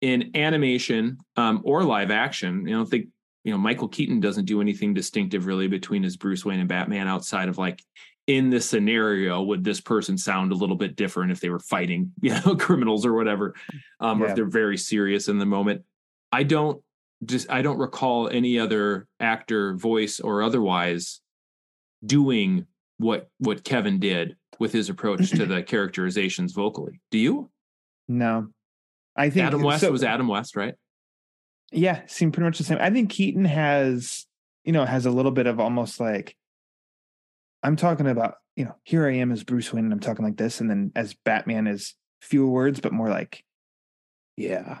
in 0.00 0.30
animation 0.34 1.18
um, 1.36 1.60
or 1.64 1.84
live 1.84 2.10
action, 2.10 2.66
you 2.66 2.76
know, 2.76 2.84
think 2.84 3.08
you 3.44 3.52
know 3.52 3.58
Michael 3.58 3.88
Keaton 3.88 4.20
doesn't 4.20 4.44
do 4.44 4.60
anything 4.60 4.94
distinctive 4.94 5.46
really 5.46 5.68
between 5.68 6.02
his 6.02 6.16
Bruce 6.16 6.44
Wayne 6.44 6.60
and 6.60 6.68
Batman 6.68 7.08
outside 7.08 7.48
of 7.48 7.58
like 7.58 7.82
in 8.26 8.50
this 8.50 8.68
scenario 8.68 9.42
would 9.42 9.64
this 9.64 9.80
person 9.80 10.16
sound 10.16 10.52
a 10.52 10.54
little 10.54 10.76
bit 10.76 10.94
different 10.94 11.32
if 11.32 11.40
they 11.40 11.50
were 11.50 11.58
fighting 11.58 12.12
you 12.20 12.34
know 12.44 12.56
criminals 12.56 13.04
or 13.06 13.14
whatever 13.14 13.54
um, 14.00 14.22
or 14.22 14.26
if 14.26 14.36
they're 14.36 14.44
very 14.44 14.76
serious 14.76 15.28
in 15.28 15.38
the 15.38 15.46
moment. 15.46 15.82
I 16.32 16.44
don't 16.44 16.82
just 17.24 17.50
i 17.50 17.60
don't 17.60 17.78
recall 17.78 18.28
any 18.28 18.58
other 18.58 19.06
actor 19.18 19.74
voice 19.74 20.20
or 20.20 20.42
otherwise 20.42 21.20
doing 22.04 22.66
what 22.96 23.28
what 23.38 23.62
kevin 23.62 23.98
did 23.98 24.36
with 24.58 24.72
his 24.72 24.88
approach 24.88 25.30
to 25.30 25.46
the 25.46 25.62
characterizations 25.66 26.52
vocally. 26.52 27.00
Do 27.10 27.18
you? 27.18 27.50
No. 28.06 28.48
I 29.16 29.30
think 29.30 29.46
adam 29.46 29.62
west 29.62 29.80
so- 29.80 29.90
was 29.90 30.04
adam 30.04 30.28
west 30.28 30.54
right 30.54 30.74
Yeah, 31.72 32.02
seem 32.06 32.32
pretty 32.32 32.46
much 32.46 32.58
the 32.58 32.64
same. 32.64 32.78
I 32.80 32.90
think 32.90 33.10
Keaton 33.10 33.44
has, 33.44 34.26
you 34.64 34.72
know, 34.72 34.84
has 34.84 35.06
a 35.06 35.10
little 35.10 35.30
bit 35.30 35.46
of 35.46 35.60
almost 35.60 36.00
like 36.00 36.36
I'm 37.62 37.76
talking 37.76 38.08
about, 38.08 38.36
you 38.56 38.64
know, 38.64 38.74
here 38.84 39.06
I 39.06 39.14
am 39.16 39.30
as 39.32 39.44
Bruce 39.44 39.72
Wayne 39.72 39.84
and 39.84 39.92
I'm 39.92 40.00
talking 40.00 40.24
like 40.24 40.36
this, 40.36 40.60
and 40.60 40.68
then 40.68 40.92
as 40.96 41.14
Batman 41.24 41.66
is 41.66 41.94
fewer 42.22 42.50
words, 42.50 42.80
but 42.80 42.92
more 42.92 43.08
like, 43.08 43.44
yeah, 44.36 44.78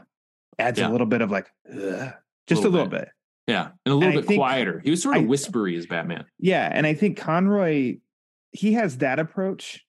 adds 0.58 0.78
Yeah. 0.80 0.88
a 0.88 0.90
little 0.90 1.06
bit 1.06 1.20
of 1.22 1.30
like, 1.30 1.46
ugh, 1.68 2.12
just 2.46 2.62
a 2.64 2.68
Little 2.68 2.70
little 2.72 2.86
bit. 2.88 3.00
bit. 3.02 3.08
yeah 3.46 3.68
and 3.86 3.92
a 3.92 3.94
little 3.94 4.12
And 4.12 4.20
bit 4.20 4.26
think- 4.26 4.38
quieter 4.40 4.80
he 4.84 4.90
was 4.90 5.02
sort 5.02 5.16
of 5.16 5.22
I- 5.22 5.26
whispery 5.26 5.76
as 5.76 5.86
batman 5.86 6.24
Yeah, 6.38 6.68
and 6.72 6.86
I 6.86 6.94
think 6.94 7.16
Conroy 7.18 7.98
he 8.52 8.72
has 8.74 8.98
that 8.98 9.18
approach 9.20 9.84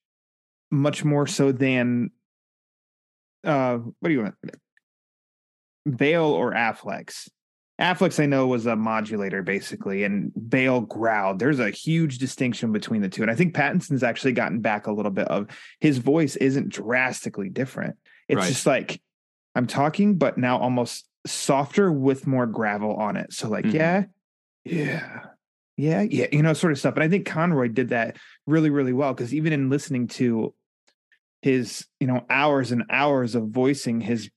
much 0.70 1.04
more 1.04 1.26
so 1.28 1.52
than 1.52 2.12
uh 3.44 3.78
what 3.78 4.10
do 4.10 4.12
you 4.14 4.22
want? 4.22 4.36
Bale 5.86 6.24
or 6.24 6.54
Affleck's. 6.54 7.30
Affleck's 7.80 8.20
I 8.20 8.28
know 8.28 8.46
was 8.46 8.67
a 8.67 8.76
modulator 8.76 9.41
basically, 9.41 10.04
and 10.04 10.32
Bale 10.50 10.82
growled. 10.82 11.39
There's 11.39 11.60
a 11.60 11.72
huge 11.72 12.20
distinction 12.20 12.72
between 12.72 13.02
the 13.02 13.10
two. 13.10 13.24
And 13.24 13.32
I 13.32 13.36
think 13.36 13.56
Pattinson's 13.56 14.04
actually 14.04 14.34
gotten 14.34 14.60
back 14.62 14.86
a 14.86 14.91
little 14.91 15.12
bit 15.12 15.28
of 15.30 15.48
his 15.80 15.98
voice 15.98 16.36
isn't 16.36 16.70
drastically 16.70 17.50
different. 17.50 17.98
It's 18.28 18.38
Right. 18.38 18.48
just 18.48 18.65
like 18.67 19.02
I'm 19.56 19.67
talking, 19.67 20.17
but 20.17 20.38
now 20.38 20.60
almost 20.60 21.08
softer 21.26 21.91
with 21.91 22.28
more 22.28 22.46
gravel 22.46 22.96
on 22.96 23.17
it. 23.17 23.34
So 23.34 23.50
like, 23.50 23.65
Mhm. 23.65 23.74
yeah, 23.74 24.04
yeah, 24.63 25.20
yeah, 25.76 26.02
yeah, 26.02 26.28
you 26.32 26.44
know, 26.44 26.54
sort 26.54 26.72
of 26.72 26.80
stuff. 26.80 26.94
And 26.96 27.04
I 27.04 27.10
think 27.10 27.26
Conroy 27.26 27.67
did 27.67 27.89
that 27.89 28.17
really, 28.46 28.70
really 28.70 28.94
well 28.94 29.13
because 29.13 29.34
even 29.34 29.54
in 29.54 29.70
listening 29.70 30.08
to 30.10 30.54
his 31.41 31.88
you 32.00 32.06
know 32.06 32.24
hours 32.30 32.72
and 32.72 32.84
hours 32.91 33.34
of 33.34 33.50
voicing 33.50 34.00
his 34.00 34.30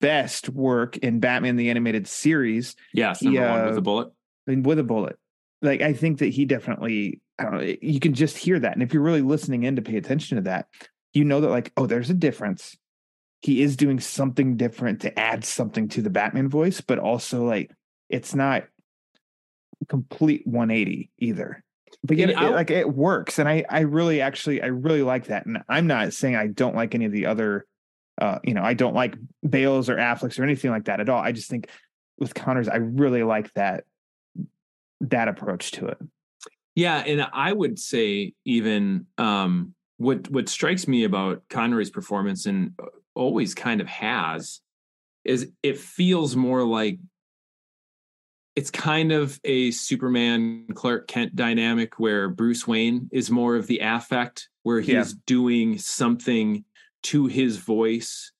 best 0.00 0.48
work 0.48 0.96
in 0.98 1.20
Batman 1.20 1.56
the 1.56 1.70
Animated 1.70 2.06
Series. 2.06 2.76
Yes, 2.92 3.20
He, 3.20 3.30
number 3.30 3.50
one 3.50 3.64
with 3.66 3.74
uh, 3.74 3.78
a 3.78 3.82
bullet. 3.82 4.08
I 4.46 4.50
mean, 4.50 4.62
with 4.62 4.78
a 4.78 4.84
bullet. 4.84 5.18
Like 5.62 5.82
I 5.82 5.92
think 5.92 6.18
that 6.18 6.28
he 6.28 6.44
definitely, 6.46 7.20
I 7.38 7.44
don't 7.44 7.54
know, 7.54 7.74
you 7.82 8.00
can 8.00 8.14
just 8.14 8.36
hear 8.36 8.58
that. 8.58 8.72
And 8.72 8.82
if 8.82 8.94
you're 8.94 9.02
really 9.02 9.20
listening 9.20 9.64
in 9.64 9.76
to 9.76 9.82
pay 9.82 9.96
attention 9.96 10.36
to 10.36 10.42
that, 10.42 10.66
you 11.12 11.24
know 11.24 11.40
that 11.40 11.50
like, 11.50 11.72
oh, 11.76 11.86
there's 11.86 12.10
a 12.10 12.14
difference. 12.14 12.76
He 13.42 13.62
is 13.62 13.76
doing 13.76 14.00
something 14.00 14.56
different 14.56 15.00
to 15.02 15.18
add 15.18 15.44
something 15.44 15.88
to 15.90 16.02
the 16.02 16.10
Batman 16.10 16.48
voice, 16.48 16.80
but 16.80 16.98
also 16.98 17.44
like 17.44 17.70
it's 18.08 18.34
not 18.34 18.64
complete 19.88 20.46
180 20.46 21.10
either. 21.18 21.62
But 22.02 22.16
yet, 22.16 22.30
it, 22.30 22.36
like 22.36 22.70
it 22.70 22.94
works, 22.94 23.38
and 23.38 23.48
I, 23.48 23.64
I 23.68 23.80
really, 23.80 24.20
actually, 24.20 24.62
I 24.62 24.66
really 24.66 25.02
like 25.02 25.26
that. 25.26 25.44
And 25.44 25.58
I'm 25.68 25.86
not 25.86 26.12
saying 26.12 26.36
I 26.36 26.46
don't 26.46 26.76
like 26.76 26.94
any 26.94 27.04
of 27.04 27.12
the 27.12 27.26
other, 27.26 27.66
uh, 28.20 28.38
you 28.44 28.54
know, 28.54 28.62
I 28.62 28.74
don't 28.74 28.94
like 28.94 29.16
Bales 29.48 29.88
or 29.88 29.96
Affleck's 29.96 30.38
or 30.38 30.44
anything 30.44 30.70
like 30.70 30.84
that 30.84 31.00
at 31.00 31.08
all. 31.08 31.20
I 31.20 31.32
just 31.32 31.50
think 31.50 31.68
with 32.18 32.34
Connors, 32.34 32.68
I 32.68 32.76
really 32.76 33.22
like 33.22 33.52
that 33.54 33.84
that 35.00 35.28
approach 35.28 35.70
to 35.72 35.86
it. 35.86 35.98
Yeah, 36.74 36.98
and 36.98 37.26
I 37.32 37.52
would 37.52 37.78
say 37.78 38.34
even 38.44 39.06
um, 39.18 39.74
what 39.96 40.30
what 40.30 40.48
strikes 40.48 40.86
me 40.86 41.04
about 41.04 41.42
Conroy's 41.48 41.90
performance 41.90 42.46
and 42.46 42.78
always 43.14 43.54
kind 43.54 43.80
of 43.80 43.88
has 43.88 44.60
is 45.24 45.50
it 45.62 45.78
feels 45.78 46.36
more 46.36 46.62
like 46.64 46.98
it's 48.56 48.70
kind 48.70 49.12
of 49.12 49.38
a 49.44 49.70
Superman 49.70 50.66
Clark 50.74 51.06
Kent 51.08 51.36
dynamic 51.36 51.98
where 51.98 52.28
Bruce 52.28 52.66
Wayne 52.66 53.08
is 53.12 53.30
more 53.30 53.56
of 53.56 53.66
the 53.66 53.78
affect, 53.80 54.48
where 54.62 54.80
he's 54.80 55.12
Yeah. 55.12 55.18
doing 55.26 55.78
something 55.78 56.64
to 57.04 57.26
his 57.26 57.56
voice 57.56 58.32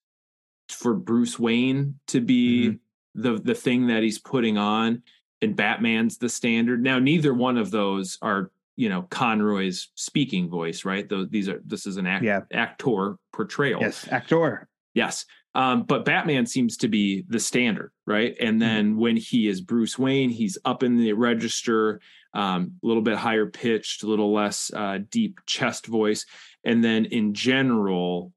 for 0.68 0.94
Bruce 0.94 1.38
Wayne 1.38 1.98
to 2.08 2.20
be 2.20 2.78
the 3.14 3.38
the 3.38 3.54
thing 3.54 3.88
that 3.88 4.02
he's 4.02 4.18
putting 4.18 4.58
on, 4.58 5.02
and 5.42 5.56
Batman's 5.56 6.18
the 6.18 6.28
standard. 6.28 6.82
Now, 6.82 6.98
neither 6.98 7.34
one 7.34 7.56
of 7.58 7.70
those 7.70 8.18
are 8.22 8.50
you 8.76 8.88
know 8.88 9.02
Conroy's 9.10 9.88
speaking 9.94 10.48
voice, 10.48 10.84
right? 10.84 11.08
Those 11.08 11.28
these 11.28 11.48
are 11.48 11.60
this 11.64 11.86
is 11.86 11.96
an 11.96 12.06
act, 12.06 12.24
Yeah. 12.24 12.40
actor 12.52 13.16
portrayal. 13.32 13.80
Yes, 13.80 14.06
actor. 14.08 14.68
Yes. 14.94 15.24
Um, 15.54 15.82
but 15.82 16.04
Batman 16.04 16.46
seems 16.46 16.76
to 16.78 16.88
be 16.88 17.24
the 17.28 17.40
standard, 17.40 17.90
right? 18.06 18.36
And 18.40 18.62
then 18.62 18.96
when 18.96 19.16
he 19.16 19.48
is 19.48 19.60
Bruce 19.60 19.98
Wayne, 19.98 20.30
he's 20.30 20.56
up 20.64 20.84
in 20.84 20.96
the 20.96 21.12
register, 21.12 22.00
um, 22.34 22.74
a 22.82 22.86
little 22.86 23.02
bit 23.02 23.16
higher 23.18 23.46
pitched, 23.46 24.04
a 24.04 24.06
little 24.06 24.32
less 24.32 24.70
uh, 24.72 24.98
deep 25.10 25.40
chest 25.46 25.86
voice. 25.86 26.24
And 26.64 26.84
then 26.84 27.04
in 27.06 27.34
general, 27.34 28.32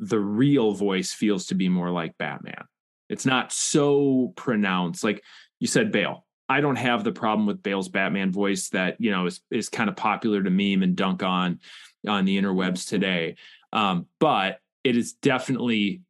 the 0.00 0.18
real 0.18 0.72
voice 0.72 1.12
feels 1.12 1.46
to 1.46 1.54
be 1.54 1.68
more 1.68 1.90
like 1.90 2.18
Batman. 2.18 2.64
It's 3.08 3.26
not 3.26 3.52
so 3.52 4.32
pronounced. 4.36 5.04
Like 5.04 5.22
you 5.60 5.66
said, 5.66 5.92
Bale. 5.92 6.26
I 6.48 6.60
don't 6.60 6.76
have 6.76 7.04
the 7.04 7.12
problem 7.12 7.46
with 7.46 7.62
Bale's 7.62 7.88
Batman 7.88 8.32
voice 8.32 8.70
that 8.70 8.96
you 8.98 9.12
know 9.12 9.26
is 9.26 9.40
is 9.52 9.68
kind 9.68 9.88
of 9.88 9.94
popular 9.94 10.42
to 10.42 10.50
meme 10.50 10.82
and 10.82 10.96
dunk 10.96 11.22
on 11.22 11.60
on 12.08 12.24
the 12.24 12.40
interwebs 12.40 12.88
today. 12.88 13.36
Um, 13.72 14.06
but 14.18 14.58
it 14.82 14.96
is 14.96 15.12
definitely 15.12 16.02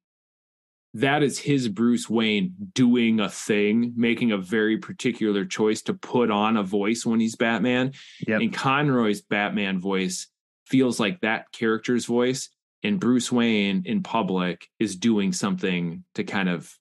that 0.95 1.23
is 1.23 1.39
his 1.39 1.69
Bruce 1.69 2.09
Wayne 2.09 2.55
doing 2.75 3.21
a 3.21 3.29
thing, 3.29 3.93
making 3.97 4.33
a 4.33 4.39
very 4.39 4.79
particular 4.79 5.45
choice 5.45 5.83
to 5.83 5.95
put 5.95 6.31
on 6.31 6.57
a 6.57 6.63
voice 6.63 7.07
when 7.07 7.21
he's 7.21 7.37
Batman. 7.37 7.93
Yep. 8.27 8.41
And 8.41 8.53
Conroy's 8.53 9.21
Batman 9.21 9.81
voice 9.81 10.29
feels 10.67 10.99
like 10.99 11.21
that 11.21 11.53
character's 11.53 12.07
voice. 12.07 12.49
And 12.83 12.99
Bruce 12.99 13.31
Wayne 13.31 13.83
in 13.85 14.03
public 14.03 14.67
is 14.79 14.97
doing 14.97 15.33
something 15.33 16.05
to 16.15 16.25
kind 16.25 16.49
of 16.49 16.73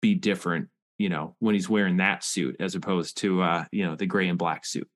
be 0.00 0.14
different, 0.14 0.68
you 0.98 1.08
know, 1.08 1.34
when 1.40 1.54
he's 1.54 1.68
wearing 1.68 1.96
that 1.98 2.22
suit 2.24 2.56
as 2.60 2.74
opposed 2.74 3.18
to 3.18 3.42
uh, 3.42 3.64
you 3.72 3.84
know, 3.84 3.96
the 3.96 4.06
gray 4.06 4.28
and 4.28 4.38
black 4.38 4.64
suit. 4.64 4.88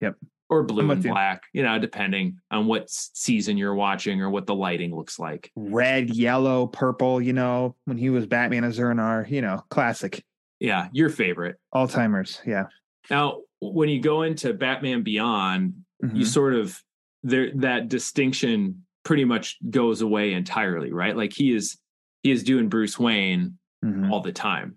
Yep. 0.00 0.16
Or 0.48 0.64
blue 0.64 0.90
and 0.90 1.04
you. 1.04 1.12
black, 1.12 1.42
you 1.52 1.62
know, 1.62 1.78
depending 1.78 2.38
on 2.50 2.66
what 2.66 2.90
season 2.90 3.56
you're 3.56 3.74
watching 3.74 4.20
or 4.20 4.28
what 4.30 4.46
the 4.46 4.54
lighting 4.54 4.92
looks 4.94 5.16
like. 5.16 5.52
Red, 5.54 6.10
yellow, 6.10 6.66
purple, 6.66 7.22
you 7.22 7.32
know, 7.32 7.76
when 7.84 7.96
he 7.98 8.10
was 8.10 8.26
Batman 8.26 8.64
as 8.64 8.74
Zur-En-Arrh, 8.74 9.30
you 9.30 9.42
know, 9.42 9.62
classic. 9.70 10.24
Yeah, 10.58 10.88
your 10.92 11.08
favorite. 11.08 11.56
All 11.72 11.86
timers. 11.86 12.40
Yeah. 12.44 12.64
Now, 13.08 13.42
when 13.60 13.88
you 13.88 14.00
go 14.00 14.22
into 14.22 14.52
Batman 14.52 15.04
Beyond, 15.04 15.84
you 16.02 16.08
Mhm. 16.08 16.26
sort 16.26 16.54
of 16.54 16.82
there 17.22 17.52
that 17.56 17.88
distinction 17.88 18.86
pretty 19.04 19.24
much 19.24 19.56
goes 19.70 20.02
away 20.02 20.32
entirely, 20.32 20.92
right? 20.92 21.16
Like 21.16 21.32
he 21.32 21.54
is 21.54 21.78
he 22.22 22.30
is 22.30 22.42
doing 22.44 22.68
Bruce 22.68 22.98
Wayne 22.98 23.58
Mhm. 23.84 24.10
all 24.10 24.20
the 24.20 24.32
time. 24.32 24.76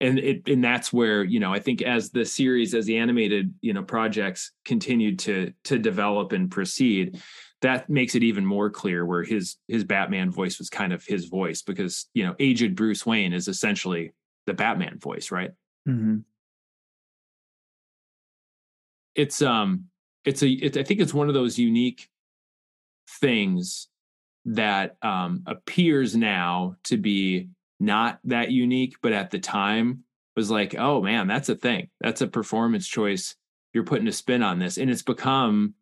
And 0.00 0.18
it 0.18 0.48
and 0.48 0.64
that's 0.64 0.92
where, 0.92 1.22
you 1.22 1.38
know, 1.38 1.54
I 1.54 1.60
think 1.60 1.80
as 1.80 2.10
the 2.10 2.24
series 2.24 2.74
as 2.74 2.86
the 2.86 2.98
animated, 2.98 3.54
you 3.60 3.72
know, 3.72 3.84
projects 3.84 4.50
continued 4.64 5.20
to 5.20 5.52
to 5.64 5.78
develop 5.78 6.32
and 6.32 6.50
proceed, 6.50 7.20
that 7.60 7.88
makes 7.88 8.16
it 8.16 8.24
even 8.24 8.44
more 8.44 8.68
clear 8.68 9.06
where 9.06 9.22
his 9.22 9.56
his 9.68 9.84
Batman 9.84 10.30
voice 10.32 10.58
was 10.58 10.68
kind 10.68 10.92
of 10.92 11.04
his 11.04 11.26
voice 11.26 11.62
because, 11.62 12.08
you 12.14 12.24
know, 12.24 12.34
aged 12.40 12.74
Bruce 12.74 13.06
Wayne 13.06 13.32
is 13.32 13.46
essentially 13.46 14.12
the 14.46 14.54
Batman 14.54 14.98
voice, 14.98 15.30
right? 15.30 15.52
Mm-hmm. 15.88 16.18
it's 19.14 19.42
um 19.42 19.84
it's 20.24 20.42
a 20.42 20.48
it, 20.48 20.76
i 20.76 20.82
think 20.82 21.00
it's 21.00 21.12
one 21.14 21.28
of 21.28 21.34
those 21.34 21.58
unique 21.58 22.08
things 23.20 23.88
that 24.44 24.96
um 25.02 25.42
appears 25.46 26.16
now 26.16 26.74
to 26.84 26.96
be 26.96 27.48
not 27.78 28.18
that 28.24 28.50
unique 28.50 28.96
but 29.02 29.12
at 29.12 29.30
the 29.30 29.38
time 29.38 30.02
was 30.34 30.50
like 30.50 30.74
oh 30.76 31.00
man 31.00 31.26
that's 31.28 31.48
a 31.48 31.54
thing 31.54 31.88
that's 32.00 32.22
a 32.22 32.26
performance 32.26 32.86
choice 32.88 33.36
you're 33.72 33.84
putting 33.84 34.08
a 34.08 34.12
spin 34.12 34.42
on 34.42 34.58
this 34.58 34.78
and 34.78 34.90
it's 34.90 35.02
become 35.02 35.74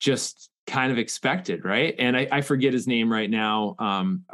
just 0.00 0.50
kind 0.66 0.90
of 0.90 0.98
expected 0.98 1.64
right 1.64 1.94
and 1.98 2.16
i, 2.16 2.26
I 2.30 2.40
forget 2.40 2.72
his 2.72 2.86
name 2.88 3.12
right 3.12 3.30
now 3.30 3.76
um 3.78 4.24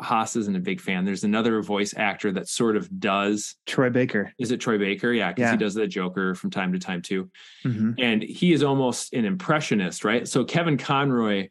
haas 0.00 0.36
isn't 0.36 0.56
a 0.56 0.60
big 0.60 0.80
fan 0.80 1.04
there's 1.04 1.24
another 1.24 1.60
voice 1.62 1.92
actor 1.96 2.30
that 2.32 2.48
sort 2.48 2.76
of 2.76 3.00
does 3.00 3.56
Troy 3.66 3.90
Baker. 3.90 4.32
is 4.38 4.52
it 4.52 4.58
troy 4.58 4.78
baker 4.78 5.12
yeah 5.12 5.28
because 5.30 5.42
Yeah. 5.42 5.50
he 5.52 5.56
does 5.58 5.74
the 5.74 5.86
joker 5.86 6.34
from 6.34 6.50
time 6.50 6.72
to 6.72 6.78
time 6.78 7.02
too 7.02 7.30
Mhm. 7.64 7.94
and 7.98 8.22
he 8.22 8.52
is 8.52 8.62
almost 8.62 9.12
an 9.12 9.24
impressionist, 9.24 10.04
right? 10.04 10.26
So 10.28 10.44
Kevin 10.44 10.76
Conroy 10.78 11.48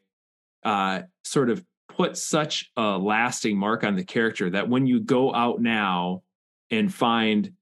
uh, 0.68 1.04
sort 1.24 1.50
of 1.50 1.64
put 1.88 2.18
such 2.18 2.70
a 2.76 2.98
lasting 2.98 3.58
mark 3.58 3.86
on 3.86 3.96
the 3.96 4.04
character 4.04 4.50
that 4.50 4.68
when 4.68 4.86
you 4.86 5.00
go 5.00 5.34
out 5.34 5.62
now 5.62 6.24
and 6.70 6.94
find 6.94 7.54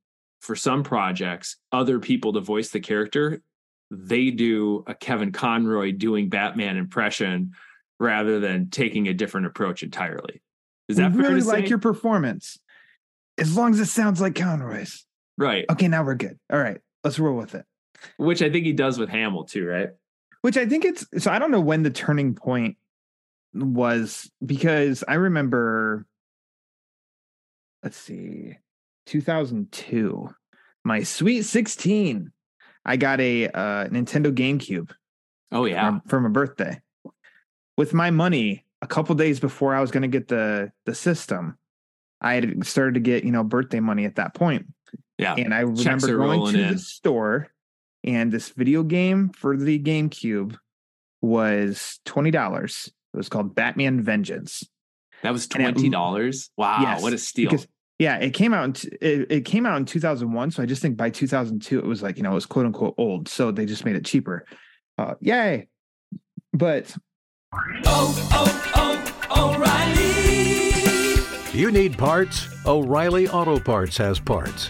for 0.42 0.56
some 0.56 0.82
projects 0.82 1.58
other 1.72 2.00
people 2.00 2.34
to 2.34 2.40
voice 2.40 2.70
the 2.70 2.80
character, 2.80 3.44
they 3.92 4.32
do 4.32 4.84
a 4.88 4.96
Kevin 4.96 5.32
Conroy 5.32 5.92
doing 5.92 6.30
Batman 6.30 6.78
impression 6.78 7.52
rather 8.00 8.40
than 8.40 8.72
taking 8.72 9.08
a 9.08 9.14
different 9.14 9.46
approach 9.46 9.84
entirely. 9.84 10.42
Is 10.88 10.98
that 10.98 11.12
we 11.12 11.22
really 11.22 11.42
to 11.42 11.48
like 11.48 11.70
your 11.70 11.78
performance. 11.78 12.58
As 13.38 13.56
long 13.56 13.72
as 13.72 13.80
it 13.80 13.86
sounds 13.86 14.20
like 14.20 14.34
Conroy's. 14.34 15.06
right? 15.38 15.66
Okay, 15.70 15.88
now 15.88 16.04
we're 16.04 16.16
good. 16.16 16.40
All 16.52 16.60
right, 16.60 16.80
let's 17.04 17.20
roll 17.20 17.38
with 17.38 17.54
it. 17.54 17.66
Which 18.18 18.42
I 18.42 18.50
think 18.50 18.66
he 18.66 18.74
does 18.74 18.98
with 18.98 19.10
Hamill 19.10 19.44
too, 19.44 19.68
right? 19.68 19.90
Which 20.42 20.58
I 20.58 20.66
think 20.66 20.86
it's 20.86 21.06
so 21.20 21.32
I 21.32 21.38
don't 21.38 21.52
know 21.52 21.60
when 21.60 21.84
the 21.84 21.92
turning 21.92 22.34
point 22.34 22.78
was 23.56 24.30
because 24.46 25.04
I 25.08 25.16
remember 25.16 26.06
let's 27.84 27.98
see 27.98 28.58
2002 29.08 30.30
my 30.84 31.04
sweet 31.04 31.44
16 31.44 32.32
I 32.88 32.98
got 32.98 33.20
a 33.20 33.48
uh, 33.48 33.88
Nintendo 33.88 34.32
GameCube 34.34 34.92
Oh 35.52 35.66
yeah, 35.66 35.88
from, 35.88 36.02
for 36.08 36.20
my 36.20 36.30
birthday 36.30 36.82
with 37.78 37.94
my 37.94 38.12
money 38.12 38.66
a 38.82 38.88
couple 38.88 39.16
days 39.16 39.40
before 39.40 39.74
I 39.74 39.82
was 39.82 39.92
going 39.92 40.04
to 40.04 40.08
get 40.08 40.28
the 40.28 40.72
the 40.86 40.96
system 40.96 41.58
I 42.22 42.34
had 42.36 42.66
started 42.66 42.96
to 42.96 43.00
get 43.00 43.24
you 43.24 43.32
know 43.32 43.44
birthday 43.44 43.80
money 43.80 44.06
at 44.06 44.16
that 44.16 44.34
point 44.34 44.66
yeah. 45.18 45.36
and 45.36 45.54
I 45.54 45.64
Checks 45.74 46.04
remember 46.04 46.18
going 46.18 46.54
to 46.54 46.64
in. 46.64 46.74
the 46.74 46.80
store, 46.80 47.48
and 48.04 48.32
this 48.32 48.50
video 48.50 48.84
game 48.84 49.30
for 49.30 49.56
the 49.56 49.80
GameCube 49.80 50.58
was 51.22 52.00
twenty 52.06 52.32
dollars. 52.32 52.92
It 53.16 53.18
was 53.18 53.30
called 53.30 53.56
Batman 53.56 54.04
Vengeance. 54.04 54.68
That 55.24 55.32
was 55.32 55.48
twenty 55.48 55.90
dollars. 55.90 56.50
Wow, 56.58 56.80
Yes, 56.82 57.02
what 57.02 57.14
a 57.14 57.18
steal! 57.18 57.50
Because 57.50 57.66
yeah, 57.98 58.18
it 58.18 58.34
came 58.34 58.54
out. 58.54 58.66
In, 58.66 58.74
t- 58.74 58.90
it, 59.02 59.32
it 59.32 59.46
came 59.46 59.66
out 59.66 59.78
in 59.78 59.86
two 59.86 60.02
thousand 60.02 60.34
one. 60.34 60.52
So 60.52 60.62
I 60.62 60.66
just 60.66 60.82
think 60.82 60.98
by 60.98 61.10
two 61.10 61.28
thousand 61.28 61.62
two, 61.62 61.80
it 61.80 61.86
was 61.86 62.04
like 62.04 62.18
you 62.18 62.24
know 62.24 62.32
it 62.32 62.36
was 62.36 62.46
quote 62.46 62.66
unquote 62.66 62.96
old. 62.98 63.30
So 63.30 63.52
they 63.52 63.66
just 63.66 63.86
made 63.86 63.96
it 63.96 64.04
cheaper. 64.06 64.46
Uh, 64.98 65.14
yay! 65.22 65.68
But 66.54 66.94
Oh, 67.86 68.28
oh, 68.32 69.14
oh, 69.30 69.56
O'Reilly. 69.56 71.58
You 71.58 71.72
need 71.72 71.98
parts? 71.98 72.48
O'Reilly 72.66 73.30
Auto 73.30 73.60
Parts 73.60 73.96
has 73.98 74.20
parts. 74.20 74.70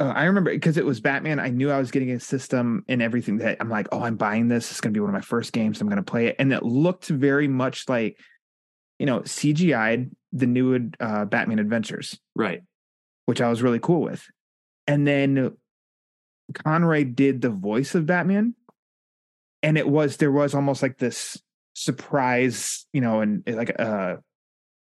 Uh, 0.00 0.12
I 0.14 0.24
remember 0.24 0.50
because 0.50 0.76
it 0.76 0.86
was 0.86 1.00
Batman. 1.00 1.38
I 1.38 1.48
knew 1.48 1.70
I 1.70 1.78
was 1.78 1.90
getting 1.90 2.10
a 2.10 2.20
system 2.20 2.84
and 2.88 3.02
everything 3.02 3.38
that 3.38 3.58
I'm 3.60 3.68
like, 3.68 3.88
oh, 3.92 4.02
I'm 4.02 4.16
buying 4.16 4.48
this. 4.48 4.70
It's 4.70 4.80
going 4.80 4.92
to 4.92 4.96
be 4.96 5.00
one 5.00 5.10
of 5.10 5.14
my 5.14 5.20
first 5.20 5.52
games. 5.52 5.80
I'm 5.80 5.88
going 5.88 6.02
to 6.02 6.10
play 6.10 6.26
it, 6.26 6.36
and 6.38 6.52
it 6.52 6.62
looked 6.62 7.06
very 7.06 7.48
much 7.48 7.88
like, 7.88 8.18
you 8.98 9.06
know, 9.06 9.20
CGI'd 9.20 10.10
the 10.32 10.46
new 10.46 10.90
uh, 10.98 11.24
Batman 11.26 11.58
Adventures, 11.58 12.18
right? 12.34 12.62
Which 13.26 13.40
I 13.40 13.48
was 13.48 13.62
really 13.62 13.78
cool 13.78 14.00
with. 14.00 14.26
And 14.86 15.06
then 15.06 15.56
Conroy 16.54 17.04
did 17.04 17.40
the 17.40 17.50
voice 17.50 17.94
of 17.94 18.06
Batman, 18.06 18.54
and 19.62 19.76
it 19.76 19.86
was 19.86 20.16
there 20.16 20.32
was 20.32 20.54
almost 20.54 20.82
like 20.82 20.98
this 20.98 21.40
surprise, 21.74 22.86
you 22.92 23.00
know, 23.00 23.20
and 23.20 23.42
like 23.46 23.78
uh 23.78 24.16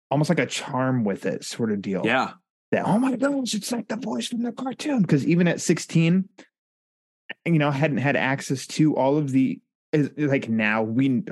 almost 0.10 0.30
like 0.30 0.40
a 0.40 0.46
charm 0.46 1.04
with 1.04 1.26
it 1.26 1.44
sort 1.44 1.72
of 1.72 1.82
deal. 1.82 2.02
Yeah 2.06 2.32
that 2.72 2.86
oh 2.86 2.98
my 2.98 3.16
gosh 3.16 3.54
it's 3.54 3.72
like 3.72 3.88
the 3.88 3.98
voice 3.98 4.28
from 4.28 4.44
the 4.44 4.52
cartoon. 4.52 5.02
Because 5.02 5.26
even 5.26 5.48
at 5.48 5.62
16 5.62 6.28
you 7.46 7.60
know 7.60 7.72
hadn't 7.72 7.98
had 7.98 8.16
access 8.16 8.68
to 8.68 8.96
all 8.96 9.18
of 9.18 9.32
the 9.32 9.60
like 10.18 10.50
now 10.50 10.84
we 10.84 11.24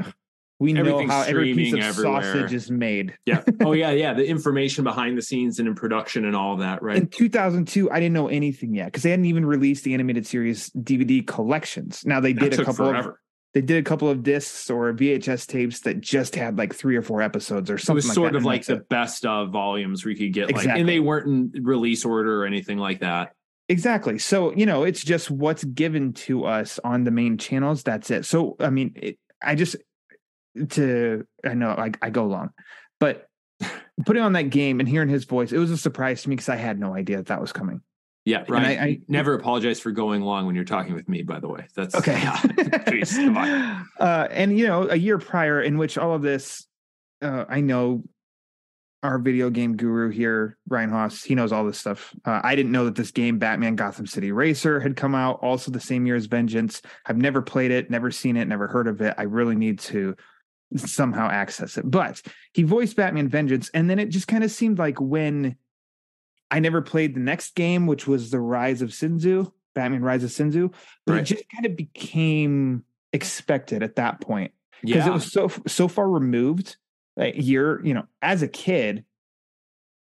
we 0.59 0.73
know 0.73 1.07
how 1.07 1.21
every 1.21 1.53
piece 1.53 1.73
of 1.73 1.79
everywhere. 1.79 2.21
sausage 2.21 2.53
is 2.53 2.69
made. 2.69 3.17
Yeah. 3.25 3.43
Oh 3.61 3.71
yeah 3.71 3.91
yeah 3.91 4.13
the 4.13 4.25
information 4.27 4.83
behind 4.83 5.17
the 5.17 5.21
scenes 5.21 5.59
and 5.59 5.67
in 5.67 5.75
production 5.75 6.25
and 6.25 6.35
all 6.35 6.57
that 6.57 6.81
right? 6.83 6.97
In 6.97 7.07
2002 7.07 7.91
i 7.91 7.99
didn't 7.99 8.13
know 8.13 8.27
anything 8.27 8.73
yet 8.73 8.85
because 8.85 9.03
they 9.03 9.11
hadn't 9.11 9.25
even 9.25 9.45
released 9.45 9.83
the 9.83 9.93
animated 9.93 10.25
series 10.27 10.69
dvd 10.71 11.25
collections. 11.25 12.03
Now 12.05 12.19
they 12.19 12.33
did 12.33 12.53
a 12.53 12.57
couple 12.57 12.87
forever. 12.87 13.09
of 13.11 13.15
they 13.53 13.61
did 13.61 13.77
a 13.77 13.83
couple 13.83 14.09
of 14.09 14.21
discs 14.21 14.69
or 14.69 14.93
VHS 14.93 15.47
tapes 15.47 15.79
that 15.81 16.01
just 16.01 16.35
had 16.35 16.57
like 16.57 16.73
three 16.73 16.95
or 16.95 17.01
four 17.01 17.21
episodes 17.21 17.71
or 17.71 17.77
something. 17.79 17.93
It 17.93 17.95
was 17.95 18.05
like 18.07 18.15
sort 18.15 18.31
that, 18.33 18.37
of 18.37 18.45
like 18.45 18.65
the 18.65 18.75
it. 18.75 18.89
best 18.89 19.25
of 19.25 19.49
volumes 19.49 20.05
you 20.05 20.15
could 20.15 20.33
get 20.33 20.49
exactly. 20.49 20.67
like, 20.67 20.79
and 20.79 20.89
they 20.89 20.99
weren't 20.99 21.55
in 21.55 21.63
release 21.63 22.05
order 22.05 22.43
or 22.43 22.45
anything 22.45 22.77
like 22.77 22.99
that. 22.99 23.33
Exactly. 23.67 24.19
So 24.19 24.53
you 24.53 24.65
know, 24.65 24.83
it's 24.83 25.03
just 25.03 25.31
what's 25.31 25.63
given 25.63 26.13
to 26.13 26.45
us 26.45 26.79
on 26.83 27.03
the 27.03 27.11
main 27.11 27.37
channels. 27.37 27.83
That's 27.83 28.11
it. 28.11 28.25
So 28.25 28.55
I 28.59 28.69
mean, 28.69 28.93
it, 28.95 29.17
I 29.41 29.55
just 29.55 29.75
to 30.69 31.25
I 31.43 31.53
know 31.55 31.69
I, 31.69 31.91
I 32.01 32.09
go 32.11 32.25
long, 32.25 32.51
but 32.99 33.27
putting 34.05 34.21
on 34.21 34.33
that 34.33 34.49
game 34.51 34.79
and 34.79 34.87
hearing 34.87 35.09
his 35.09 35.25
voice, 35.25 35.51
it 35.51 35.57
was 35.57 35.71
a 35.71 35.77
surprise 35.77 36.23
to 36.23 36.29
me 36.29 36.35
because 36.35 36.49
I 36.49 36.55
had 36.55 36.79
no 36.79 36.95
idea 36.95 37.17
that 37.17 37.27
that 37.27 37.41
was 37.41 37.51
coming. 37.51 37.81
Yeah, 38.29 38.45
right. 38.47 38.77
I, 38.77 38.83
I, 38.83 38.99
never 39.07 39.33
apologize 39.33 39.79
for 39.79 39.89
going 39.89 40.21
long 40.21 40.45
when 40.45 40.53
you're 40.53 40.63
talking 40.63 40.93
with 40.93 41.09
me. 41.09 41.23
By 41.23 41.39
the 41.39 41.47
way, 41.47 41.65
that's 41.75 41.95
okay. 41.95 42.29
Please, 42.85 43.11
come 43.15 43.35
on. 43.35 43.89
Uh, 43.99 44.27
and 44.29 44.55
you 44.55 44.67
know, 44.67 44.87
a 44.87 44.95
year 44.95 45.17
prior, 45.17 45.59
in 45.59 45.79
which 45.79 45.97
all 45.97 46.13
of 46.13 46.21
this, 46.21 46.67
uh, 47.23 47.45
I 47.49 47.61
know 47.61 48.03
our 49.01 49.17
video 49.17 49.49
game 49.49 49.77
guru 49.77 50.09
here, 50.09 50.59
Ryan 50.67 50.91
Haas, 50.91 51.23
he 51.23 51.33
knows 51.33 51.51
all 51.51 51.65
this 51.65 51.79
stuff. 51.79 52.13
Uh, 52.23 52.39
I 52.43 52.53
didn't 52.55 52.71
know 52.71 52.85
that 52.85 52.95
this 52.95 53.09
game, 53.09 53.39
Batman 53.39 53.75
Gotham 53.75 54.05
City 54.05 54.31
Racer, 54.31 54.79
had 54.79 54.95
come 54.95 55.15
out 55.15 55.39
also 55.41 55.71
the 55.71 55.79
same 55.79 56.05
year 56.05 56.15
as 56.15 56.27
Vengeance. 56.27 56.83
I've 57.07 57.17
never 57.17 57.41
played 57.41 57.71
it, 57.71 57.89
never 57.89 58.11
seen 58.11 58.37
it, 58.37 58.45
never 58.45 58.67
heard 58.67 58.87
of 58.87 59.01
it. 59.01 59.15
I 59.17 59.23
really 59.23 59.55
need 59.55 59.79
to 59.79 60.15
somehow 60.75 61.29
access 61.31 61.79
it. 61.79 61.89
But 61.89 62.21
he 62.53 62.61
voiced 62.61 62.95
Batman 62.95 63.27
Vengeance, 63.27 63.71
and 63.73 63.89
then 63.89 63.97
it 63.97 64.09
just 64.09 64.27
kind 64.27 64.43
of 64.43 64.51
seemed 64.51 64.77
like 64.77 65.01
when 65.01 65.55
I 66.51 66.59
never 66.59 66.81
played 66.81 67.15
the 67.15 67.19
next 67.19 67.55
game, 67.55 67.85
which 67.87 68.07
was 68.07 68.31
the 68.31 68.39
Rise 68.39 68.81
of 68.81 68.93
Sin 68.93 69.17
Tzu, 69.17 69.51
Batman 69.75 70.01
Rise 70.01 70.23
of 70.23 70.31
Sin 70.31 70.49
Tzu, 70.49 70.69
but 71.05 71.13
right. 71.13 71.21
it 71.21 71.25
just 71.25 71.43
kind 71.49 71.65
of 71.65 71.75
became 71.75 72.83
expected 73.13 73.83
at 73.83 73.95
that 73.95 74.21
point 74.21 74.51
because 74.81 75.05
yeah. 75.05 75.09
it 75.09 75.13
was 75.13 75.31
so 75.31 75.51
so 75.67 75.87
far 75.87 76.09
removed. 76.09 76.77
Like 77.15 77.35
you're, 77.37 77.85
you 77.85 77.93
know, 77.93 78.05
as 78.21 78.41
a 78.41 78.47
kid, 78.47 79.03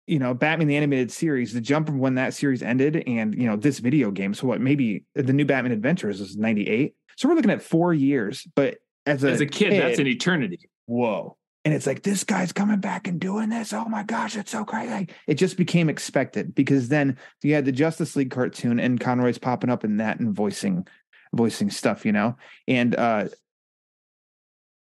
you 0.06 0.20
know, 0.20 0.34
Batman 0.34 0.68
the 0.68 0.76
animated 0.76 1.12
series, 1.12 1.54
the 1.54 1.62
jump 1.62 1.88
from 1.88 2.00
when 2.00 2.16
that 2.16 2.34
series 2.34 2.62
ended, 2.62 3.04
and 3.08 3.34
you 3.34 3.48
know, 3.48 3.56
this 3.56 3.80
video 3.80 4.12
game. 4.12 4.34
So 4.34 4.48
what? 4.48 4.62
Maybe 4.62 5.06
the 5.16 5.34
new 5.34 5.46
Batman 5.46 5.72
Adventures 5.72 6.20
is 6.20 6.38
'98. 6.38 6.96
So 7.16 7.28
we're 7.28 7.36
looking 7.36 7.52
at 7.52 7.62
four 7.62 7.94
years. 7.94 8.48
But 8.56 8.78
as 9.06 9.24
a 9.24 9.32
as 9.32 9.42
a 9.42 9.46
kid, 9.46 9.72
kid 9.72 9.82
that's 9.82 10.00
an 10.00 10.08
eternity. 10.08 10.70
Whoa 10.86 11.38
and 11.66 11.74
it's 11.74 11.86
like 11.86 12.04
this 12.04 12.24
guy's 12.24 12.54
coming 12.54 12.80
back 12.80 13.08
and 13.08 13.20
doing 13.20 13.50
this. 13.50 13.74
Oh 13.74 13.86
my 13.86 14.04
gosh, 14.04 14.36
it's 14.38 14.52
so 14.52 14.64
crazy! 14.64 15.10
It 15.28 15.36
just 15.36 15.58
became 15.58 15.90
expected 15.90 16.56
because 16.56 16.90
then 16.90 17.18
you 17.44 17.54
had 17.54 17.66
the 17.66 17.72
Justice 17.72 18.16
League 18.16 18.32
cartoon 18.32 18.80
and 18.80 19.00
Conroy's 19.00 19.38
popping 19.38 19.70
up 19.70 19.84
in 19.84 19.98
that 19.98 20.20
and 20.20 20.34
voicing 20.34 20.88
voicing 21.34 21.70
stuff, 21.70 22.06
you 22.06 22.12
know, 22.12 22.36
and 22.68 22.96
uh, 22.96 23.28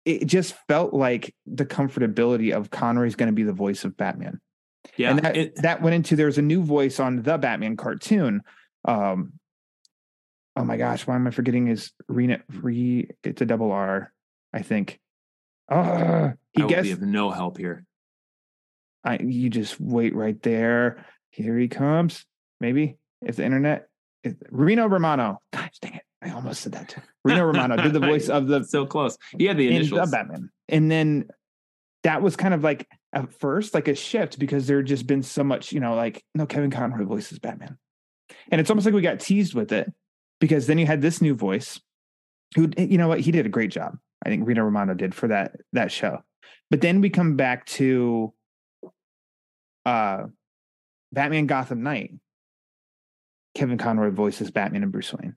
it 0.06 0.26
just 0.26 0.56
felt 0.68 0.94
like 0.94 1.36
the 1.46 1.66
comfortability 1.66 2.56
of 2.56 2.70
Conroy's 2.70 3.16
going 3.16 3.28
to 3.28 3.34
be 3.34 3.44
the 3.44 3.54
voice 3.54 3.84
of 3.84 3.98
Batman. 3.98 4.40
Yeah, 4.96 5.12
and 5.12 5.20
that 5.20 5.38
it, 5.38 5.56
that 5.62 5.82
went 5.82 5.96
into 5.96 6.16
there's 6.16 6.38
a 6.38 6.42
new 6.42 6.64
voice 6.64 7.00
on 7.00 7.22
the 7.22 7.38
Batman 7.38 7.76
cartoon. 7.76 8.42
Um, 8.86 9.34
oh 10.56 10.64
my 10.64 10.78
gosh, 10.78 11.06
why 11.06 11.16
am 11.16 11.28
I 11.28 11.32
forgetting 11.32 11.68
his 11.68 11.92
Rena? 12.08 12.42
Re, 12.50 13.10
it's 13.24 13.42
a 13.42 13.46
double 13.46 13.72
R, 13.72 14.12
I 14.54 14.62
think. 14.62 15.00
Uh, 15.70 16.32
he 16.54 16.64
I 16.64 16.66
will 16.66 16.82
be 16.82 16.92
of 16.92 17.02
no 17.02 17.30
help 17.30 17.58
here. 17.58 17.86
I 19.04 19.20
you 19.22 19.50
just 19.50 19.80
wait 19.80 20.16
right 20.16 20.42
there. 20.42 21.06
Here 21.30 21.58
he 21.58 21.68
comes. 21.68 22.26
Maybe 22.60 22.98
if 23.22 23.36
the 23.36 23.46
internet. 23.46 23.88
If, 24.24 24.36
Rino 24.50 24.88
Romano. 24.88 25.40
Dang 25.52 25.94
it! 25.94 26.02
I 26.22 26.32
almost 26.32 26.62
said 26.62 26.74
that 26.74 26.90
too. 26.90 27.02
Rino 27.24 27.46
Romano 27.46 27.78
did 27.78 27.94
the 27.94 28.00
voice 28.12 28.30
of 28.30 28.48
the 28.48 28.64
so 28.64 28.86
close. 28.86 29.18
Yeah, 29.38 29.54
the 29.54 29.68
initials. 29.68 30.12
Batman, 30.12 30.50
and 30.68 30.92
then 30.92 31.30
that 32.04 32.22
was 32.22 32.36
kind 32.36 32.54
of 32.54 32.64
like 32.64 32.88
at 33.14 33.32
first 33.40 33.74
like 33.74 33.88
a 33.88 33.96
shift 33.96 34.40
because 34.40 34.68
there 34.68 34.78
had 34.78 34.86
just 34.86 35.08
been 35.08 35.24
so 35.24 35.44
much, 35.44 35.72
you 35.72 35.80
know, 35.80 35.96
like 35.96 36.24
no 36.36 36.46
Kevin 36.46 36.72
Conroy 36.72 37.06
voices 37.06 37.40
Batman, 37.40 37.78
and 38.52 38.60
it's 38.60 38.70
almost 38.70 38.86
like 38.86 38.94
we 38.94 39.02
got 39.02 39.20
teased 39.20 39.54
with 39.54 39.72
it 39.72 39.92
because 40.40 40.68
then 40.68 40.78
you 40.78 40.86
had 40.86 41.02
this 41.02 41.22
new 41.22 41.36
voice, 41.36 41.80
who 42.56 42.70
you 42.78 42.98
know 42.98 43.08
what 43.08 43.22
he 43.22 43.32
did 43.32 43.46
a 43.46 43.50
great 43.50 43.72
job. 43.72 43.98
I 44.24 44.30
think 44.30 44.48
Rino 44.48 44.64
Romano 44.64 44.94
did 44.94 45.16
for 45.16 45.28
that 45.28 45.56
that 45.74 45.92
show. 45.92 46.24
But 46.70 46.82
then 46.82 47.02
we 47.02 47.10
come 47.10 47.36
back 47.36 47.66
to 47.68 48.34
uh 49.86 50.24
Batman 51.12 51.48
Gotham 51.48 51.84
Knight. 51.84 52.14
Kevin 53.56 53.78
Conroy 53.78 54.12
voices 54.12 54.52
Batman 54.52 54.84
and 54.84 54.92
Bruce 54.92 55.14
Wayne. 55.14 55.36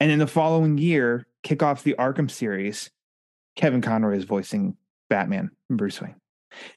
And 0.00 0.12
in 0.12 0.18
the 0.18 0.26
following 0.26 0.78
year, 0.78 1.26
kick 1.42 1.62
off 1.62 1.82
the 1.82 1.96
Arkham 1.98 2.30
series, 2.30 2.90
Kevin 3.56 3.80
Conroy 3.80 4.16
is 4.16 4.24
voicing 4.24 4.76
Batman 5.08 5.50
and 5.68 5.78
Bruce 5.78 6.00
Wayne. 6.00 6.14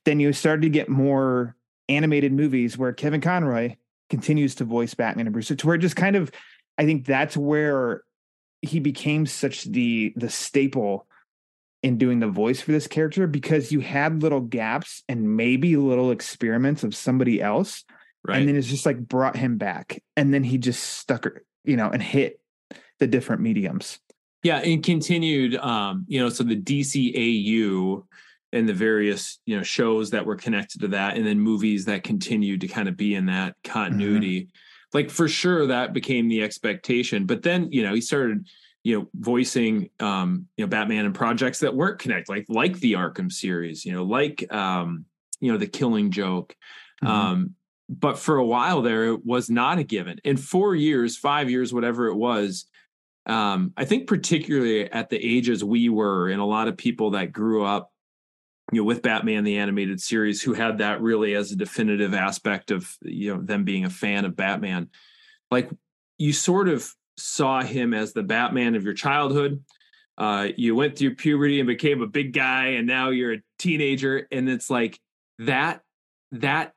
Then 0.05 0.19
you 0.19 0.33
started 0.33 0.61
to 0.63 0.69
get 0.69 0.89
more 0.89 1.55
animated 1.89 2.31
movies 2.31 2.77
where 2.77 2.93
Kevin 2.93 3.21
Conroy 3.21 3.75
continues 4.09 4.55
to 4.55 4.63
voice 4.63 4.93
Batman 4.93 5.27
and 5.27 5.33
Bruce, 5.33 5.49
to 5.49 5.67
where 5.67 5.77
just 5.77 5.95
kind 5.95 6.15
of, 6.15 6.31
I 6.77 6.85
think 6.85 7.05
that's 7.05 7.37
where 7.37 8.03
he 8.61 8.79
became 8.79 9.25
such 9.25 9.65
the 9.65 10.13
the 10.15 10.29
staple 10.29 11.05
in 11.83 11.97
doing 11.97 12.19
the 12.19 12.27
voice 12.27 12.61
for 12.61 12.71
this 12.71 12.87
character 12.87 13.25
because 13.27 13.71
you 13.71 13.79
had 13.79 14.21
little 14.21 14.41
gaps 14.41 15.03
and 15.09 15.35
maybe 15.35 15.75
little 15.77 16.11
experiments 16.11 16.83
of 16.83 16.95
somebody 16.95 17.41
else. 17.41 17.83
Right. 18.23 18.37
And 18.37 18.47
then 18.47 18.55
it's 18.55 18.67
just 18.67 18.85
like 18.85 18.99
brought 18.99 19.35
him 19.35 19.57
back. 19.57 20.03
And 20.15 20.33
then 20.33 20.43
he 20.43 20.57
just 20.59 20.83
stuck, 20.83 21.27
you 21.63 21.77
know, 21.77 21.89
and 21.89 22.01
hit 22.01 22.39
the 22.99 23.07
different 23.07 23.41
mediums. 23.41 23.99
Yeah. 24.43 24.59
And 24.59 24.83
continued, 24.83 25.55
um, 25.55 26.05
you 26.07 26.19
know, 26.19 26.29
so 26.29 26.43
the 26.43 26.59
DCAU 26.59 28.03
and 28.53 28.69
the 28.69 28.73
various, 28.73 29.39
you 29.45 29.57
know, 29.57 29.63
shows 29.63 30.11
that 30.11 30.25
were 30.25 30.35
connected 30.35 30.81
to 30.81 30.89
that, 30.89 31.15
and 31.15 31.25
then 31.25 31.39
movies 31.39 31.85
that 31.85 32.03
continued 32.03 32.61
to 32.61 32.67
kind 32.67 32.89
of 32.89 32.97
be 32.97 33.15
in 33.15 33.27
that 33.27 33.55
continuity. 33.63 34.41
Mm-hmm. 34.41 34.97
Like 34.97 35.09
for 35.09 35.27
sure 35.29 35.67
that 35.67 35.93
became 35.93 36.27
the 36.27 36.43
expectation. 36.43 37.25
But 37.25 37.43
then, 37.43 37.71
you 37.71 37.81
know, 37.81 37.93
he 37.93 38.01
started 38.01 38.45
you 38.83 38.99
know 38.99 39.07
voicing 39.13 39.89
um 39.99 40.47
you 40.57 40.65
know 40.65 40.69
batman 40.69 41.05
and 41.05 41.15
projects 41.15 41.59
that 41.59 41.75
weren't 41.75 41.99
connected 41.99 42.31
like 42.31 42.45
like 42.49 42.79
the 42.79 42.93
arkham 42.93 43.31
series 43.31 43.85
you 43.85 43.91
know 43.91 44.03
like 44.03 44.51
um 44.51 45.05
you 45.39 45.51
know 45.51 45.57
the 45.57 45.67
killing 45.67 46.11
joke 46.11 46.55
mm-hmm. 47.03 47.13
um 47.13 47.55
but 47.91 48.17
for 48.17 48.37
a 48.37 48.45
while 48.45 48.81
there, 48.81 49.05
it 49.13 49.25
was 49.25 49.49
not 49.49 49.77
a 49.77 49.83
given. 49.83 50.19
In 50.23 50.37
four 50.37 50.75
years, 50.75 51.17
five 51.17 51.49
years, 51.49 51.73
whatever 51.73 52.07
it 52.07 52.15
was, 52.15 52.65
um, 53.25 53.73
I 53.75 53.83
think 53.83 54.07
particularly 54.07 54.89
at 54.89 55.09
the 55.09 55.17
ages 55.17 55.61
we 55.61 55.89
were, 55.89 56.29
and 56.29 56.39
a 56.39 56.45
lot 56.45 56.69
of 56.69 56.77
people 56.77 57.11
that 57.11 57.33
grew 57.33 57.65
up, 57.65 57.91
you 58.71 58.79
know, 58.79 58.85
with 58.85 59.01
Batman 59.01 59.43
the 59.43 59.57
animated 59.57 59.99
series, 59.99 60.41
who 60.41 60.53
had 60.53 60.77
that 60.77 61.01
really 61.01 61.35
as 61.35 61.51
a 61.51 61.57
definitive 61.57 62.13
aspect 62.13 62.71
of 62.71 62.89
you 63.01 63.35
know 63.35 63.41
them 63.41 63.65
being 63.65 63.83
a 63.83 63.89
fan 63.89 64.23
of 64.23 64.37
Batman, 64.37 64.89
like 65.51 65.69
you 66.17 66.31
sort 66.31 66.69
of 66.69 66.95
saw 67.21 67.61
him 67.61 67.93
as 67.93 68.13
the 68.13 68.23
Batman 68.23 68.75
of 68.75 68.83
your 68.83 68.93
childhood. 68.93 69.63
Uh, 70.17 70.49
you 70.55 70.75
went 70.75 70.97
through 70.97 71.15
puberty 71.15 71.59
and 71.59 71.67
became 71.67 72.01
a 72.01 72.07
big 72.07 72.33
guy, 72.33 72.67
and 72.67 72.85
now 72.85 73.09
you're 73.09 73.33
a 73.33 73.41
teenager, 73.57 74.27
and 74.31 74.49
it's 74.49 74.69
like 74.69 74.99
that 75.39 75.81
that 76.33 76.73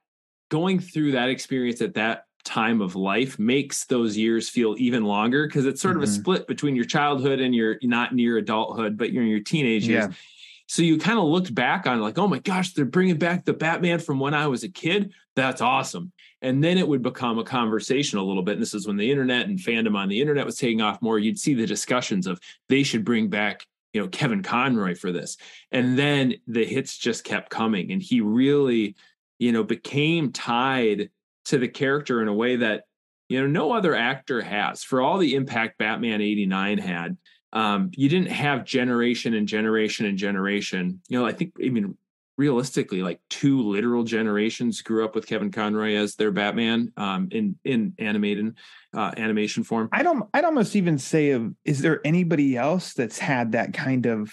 going 0.50 0.80
through 0.80 1.12
that 1.12 1.28
experience 1.28 1.80
at 1.80 1.94
that 1.94 2.24
time 2.44 2.80
of 2.80 2.94
life 2.94 3.38
makes 3.38 3.86
those 3.86 4.16
years 4.16 4.48
feel 4.48 4.74
even 4.78 5.04
longer 5.04 5.46
because 5.46 5.66
it's 5.66 5.80
sort 5.80 5.94
mm-hmm. 5.94 6.02
of 6.02 6.08
a 6.08 6.12
mm-hmm. 6.12 6.20
split 6.20 6.46
between 6.46 6.76
your 6.76 6.84
childhood 6.84 7.40
and 7.40 7.54
your 7.54 7.76
not 7.82 8.14
near 8.14 8.38
adulthood, 8.38 8.96
but 8.96 9.12
you're 9.12 9.22
in 9.22 9.28
your 9.28 9.40
teenage 9.40 9.86
years. 9.86 10.06
Yeah. 10.06 10.14
So 10.66 10.82
you 10.82 10.98
kind 10.98 11.18
of 11.18 11.24
looked 11.24 11.54
back 11.54 11.86
on 11.86 12.00
like, 12.00 12.18
oh 12.18 12.26
my 12.26 12.38
gosh, 12.38 12.72
they're 12.72 12.84
bringing 12.84 13.18
back 13.18 13.44
the 13.44 13.52
Batman 13.52 13.98
from 13.98 14.18
when 14.18 14.34
I 14.34 14.46
was 14.46 14.64
a 14.64 14.68
kid. 14.68 15.12
That's 15.36 15.60
awesome. 15.60 16.12
And 16.44 16.62
then 16.62 16.78
it 16.78 16.86
would 16.86 17.02
become 17.02 17.38
a 17.38 17.44
conversation 17.44 18.18
a 18.18 18.22
little 18.22 18.42
bit. 18.42 18.52
And 18.52 18.62
this 18.62 18.74
is 18.74 18.86
when 18.86 18.96
the 18.96 19.10
internet 19.10 19.48
and 19.48 19.58
fandom 19.58 19.96
on 19.96 20.08
the 20.08 20.20
internet 20.20 20.46
was 20.46 20.56
taking 20.56 20.80
off 20.80 21.02
more. 21.02 21.18
You'd 21.18 21.38
see 21.38 21.54
the 21.54 21.66
discussions 21.66 22.26
of 22.26 22.38
they 22.68 22.82
should 22.82 23.04
bring 23.04 23.28
back, 23.28 23.66
you 23.92 24.00
know, 24.00 24.08
Kevin 24.08 24.42
Conroy 24.42 24.94
for 24.94 25.10
this. 25.10 25.36
And 25.72 25.98
then 25.98 26.34
the 26.46 26.64
hits 26.64 26.96
just 26.98 27.24
kept 27.24 27.50
coming. 27.50 27.90
And 27.90 28.02
he 28.02 28.20
really 28.20 28.94
you 29.38 29.52
know, 29.52 29.62
became 29.62 30.32
tied 30.32 31.10
to 31.46 31.58
the 31.58 31.68
character 31.68 32.22
in 32.22 32.28
a 32.28 32.34
way 32.34 32.56
that, 32.56 32.84
you 33.28 33.40
know, 33.40 33.46
no 33.46 33.72
other 33.72 33.94
actor 33.94 34.40
has. 34.40 34.82
For 34.82 35.00
all 35.00 35.18
the 35.18 35.34
impact 35.34 35.78
Batman 35.78 36.20
89 36.20 36.78
had, 36.78 37.16
um, 37.52 37.90
you 37.94 38.08
didn't 38.08 38.30
have 38.30 38.64
generation 38.64 39.34
and 39.34 39.46
generation 39.46 40.06
and 40.06 40.18
generation. 40.18 41.00
You 41.08 41.18
know, 41.18 41.26
I 41.26 41.32
think, 41.32 41.52
I 41.64 41.68
mean, 41.68 41.96
realistically, 42.36 43.02
like 43.02 43.20
two 43.30 43.62
literal 43.62 44.04
generations 44.04 44.82
grew 44.82 45.04
up 45.04 45.14
with 45.14 45.26
Kevin 45.26 45.50
Conroy 45.50 45.94
as 45.94 46.14
their 46.14 46.30
Batman 46.30 46.92
um, 46.96 47.28
in 47.30 47.56
in 47.64 47.94
animated 47.98 48.56
uh, 48.94 49.12
animation 49.16 49.64
form. 49.64 49.88
I 49.92 50.02
don't. 50.02 50.28
I'd 50.34 50.44
almost 50.44 50.76
even 50.76 50.98
say 50.98 51.30
of 51.30 51.54
is 51.64 51.80
there 51.80 52.00
anybody 52.04 52.56
else 52.56 52.94
that's 52.94 53.18
had 53.18 53.52
that 53.52 53.72
kind 53.72 54.06
of 54.06 54.32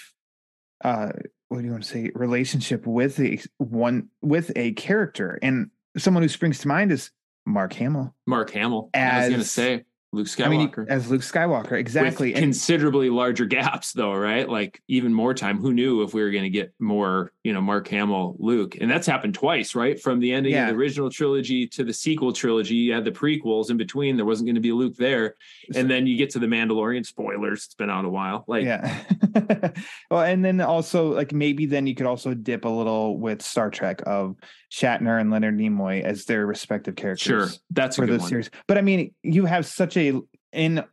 uh, 0.84 1.12
what 1.52 1.60
do 1.60 1.66
you 1.66 1.72
want 1.72 1.84
to 1.84 1.89
say 1.89 2.10
relationship 2.16 2.88
with 2.88 3.20
a 3.20 3.39
one 3.58 4.08
with 4.22 4.52
a 4.56 4.72
character 4.74 5.38
and 5.41 5.70
someone 5.97 6.24
who 6.24 6.30
springs 6.30 6.60
to 6.60 6.68
mind 6.70 6.93
is 6.93 7.12
mark 7.45 7.74
hamill 7.74 8.16
mark 8.26 8.52
hamill 8.52 8.89
as, 8.93 9.14
i 9.14 9.18
was 9.18 9.30
going 9.30 9.41
to 9.41 9.47
say 9.47 9.84
Luke 10.14 10.28
Skywalker. 10.28 10.80
I 10.80 10.82
mean, 10.82 10.89
as 10.89 11.09
Luke 11.09 11.22
Skywalker, 11.22 11.72
exactly. 11.74 12.34
Considerably 12.34 13.09
larger 13.09 13.45
gaps, 13.45 13.93
though, 13.93 14.14
right? 14.14 14.47
Like 14.47 14.82
even 14.89 15.14
more 15.14 15.34
time. 15.34 15.57
Who 15.59 15.72
knew 15.72 16.03
if 16.03 16.14
we 16.14 16.22
were 16.22 16.32
going 16.32 16.43
to 16.43 16.49
get 16.49 16.74
more, 16.80 17.32
you 17.43 17.53
know, 17.53 17.62
Mark 17.62 17.88
Hamill, 17.88 18.36
Luke, 18.38 18.76
and 18.82 18.91
that's 18.91 19.07
happened 19.07 19.36
twice, 19.36 19.74
right? 19.74 19.97
From 19.97 20.20
the 20.20 20.34
ending 20.34 20.51
yeah. 20.51 20.68
of 20.68 20.76
the 20.76 20.80
original 20.80 21.09
trilogy 21.09 21.66
to 21.68 21.86
the 21.86 21.93
sequel 21.93 22.34
trilogy, 22.34 22.76
you 22.76 22.93
had 22.93 23.05
the 23.05 23.12
prequels 23.12 23.70
in 23.70 23.78
between. 23.78 24.18
There 24.18 24.26
wasn't 24.26 24.47
going 24.47 24.55
to 24.55 24.62
be 24.62 24.74
Luke 24.74 24.97
there, 24.97 25.36
and 25.76 25.89
then 25.89 26.05
you 26.05 26.18
get 26.18 26.30
to 26.32 26.39
the 26.39 26.47
Mandalorian. 26.47 27.05
Spoilers. 27.05 27.66
It's 27.66 27.76
been 27.76 27.89
out 27.89 28.03
a 28.03 28.09
while. 28.09 28.43
Like, 28.47 28.66
yeah. 28.66 29.03
well, 30.12 30.24
and 30.24 30.43
then 30.43 30.59
also 30.59 31.14
like 31.14 31.32
maybe 31.32 31.66
then 31.66 31.88
you 31.88 31.95
could 31.95 32.05
also 32.05 32.34
dip 32.34 32.66
a 32.66 32.70
little 32.70 33.18
with 33.18 33.41
Star 33.41 33.70
Trek 33.70 34.01
of 34.05 34.36
Shatner 34.72 35.20
and 35.20 35.30
Leonard 35.30 35.58
Nimoy 35.58 36.02
as 36.02 36.26
their 36.26 36.46
respective 36.46 36.96
characters. 36.96 37.52
Sure, 37.52 37.60
that's 37.72 37.98
for 37.98 38.08
the 38.08 38.20
series. 38.20 38.50
But 38.68 38.78
I 38.78 38.82
mean, 38.82 39.14
you 39.22 39.46
have 39.46 39.66
such 39.66 39.98
a 39.98 40.20
in 40.54 40.84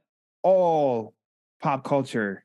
all 0.42 1.14
pop 1.62 1.84
culture, 1.84 2.44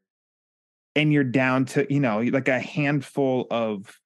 and 0.95 1.11
you're 1.11 1.23
down 1.23 1.65
to 1.65 1.91
you 1.91 1.99
know 1.99 2.21
like 2.21 2.47
a 2.47 2.59
handful 2.59 3.47
of. 3.49 3.99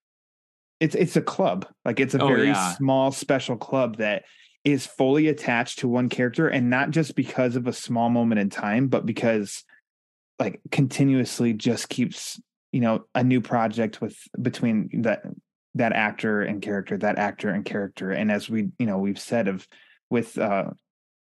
It's 0.79 0.93
it's 0.93 1.15
a 1.15 1.21
club, 1.21 1.65
like 1.85 1.99
it's 1.99 2.13
a 2.13 2.21
oh, 2.21 2.27
very 2.27 2.47
yeah. 2.47 2.75
small 2.75 3.11
special 3.11 3.57
club 3.57 3.97
that 3.97 4.25
is 4.63 4.85
fully 4.85 5.27
attached 5.27 5.79
to 5.79 5.87
one 5.87 6.07
character, 6.07 6.47
and 6.47 6.69
not 6.69 6.91
just 6.91 7.15
because 7.15 7.55
of 7.55 7.65
a 7.65 7.73
small 7.73 8.09
moment 8.09 8.39
in 8.39 8.51
time, 8.51 8.87
but 8.87 9.05
because 9.05 9.63
like 10.39 10.61
continuously 10.71 11.53
just 11.53 11.89
keeps 11.89 12.39
you 12.71 12.79
know 12.79 13.05
a 13.15 13.23
new 13.23 13.41
project 13.41 14.01
with 14.01 14.15
between 14.39 15.01
that 15.01 15.23
that 15.77 15.93
actor 15.93 16.41
and 16.41 16.61
character, 16.61 16.97
that 16.97 17.17
actor 17.17 17.49
and 17.49 17.65
character. 17.65 18.11
And 18.11 18.31
as 18.31 18.49
we, 18.49 18.69
you 18.79 18.85
know, 18.85 18.97
we've 18.97 19.19
said 19.19 19.47
of 19.47 19.67
with 20.09 20.37
uh 20.37 20.71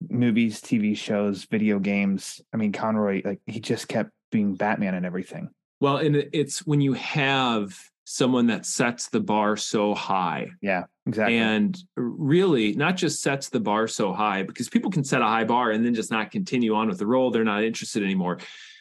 movies, 0.09 0.61
TV 0.61 0.97
shows, 0.97 1.45
video 1.45 1.79
games, 1.79 2.41
I 2.53 2.57
mean 2.57 2.73
Conroy, 2.73 3.23
like 3.25 3.41
he 3.47 3.61
just 3.61 3.89
kept 3.89 4.11
being 4.31 4.55
Batman 4.55 4.95
and 4.95 5.07
everything. 5.07 5.51
Well, 5.81 5.97
and 5.99 6.17
it's 6.33 6.67
when 6.67 6.81
you 6.81 6.93
have 6.95 7.77
someone 8.05 8.49
that 8.49 8.67
sets 8.67 9.09
the 9.09 9.21
bar 9.21 9.57
so 9.57 9.95
high. 9.95 10.51
Yeah, 10.61 10.85
exactly. 11.07 11.39
And 11.39 11.79
really 11.97 12.75
not 12.75 12.97
just 12.97 13.23
sets 13.23 13.49
the 13.49 13.61
bar 13.61 13.87
so 13.87 14.13
high 14.13 14.43
because 14.43 14.69
people 14.69 14.91
can 14.91 15.05
set 15.05 15.23
a 15.23 15.27
high 15.27 15.45
bar 15.45 15.71
and 15.71 15.85
then 15.85 15.95
just 15.95 16.11
not 16.11 16.31
continue 16.31 16.75
on 16.75 16.89
with 16.89 16.99
the 16.99 17.07
role. 17.07 17.31
They're 17.31 17.45
not 17.45 17.63
interested 17.63 18.03
anymore. 18.03 18.39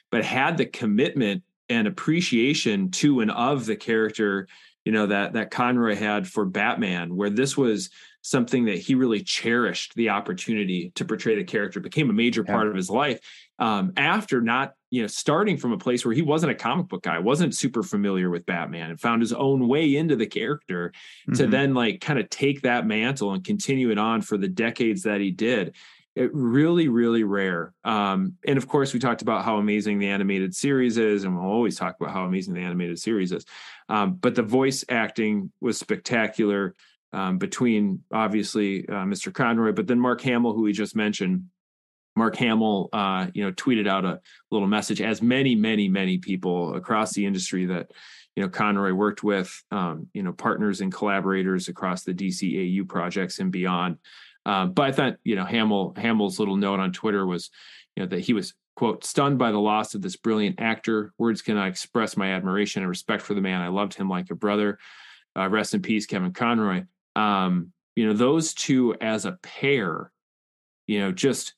But 0.10 0.26
had 0.26 0.58
the 0.58 0.66
commitment 0.66 1.44
and 1.70 1.88
appreciation 1.88 2.90
to 2.90 3.20
and 3.20 3.30
of 3.30 3.68
the 3.68 3.76
character 3.76 4.48
you 4.86 4.92
know 4.92 5.08
that 5.08 5.34
that 5.34 5.52
Conroy 5.52 5.96
had 5.96 6.28
for 6.28 6.46
Batman, 6.46 7.16
where 7.16 7.30
this 7.30 7.58
was 7.58 7.90
something 8.22 8.66
that 8.66 8.78
he 8.78 8.96
really 8.96 9.22
cherished 9.22 9.96
the 9.96 10.10
opportunity 10.10 10.92
to 10.96 11.06
portray 11.06 11.36
the 11.36 11.44
character, 11.44 11.80
became 11.80 12.10
a 12.10 12.14
major 12.14 12.44
yeah. 12.46 12.54
part 12.54 12.68
of 12.68 12.76
his 12.76 12.90
life. 12.90 13.20
Um, 13.60 13.94
after 13.98 14.42
not, 14.42 14.74
you 14.90 15.02
know, 15.02 15.08
starting 15.08 15.58
from 15.58 15.74
a 15.74 15.78
place 15.78 16.06
where 16.06 16.14
he 16.14 16.22
wasn't 16.22 16.52
a 16.52 16.56
comic 16.56 16.88
book 16.88 17.04
guy, 17.04 17.20
wasn't 17.20 17.56
super 17.56 17.84
familiar 17.84 18.30
with 18.30 18.46
Batman, 18.46 18.90
and 18.90 19.00
found 19.00 19.22
his 19.22 19.34
own 19.34 19.68
way 19.68 19.96
into 19.96 20.16
the 20.16 20.28
character 20.28 20.92
mm-hmm. 21.24 21.34
to 21.34 21.48
then 21.48 21.74
like 21.74 22.02
kind 22.02 22.20
of 22.20 22.30
take 22.30 22.62
that 22.62 22.86
mantle 22.86 23.34
and 23.34 23.44
continue 23.44 23.92
it 23.92 23.98
on 23.98 24.22
for 24.22 24.38
the 24.38 24.48
decades 24.48 25.04
that 25.04 25.22
he 25.22 25.32
did 25.32 25.76
it 26.16 26.34
really 26.34 26.88
really 26.88 27.24
rare. 27.24 27.74
Um, 27.84 28.36
and 28.46 28.58
of 28.58 28.68
course 28.68 28.94
we 28.94 29.00
talked 29.00 29.22
about 29.22 29.46
how 29.46 29.58
amazing 29.58 30.00
the 30.00 30.10
animated 30.10 30.56
series 30.56 30.98
is 30.98 31.24
and 31.24 31.36
we'll 31.36 31.52
always 31.52 31.78
talk 31.78 31.96
about 32.00 32.14
how 32.14 32.26
amazing 32.26 32.54
the 32.54 32.62
animated 32.62 33.00
series 33.00 33.32
is. 33.32 33.46
Um, 33.88 34.16
but 34.16 34.36
the 34.36 34.44
voice 34.44 34.84
acting 34.90 35.52
was 35.62 35.78
spectacular 35.78 36.76
um, 37.14 37.38
between 37.38 38.04
obviously 38.12 38.88
uh, 38.88 39.06
mr 39.06 39.34
conroy 39.34 39.72
but 39.72 39.88
then 39.88 40.00
mark 40.00 40.22
hamill 40.22 40.54
who 40.54 40.64
we 40.64 40.74
just 40.74 40.96
mentioned. 40.96 41.46
Mark 42.16 42.36
hamill 42.36 42.90
uh, 42.92 43.28
you 43.34 43.46
know 43.46 43.52
tweeted 43.54 43.88
out 43.88 44.04
a 44.04 44.20
little 44.52 44.68
message 44.68 45.00
as 45.00 45.22
many 45.22 45.56
many 45.56 45.88
many 45.88 46.18
people 46.18 46.76
across 46.76 47.14
the 47.14 47.26
industry 47.26 47.68
that 47.68 47.92
you 48.36 48.44
know 48.44 48.50
conroy 48.50 48.92
worked 48.92 49.24
with 49.24 49.64
um, 49.72 50.08
you 50.14 50.24
know 50.24 50.34
partners 50.34 50.82
and 50.82 50.92
collaborators 50.94 51.70
across 51.70 52.04
the 52.04 52.14
dcau 52.14 52.88
projects 52.90 53.40
and 53.40 53.52
beyond 53.52 53.98
um, 54.46 54.74
but 54.74 54.86
I 54.88 54.92
thought, 54.92 55.18
you 55.24 55.36
know, 55.36 55.46
Hamill 55.46 55.94
Hamill's 55.98 56.40
little 56.40 56.56
note 56.56 56.80
on 56.80 56.92
Twitter 56.92 57.26
was, 57.26 57.50
you 57.96 58.04
know, 58.04 58.10
that 58.10 58.22
he 58.22 58.34
was 58.34 58.54
quote 58.76 59.04
stunned 59.04 59.38
by 59.38 59.52
the 59.52 59.60
loss 59.60 59.94
of 59.94 60.02
this 60.02 60.16
brilliant 60.16 60.60
actor. 60.60 61.14
Words 61.18 61.42
cannot 61.42 61.68
express 61.68 62.16
my 62.16 62.32
admiration 62.32 62.82
and 62.82 62.90
respect 62.90 63.22
for 63.22 63.34
the 63.34 63.42
man. 63.42 63.62
I 63.62 63.68
loved 63.68 63.94
him 63.94 64.10
like 64.10 64.32
a 64.32 64.36
brother. 64.36 64.80
Uh, 65.38 65.50
rest 65.50 65.74
in 65.74 65.82
peace, 65.82 66.06
Kevin 66.06 66.34
Conroy. 66.34 66.86
Um, 67.16 67.74
you 67.96 68.08
know, 68.08 68.14
those 68.14 68.54
two 68.54 68.96
as 69.02 69.26
a 69.26 69.34
pair, 69.44 70.12
you 70.88 71.00
know, 71.00 71.12
just 71.12 71.54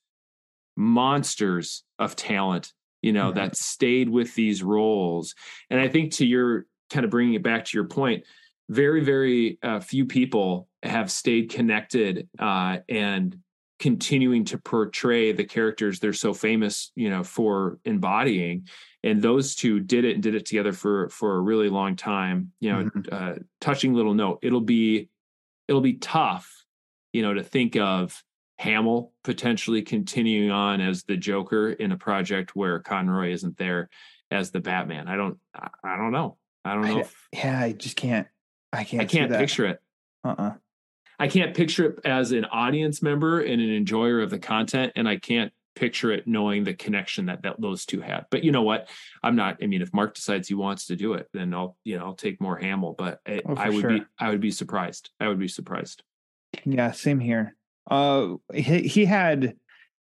monsters 0.76 1.84
of 1.98 2.16
talent. 2.16 2.72
You 3.02 3.12
know, 3.12 3.28
mm-hmm. 3.28 3.38
that 3.38 3.56
stayed 3.56 4.08
with 4.08 4.34
these 4.34 4.62
roles, 4.62 5.34
and 5.70 5.80
I 5.80 5.88
think 5.88 6.12
to 6.14 6.26
your 6.26 6.66
kind 6.90 7.04
of 7.04 7.10
bringing 7.10 7.34
it 7.34 7.42
back 7.42 7.64
to 7.64 7.76
your 7.76 7.86
point, 7.86 8.24
very 8.68 9.02
very 9.02 9.58
uh, 9.62 9.80
few 9.80 10.06
people 10.06 10.68
have 10.82 11.10
stayed 11.10 11.50
connected 11.50 12.28
uh, 12.38 12.78
and 12.88 13.36
continuing 13.82 14.44
to 14.44 14.58
portray 14.58 15.32
the 15.32 15.42
characters 15.42 15.98
they're 15.98 16.12
so 16.12 16.32
famous 16.32 16.92
you 16.94 17.10
know 17.10 17.24
for 17.24 17.78
embodying. 17.84 18.68
And 19.02 19.20
those 19.20 19.56
two 19.56 19.80
did 19.80 20.04
it 20.04 20.14
and 20.14 20.22
did 20.22 20.36
it 20.36 20.46
together 20.46 20.72
for 20.72 21.08
for 21.08 21.34
a 21.34 21.40
really 21.40 21.68
long 21.68 21.96
time 21.96 22.52
you 22.60 22.72
know 22.72 22.84
mm-hmm. 22.84 23.00
uh, 23.10 23.34
touching 23.60 23.92
little 23.92 24.14
note. 24.14 24.38
It'll 24.42 24.60
be 24.60 25.08
it'll 25.66 25.80
be 25.80 25.94
tough 25.94 26.64
you 27.12 27.22
know 27.22 27.34
to 27.34 27.42
think 27.42 27.76
of 27.76 28.22
hamill 28.58 29.10
potentially 29.24 29.82
continuing 29.82 30.52
on 30.52 30.80
as 30.80 31.02
the 31.02 31.16
joker 31.16 31.72
in 31.72 31.90
a 31.90 31.96
project 31.96 32.54
where 32.54 32.78
conroy 32.78 33.32
isn't 33.32 33.56
there 33.56 33.88
as 34.30 34.52
the 34.52 34.60
batman. 34.60 35.08
I 35.08 35.16
don't 35.16 35.38
i 35.82 35.96
don't 35.96 36.12
know. 36.12 36.36
I 36.64 36.74
don't 36.74 36.86
know 36.86 36.98
I, 36.98 37.00
if, 37.00 37.28
yeah 37.32 37.60
i 37.60 37.72
just 37.72 37.96
can't 37.96 38.28
i 38.72 38.84
can't 38.84 39.02
i 39.02 39.06
can't 39.06 39.32
picture 39.32 39.66
it. 39.66 39.80
Uh-uh 40.22 40.52
I 41.18 41.28
can't 41.28 41.54
picture 41.54 41.86
it 41.86 41.98
as 42.04 42.32
an 42.32 42.44
audience 42.46 43.02
member 43.02 43.40
and 43.40 43.60
an 43.60 43.74
enjoyer 43.74 44.20
of 44.20 44.30
the 44.30 44.38
content, 44.38 44.92
and 44.96 45.08
I 45.08 45.16
can't 45.16 45.52
picture 45.74 46.12
it 46.12 46.26
knowing 46.26 46.64
the 46.64 46.74
connection 46.74 47.26
that, 47.26 47.42
that 47.42 47.60
those 47.60 47.86
two 47.86 48.00
had. 48.00 48.26
But 48.30 48.44
you 48.44 48.52
know 48.52 48.62
what? 48.62 48.88
I'm 49.22 49.36
not. 49.36 49.58
I 49.62 49.66
mean, 49.66 49.82
if 49.82 49.92
Mark 49.92 50.14
decides 50.14 50.48
he 50.48 50.54
wants 50.54 50.86
to 50.86 50.96
do 50.96 51.14
it, 51.14 51.28
then 51.32 51.54
I'll 51.54 51.76
you 51.84 51.98
know 51.98 52.06
I'll 52.06 52.14
take 52.14 52.40
more 52.40 52.56
Hamill. 52.56 52.94
But 52.96 53.20
I, 53.26 53.42
oh, 53.46 53.54
I 53.56 53.70
would 53.70 53.80
sure. 53.80 53.90
be 53.90 54.04
I 54.18 54.30
would 54.30 54.40
be 54.40 54.50
surprised. 54.50 55.10
I 55.20 55.28
would 55.28 55.38
be 55.38 55.48
surprised. 55.48 56.02
Yeah, 56.64 56.92
same 56.92 57.20
here. 57.20 57.56
Uh, 57.90 58.34
he, 58.52 58.82
he 58.82 59.04
had, 59.04 59.56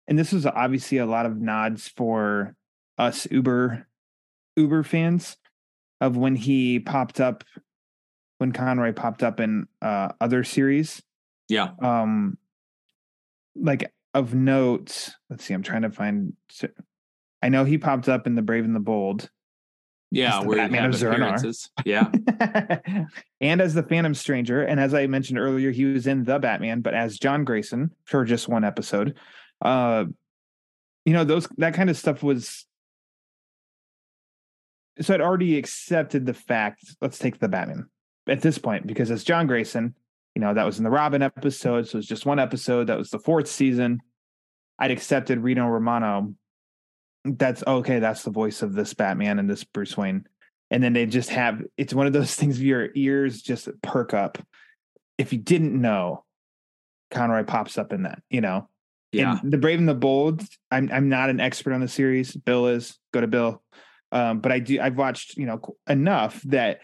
and 0.08 0.18
this 0.18 0.32
was 0.32 0.46
obviously 0.46 0.98
a 0.98 1.06
lot 1.06 1.26
of 1.26 1.38
nods 1.38 1.88
for 1.90 2.56
us 2.98 3.28
Uber 3.30 3.88
Uber 4.56 4.84
fans 4.84 5.38
of 6.02 6.18
when 6.18 6.36
he 6.36 6.80
popped 6.80 7.20
up, 7.20 7.44
when 8.40 8.54
Conroy 8.54 8.94
popped 8.94 9.22
up 9.22 9.40
in 9.40 9.68
uh, 9.82 10.10
other 10.20 10.44
series. 10.44 11.04
Yeah. 11.48 11.70
Um, 11.82 12.38
like 13.56 13.92
of 14.14 14.34
note. 14.34 15.10
Let's 15.30 15.44
see. 15.44 15.54
I'm 15.54 15.62
trying 15.62 15.84
to 15.84 15.92
find. 15.92 16.34
I 17.44 17.50
know 17.50 17.66
he 17.66 17.78
popped 17.78 18.10
up 18.10 18.26
in 18.26 18.36
the 18.36 18.42
Brave 18.42 18.66
and 18.66 18.76
the 18.76 18.80
Bold. 18.80 19.30
Yeah, 20.12 20.42
where 20.42 20.58
Batman 20.58 20.86
of 20.86 20.96
Zur-En-Arrh. 20.96 21.70
Yeah. 21.86 22.10
and 23.42 23.62
as 23.62 23.76
the 23.76 23.84
Phantom 23.84 24.16
Stranger, 24.16 24.64
and 24.64 24.80
as 24.80 24.96
I 24.96 25.06
mentioned 25.06 25.38
earlier, 25.38 25.70
he 25.70 25.86
was 25.86 26.08
in 26.08 26.24
the 26.24 26.40
Batman, 26.40 26.82
but 26.82 26.96
as 26.96 27.20
John 27.20 27.44
Grayson 27.44 27.92
for 28.06 28.26
just 28.26 28.48
one 28.48 28.64
episode. 28.64 29.16
Uh, 29.62 30.06
you 31.06 31.14
know 31.14 31.26
those 31.26 31.48
that 31.58 31.74
kind 31.74 31.90
of 31.90 31.98
stuff 31.98 32.24
was. 32.24 32.66
So 35.02 35.14
I'd 35.14 35.22
already 35.22 35.58
accepted 35.58 36.26
the 36.26 36.34
fact. 36.34 36.84
Let's 37.02 37.20
take 37.20 37.40
the 37.40 37.48
Batman 37.48 37.90
at 38.30 38.42
this 38.42 38.58
point 38.58 38.88
because 38.88 39.12
as 39.12 39.24
John 39.24 39.48
Grayson, 39.48 39.96
you 40.36 40.42
know 40.42 40.54
that 40.54 40.66
was 40.66 40.78
in 40.78 40.84
the 40.84 40.90
Robin 40.90 41.22
episode, 41.22 41.88
so 41.88 41.98
it's 41.98 42.08
just 42.08 42.26
one 42.26 42.40
episode. 42.40 42.88
That 42.88 42.98
was 42.98 43.10
the 43.10 43.20
fourth 43.20 43.48
season. 43.48 44.00
I'd 44.78 44.92
accepted 44.92 45.40
Rino 45.40 45.68
Romano. 45.68 46.34
That's 47.26 47.64
okay. 47.66 48.00
That's 48.00 48.24
the 48.24 48.32
voice 48.32 48.62
of 48.62 48.74
this 48.74 48.94
Batman 48.94 49.40
and 49.40 49.50
this 49.50 49.64
Bruce 49.64 49.98
Wayne 49.98 50.26
and 50.72 50.84
then 50.84 50.94
they 50.94 51.06
just 51.06 51.30
have 51.30 51.62
it's 51.78 51.94
one 51.94 52.08
of 52.08 52.14
those 52.14 52.36
things 52.36 52.58
where 52.58 52.66
your 52.68 52.90
ears 52.96 53.42
just 53.42 53.70
perk 53.82 54.14
up 54.14 54.38
if 55.18 55.34
you 55.34 55.40
didn't 55.40 55.80
know 55.80 56.24
conroy 57.12 57.44
pops 57.44 57.78
up 57.78 57.92
in 57.92 58.04
that 58.04 58.22
you 58.30 58.42
know 58.42 58.68
Yeah. 59.12 59.40
and 59.42 59.52
the 59.52 59.58
brave 59.58 59.80
and 59.80 59.90
the 59.90 59.96
bold 59.96 60.44
i'm 60.72 60.90
i'm 60.92 61.10
not 61.10 61.30
an 61.30 61.40
expert 61.40 61.74
on 61.74 61.82
the 61.82 61.88
series 61.88 62.36
bill 62.36 62.68
is 62.68 62.98
go 63.14 63.22
to 63.22 63.28
bill 63.28 63.64
um 64.12 64.40
but 64.40 64.52
i 64.52 64.60
do 64.60 64.80
i've 64.80 64.98
watched 64.98 65.38
you 65.38 65.46
know 65.46 65.60
enough 65.88 66.42
that 66.44 66.80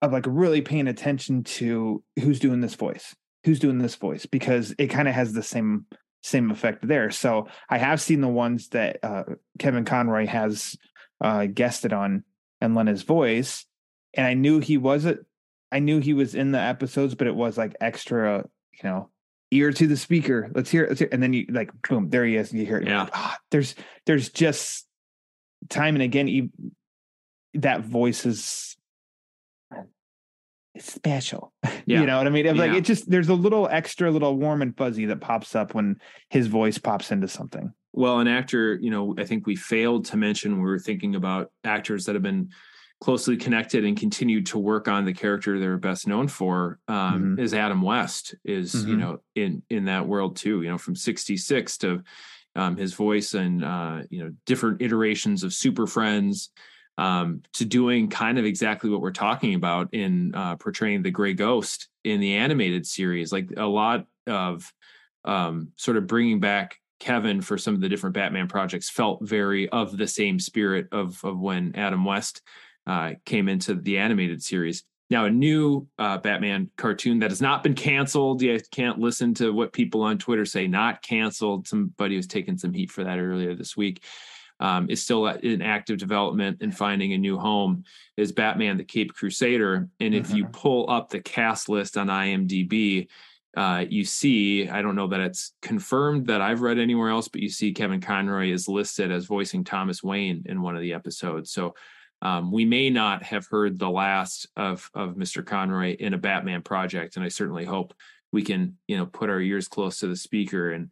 of 0.00 0.12
like 0.12 0.24
really 0.28 0.60
paying 0.60 0.88
attention 0.88 1.42
to 1.44 2.02
who's 2.20 2.38
doing 2.40 2.60
this 2.60 2.74
voice 2.74 3.14
who's 3.44 3.58
doing 3.58 3.78
this 3.78 3.94
voice 3.96 4.26
because 4.26 4.74
it 4.78 4.86
kind 4.88 5.08
of 5.08 5.14
has 5.14 5.32
the 5.32 5.42
same 5.42 5.86
same 6.22 6.50
effect 6.50 6.86
there 6.86 7.10
so 7.10 7.48
i 7.70 7.78
have 7.78 8.00
seen 8.00 8.20
the 8.20 8.28
ones 8.28 8.68
that 8.68 8.98
uh 9.02 9.24
kevin 9.58 9.84
conroy 9.84 10.26
has 10.26 10.76
uh 11.22 11.46
guested 11.46 11.92
on 11.92 12.22
and 12.60 12.74
lent 12.74 12.88
his 12.88 13.02
voice 13.02 13.66
and 14.14 14.26
i 14.26 14.34
knew 14.34 14.58
he 14.60 14.76
wasn't 14.76 15.18
i 15.72 15.78
knew 15.78 15.98
he 16.00 16.12
was 16.12 16.34
in 16.34 16.52
the 16.52 16.60
episodes 16.60 17.14
but 17.14 17.26
it 17.26 17.34
was 17.34 17.56
like 17.58 17.74
extra 17.80 18.44
you 18.74 18.88
know 18.88 19.08
ear 19.50 19.72
to 19.72 19.86
the 19.86 19.96
speaker 19.96 20.50
let's 20.54 20.70
hear 20.70 20.84
it 20.84 20.90
let's 20.90 21.00
hear 21.00 21.08
it. 21.08 21.14
and 21.14 21.22
then 21.22 21.32
you 21.32 21.44
like 21.50 21.70
boom 21.88 22.08
there 22.10 22.24
he 22.24 22.36
is 22.36 22.50
and 22.52 22.60
you 22.60 22.66
hear 22.66 22.78
it 22.78 22.86
Yeah. 22.86 23.08
Ah, 23.12 23.36
there's 23.50 23.74
there's 24.06 24.28
just 24.28 24.86
time 25.68 25.94
and 25.96 26.02
again 26.02 26.28
e- 26.28 26.50
that 27.54 27.80
voice 27.82 28.24
is 28.24 28.76
special 30.78 31.52
Yeah. 31.86 32.00
you 32.00 32.06
know 32.06 32.18
what 32.18 32.26
i 32.26 32.30
mean 32.30 32.46
It's 32.46 32.58
like 32.58 32.72
it 32.72 32.84
just 32.84 33.10
there's 33.10 33.28
a 33.28 33.34
little 33.34 33.68
extra 33.68 34.10
little 34.10 34.36
warm 34.36 34.62
and 34.62 34.76
fuzzy 34.76 35.04
that 35.06 35.20
pops 35.20 35.54
up 35.54 35.74
when 35.74 35.96
his 36.30 36.46
voice 36.46 36.78
pops 36.78 37.10
into 37.12 37.28
something 37.28 37.72
Well, 37.92 38.20
an 38.20 38.28
actor, 38.28 38.78
you 38.80 38.90
know, 38.90 39.14
I 39.18 39.24
think 39.24 39.46
we 39.46 39.54
failed 39.56 40.06
to 40.06 40.16
mention 40.16 40.52
when 40.52 40.62
we 40.62 40.70
were 40.70 40.78
thinking 40.78 41.14
about 41.14 41.50
actors 41.62 42.06
that 42.06 42.14
have 42.14 42.22
been 42.22 42.48
closely 43.02 43.36
connected 43.36 43.84
and 43.84 43.98
continued 43.98 44.46
to 44.46 44.58
work 44.58 44.88
on 44.88 45.04
the 45.04 45.12
character 45.12 45.58
they're 45.58 45.76
best 45.76 46.06
known 46.06 46.26
for 46.28 46.78
um, 46.88 47.36
Mhm. 47.36 47.40
is 47.40 47.52
Adam 47.52 47.82
West 47.82 48.34
is, 48.44 48.86
you 48.86 48.96
Mhm. 48.96 48.98
know, 49.00 49.18
in 49.34 49.62
in 49.68 49.84
that 49.86 50.06
world 50.08 50.36
too, 50.36 50.62
you 50.62 50.70
know, 50.70 50.78
from 50.78 50.94
66 50.96 51.76
to 51.78 52.02
um, 52.54 52.76
his 52.76 52.94
voice 52.94 53.34
and 53.34 53.62
uh, 53.64 54.02
you 54.10 54.22
know, 54.24 54.30
different 54.46 54.80
iterations 54.80 55.42
of 55.42 55.52
Super 55.52 55.86
Friends 55.86 56.50
um, 56.98 57.42
to 57.54 57.64
doing 57.64 58.08
kind 58.08 58.38
of 58.38 58.44
exactly 58.44 58.90
what 58.90 59.00
we're 59.00 59.10
talking 59.10 59.54
about 59.54 59.92
in 59.92 60.34
uh, 60.34 60.56
portraying 60.56 61.02
the 61.02 61.10
Gray 61.10 61.34
Ghost 61.34 61.88
in 62.04 62.20
the 62.20 62.34
animated 62.34 62.86
series, 62.86 63.32
like 63.32 63.50
a 63.56 63.66
lot 63.66 64.06
of 64.26 64.72
um, 65.24 65.68
sort 65.76 65.96
of 65.96 66.06
bringing 66.06 66.40
back 66.40 66.76
Kevin 67.00 67.40
for 67.40 67.58
some 67.58 67.74
of 67.74 67.80
the 67.80 67.88
different 67.88 68.14
Batman 68.14 68.46
projects 68.46 68.88
felt 68.88 69.26
very 69.26 69.68
of 69.70 69.96
the 69.96 70.06
same 70.06 70.38
spirit 70.38 70.86
of 70.92 71.22
of 71.24 71.40
when 71.40 71.74
Adam 71.74 72.04
West 72.04 72.42
uh, 72.86 73.12
came 73.24 73.48
into 73.48 73.74
the 73.74 73.98
animated 73.98 74.42
series. 74.42 74.84
Now, 75.10 75.26
a 75.26 75.30
new 75.30 75.88
uh, 75.98 76.18
Batman 76.18 76.70
cartoon 76.78 77.18
that 77.18 77.30
has 77.30 77.42
not 77.42 77.62
been 77.62 77.74
canceled. 77.74 78.40
You 78.40 78.58
can't 78.70 78.98
listen 78.98 79.34
to 79.34 79.52
what 79.52 79.74
people 79.74 80.02
on 80.02 80.16
Twitter 80.16 80.46
say. 80.46 80.66
Not 80.66 81.02
canceled. 81.02 81.68
Somebody 81.68 82.16
was 82.16 82.26
taking 82.26 82.56
some 82.56 82.72
heat 82.72 82.90
for 82.90 83.04
that 83.04 83.18
earlier 83.18 83.54
this 83.54 83.76
week. 83.76 84.04
Um, 84.60 84.88
is 84.88 85.02
still 85.02 85.26
in 85.26 85.60
active 85.60 85.98
development 85.98 86.58
and 86.60 86.76
finding 86.76 87.14
a 87.14 87.18
new 87.18 87.36
home. 87.36 87.82
Is 88.16 88.30
Batman 88.30 88.76
the 88.76 88.84
Cape 88.84 89.12
Crusader? 89.12 89.88
And 89.98 90.14
if 90.14 90.32
you 90.32 90.46
pull 90.46 90.88
up 90.88 91.08
the 91.08 91.20
cast 91.20 91.68
list 91.68 91.96
on 91.96 92.06
IMDb, 92.06 93.08
uh, 93.56 93.84
you 93.88 94.04
see, 94.04 94.68
I 94.68 94.80
don't 94.80 94.94
know 94.94 95.08
that 95.08 95.20
it's 95.20 95.52
confirmed 95.60 96.28
that 96.28 96.40
I've 96.40 96.62
read 96.62 96.78
anywhere 96.78 97.10
else, 97.10 97.28
but 97.28 97.42
you 97.42 97.50
see 97.50 97.72
Kevin 97.72 98.00
Conroy 98.00 98.50
is 98.50 98.68
listed 98.68 99.10
as 99.10 99.26
voicing 99.26 99.64
Thomas 99.64 100.02
Wayne 100.02 100.44
in 100.46 100.62
one 100.62 100.74
of 100.74 100.80
the 100.80 100.94
episodes. 100.94 101.52
So 101.52 101.74
um, 102.22 102.50
we 102.50 102.64
may 102.64 102.88
not 102.88 103.22
have 103.24 103.46
heard 103.46 103.78
the 103.78 103.90
last 103.90 104.46
of 104.56 104.88
of 104.94 105.16
Mr. 105.16 105.44
Conroy 105.44 105.96
in 105.96 106.14
a 106.14 106.18
Batman 106.18 106.62
project, 106.62 107.16
and 107.16 107.24
I 107.24 107.28
certainly 107.28 107.64
hope 107.64 107.92
we 108.32 108.42
can, 108.42 108.78
you 108.86 108.96
know, 108.96 109.06
put 109.06 109.28
our 109.28 109.40
ears 109.40 109.68
close 109.68 109.98
to 109.98 110.06
the 110.06 110.16
speaker 110.16 110.70
and 110.70 110.90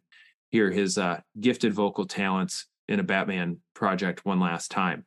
hear 0.51 0.69
his 0.69 0.97
uh, 0.97 1.21
gifted 1.39 1.73
vocal 1.73 2.05
talents 2.05 2.67
in 2.91 2.99
a 2.99 3.03
Batman 3.03 3.57
project 3.73 4.25
one 4.25 4.39
last 4.39 4.69
time. 4.71 5.05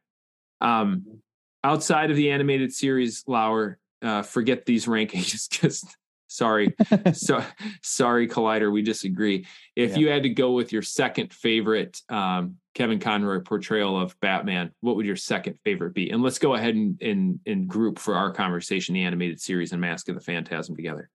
Um, 0.61 1.21
outside 1.63 2.11
of 2.11 2.17
the 2.17 2.31
animated 2.31 2.73
series, 2.73 3.23
Lauer, 3.27 3.79
uh, 4.03 4.23
forget 4.23 4.65
these 4.67 4.87
rankings 4.95 5.49
because 5.51 5.85
sorry, 6.27 6.75
so 7.13 7.45
sorry, 7.83 8.27
Collider, 8.29 8.73
we 8.73 8.83
disagree. 8.83 9.47
If 9.77 9.93
Yeah. 9.93 9.99
you 9.99 10.09
had 10.09 10.23
to 10.25 10.31
go 10.31 10.53
with 10.53 10.73
your 10.73 10.83
second 10.83 11.33
favorite 11.33 12.01
um, 12.09 12.57
Kevin 12.75 12.99
Conroy 12.99 13.41
portrayal 13.41 14.01
of 14.01 14.19
Batman, 14.21 14.73
what 14.81 14.97
would 14.97 15.07
your 15.07 15.15
second 15.17 15.59
favorite 15.65 15.95
be? 15.95 16.11
And 16.11 16.23
let's 16.23 16.39
go 16.39 16.55
ahead 16.55 16.75
and 16.75 17.01
and, 17.03 17.39
and 17.47 17.69
group 17.69 17.99
for 17.99 18.15
our 18.17 18.33
conversation 18.33 18.95
the 18.95 19.05
animated 19.05 19.41
series 19.41 19.73
and 19.73 19.81
Mask 19.81 20.09
of 20.09 20.15
the 20.17 20.21
Phantasm 20.23 20.75
together. 20.75 21.09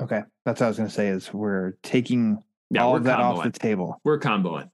okay 0.00 0.22
that's 0.44 0.60
what 0.60 0.66
i 0.66 0.68
was 0.68 0.76
going 0.76 0.88
to 0.88 0.94
say 0.94 1.06
is 1.08 1.32
we're 1.32 1.72
taking 1.82 2.42
Yeah, 2.70 2.82
all 2.84 2.92
we're 2.92 2.98
of 2.98 3.04
that 3.04 3.20
off 3.20 3.44
the 3.44 3.50
table 3.52 4.00
We're 4.04 4.18
comboing. 4.18 4.68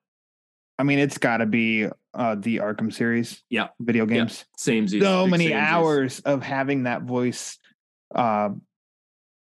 I 0.80 0.82
mean, 0.82 0.98
it's 0.98 1.18
got 1.18 1.38
to 1.38 1.46
be 1.46 1.88
uh, 2.14 2.36
the 2.38 2.56
Arkham 2.56 2.90
series. 2.90 3.42
Yeah. 3.50 3.68
Video 3.80 4.06
Yeah. 4.06 4.14
games. 4.20 4.46
Same 4.56 4.88
So 4.88 5.26
many 5.26 5.52
hours 5.52 6.20
of 6.20 6.42
having 6.42 6.84
that 6.84 7.02
voice 7.02 7.58
uh, 8.14 8.48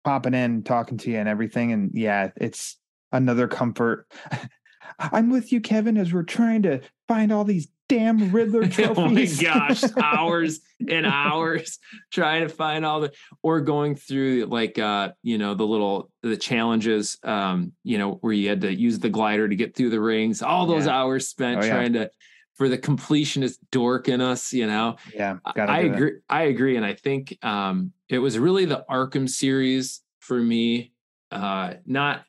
popping 0.03 0.35
in, 0.35 0.65
talking 0.65 0.99
to 0.99 1.11
you, 1.13 1.19
and 1.19 1.29
everything. 1.29 1.73
And 1.73 1.93
yeah, 1.95 2.31
it's 2.37 2.77
another 3.13 3.47
comfort. 3.47 4.11
I'm 4.99 5.31
with 5.31 5.53
you, 5.53 5.61
Kevin, 5.61 5.97
as 5.97 6.13
we're 6.13 6.23
trying 6.25 6.63
to 6.63 6.81
find 7.07 7.33
all 7.33 7.45
these 7.45 7.69
damn 7.89 8.31
Riddler 8.33 8.69
trophies. 8.69 9.43
oh 9.43 9.47
my 9.47 9.69
gosh, 9.69 9.83
hours 9.97 10.61
and 10.89 11.07
hours 11.07 11.79
trying 12.13 12.43
to 12.47 12.49
find 12.49 12.85
all 12.85 13.01
the 13.01 13.13
or 13.43 13.61
going 13.63 13.95
through 13.95 14.45
like 14.45 14.79
uh 14.79 15.11
you 15.23 15.39
know 15.39 15.55
the 15.55 15.67
little 15.67 16.11
the 16.23 16.37
challenges 16.37 17.17
um 17.23 17.73
you 17.85 17.97
know 17.97 18.13
where 18.21 18.33
you 18.35 18.47
had 18.49 18.61
to 18.61 18.75
use 18.75 18.99
the 18.99 19.09
glider 19.09 19.49
to 19.49 19.57
get 19.57 19.75
through 19.75 19.89
the 19.89 20.01
rings 20.01 20.43
all 20.43 20.67
those 20.67 20.85
Yeah. 20.87 20.99
hours 20.99 21.29
spent 21.29 21.63
Oh, 21.63 21.65
yeah. 21.65 21.71
trying 21.73 21.93
to 21.95 22.11
for 22.57 22.69
the 22.69 22.77
completionist 22.77 23.57
dork 23.73 24.09
in 24.09 24.21
us 24.21 24.53
you 24.53 24.67
know 24.67 24.97
yeah, 25.15 25.39
I 25.47 25.83
do 25.83 25.89
that. 25.89 25.95
agree. 25.97 26.13
I 26.29 26.43
agree, 26.43 26.77
and 26.77 26.85
I 26.85 26.93
think 26.93 27.39
um, 27.43 27.93
it 28.11 28.19
was 28.19 28.39
really 28.39 28.67
the 28.67 28.85
Arkham 28.91 29.29
series 29.31 30.03
for 30.21 30.39
me. 30.39 30.93
Uh, 31.31 31.75
not, 31.87 32.25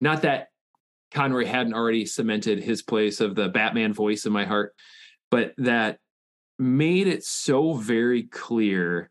not 0.00 0.22
that 0.22 0.48
Conroy 1.12 1.44
hadn't 1.44 1.74
already 1.74 2.06
cemented 2.06 2.60
his 2.62 2.82
place 2.82 3.20
of 3.20 3.34
the 3.34 3.48
Batman 3.48 3.92
voice 3.92 4.26
in 4.26 4.32
my 4.32 4.44
heart, 4.44 4.74
but 5.30 5.52
that 5.58 5.98
made 6.58 7.06
it 7.06 7.24
so 7.24 7.74
very 7.74 8.24
clear 8.24 9.10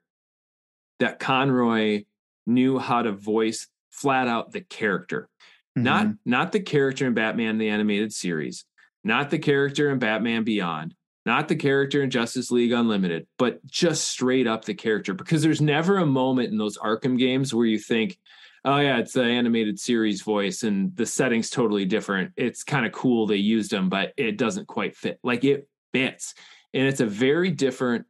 that 1.00 1.20
Conroy 1.20 2.04
knew 2.46 2.80
how 2.80 3.02
to 3.02 3.12
voice 3.12 3.68
flat 3.90 4.28
out 4.28 4.52
the 4.52 4.62
character 4.62 5.28
not 5.76 6.06
Mhm. 6.08 6.18
not 6.26 6.52
the 6.52 6.60
character 6.60 7.08
in 7.08 7.14
Batman 7.14 7.58
the 7.58 7.70
animated 7.70 8.12
series, 8.12 8.66
not 9.06 9.30
the 9.30 9.40
character 9.40 9.90
in 9.90 10.00
Batman 10.00 10.44
Beyond, 10.44 10.96
not 11.26 11.48
the 11.48 11.56
character 11.56 12.04
in 12.04 12.10
Justice 12.10 12.52
League 12.52 12.74
Unlimited, 12.74 13.26
but 13.38 13.66
just 13.68 14.10
straight 14.10 14.48
up 14.48 14.66
the 14.66 14.74
character. 14.74 15.14
Because 15.14 15.42
there's 15.44 15.62
never 15.62 15.98
a 15.98 16.06
moment 16.06 16.52
in 16.52 16.58
those 16.58 16.78
Arkham 16.78 17.18
games 17.18 17.54
where 17.54 17.66
you 17.66 17.80
think, 17.80 18.20
"Oh 18.66 18.78
yeah, 18.80 18.98
it's 18.98 19.14
the 19.14 19.24
animated 19.24 19.80
series 19.80 20.22
voice, 20.22 20.64
and 20.64 20.96
the 20.96 21.06
setting's 21.06 21.50
totally 21.50 21.86
different. 21.86 22.32
It's 22.38 22.64
kind 22.64 22.86
of 22.86 22.92
cool 22.92 23.28
they 23.28 23.38
used 23.38 23.72
them, 23.72 23.90
but 23.90 24.14
it 24.18 24.38
doesn't 24.38 24.68
quite 24.68 24.96
fit. 24.96 25.20
Like 25.24 25.44
it 25.44 25.68
fits, 25.94 26.34
and 26.74 26.88
it's 26.88 27.02
a 27.02 27.06
very 27.06 27.52
different 27.52 28.06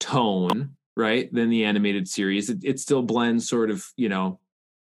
tone, 0.00 0.76
right, 0.96 1.32
than 1.32 1.50
the 1.50 1.64
animated 1.64 2.08
series. 2.08 2.50
It, 2.50 2.58
it 2.62 2.80
still 2.80 3.02
blends 3.02 3.48
sort 3.48 3.70
of, 3.70 3.84
you 3.96 4.08
know." 4.08 4.40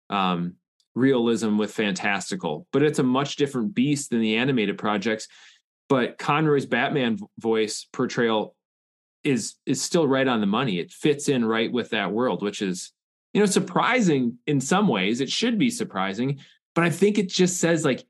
Um, 0.09 0.55
realism 0.95 1.57
with 1.57 1.71
fantastical, 1.71 2.67
but 2.71 2.83
it's 2.83 2.99
a 2.99 3.03
much 3.03 3.35
different 3.35 3.73
beast 3.73 4.09
than 4.09 4.21
the 4.21 4.37
animated 4.37 4.77
projects. 4.77 5.27
But 5.89 6.17
Conroy's 6.17 6.65
Batman 6.65 7.17
voice 7.39 7.87
portrayal 7.91 8.55
is 9.23 9.55
is 9.65 9.81
still 9.81 10.07
right 10.07 10.27
on 10.27 10.41
the 10.41 10.47
money. 10.47 10.79
It 10.79 10.91
fits 10.91 11.29
in 11.29 11.45
right 11.45 11.71
with 11.71 11.89
that 11.91 12.11
world, 12.11 12.41
which 12.41 12.61
is 12.61 12.92
you 13.33 13.39
know 13.39 13.45
surprising 13.45 14.37
in 14.45 14.61
some 14.61 14.87
ways. 14.87 15.21
It 15.21 15.29
should 15.29 15.57
be 15.57 15.69
surprising, 15.69 16.39
but 16.75 16.83
I 16.83 16.89
think 16.89 17.17
it 17.17 17.29
just 17.29 17.59
says 17.59 17.83
like 17.83 18.03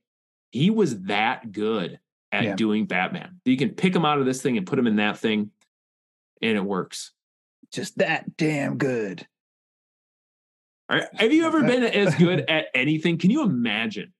he 0.51 0.69
was 0.69 1.03
that 1.03 1.51
good 1.51 1.99
at 2.32 2.43
yeah. 2.43 2.55
doing 2.55 2.86
Batman. 2.86 3.39
You 3.45 3.57
can 3.57 3.69
pick 3.69 3.95
him 3.95 4.05
out 4.05 4.19
of 4.19 4.26
this 4.26 4.41
thing 4.41 4.57
and 4.57 4.67
put 4.67 4.78
him 4.78 4.88
in 4.88 4.97
that 4.97 5.17
thing, 5.17 5.51
and 6.41 6.57
it 6.57 6.63
works. 6.63 7.11
Just 7.71 7.97
that 7.99 8.38
damn 8.38 8.78
good. 8.78 9.26
Right. 10.89 11.05
Have 11.13 11.34
you 11.34 11.45
ever 11.45 11.63
been 11.63 11.84
as 11.84 12.13
good 12.15 12.45
at 12.49 12.67
anything? 12.76 13.17
Can 13.17 13.32
you 13.32 13.43
imagine 13.43 14.13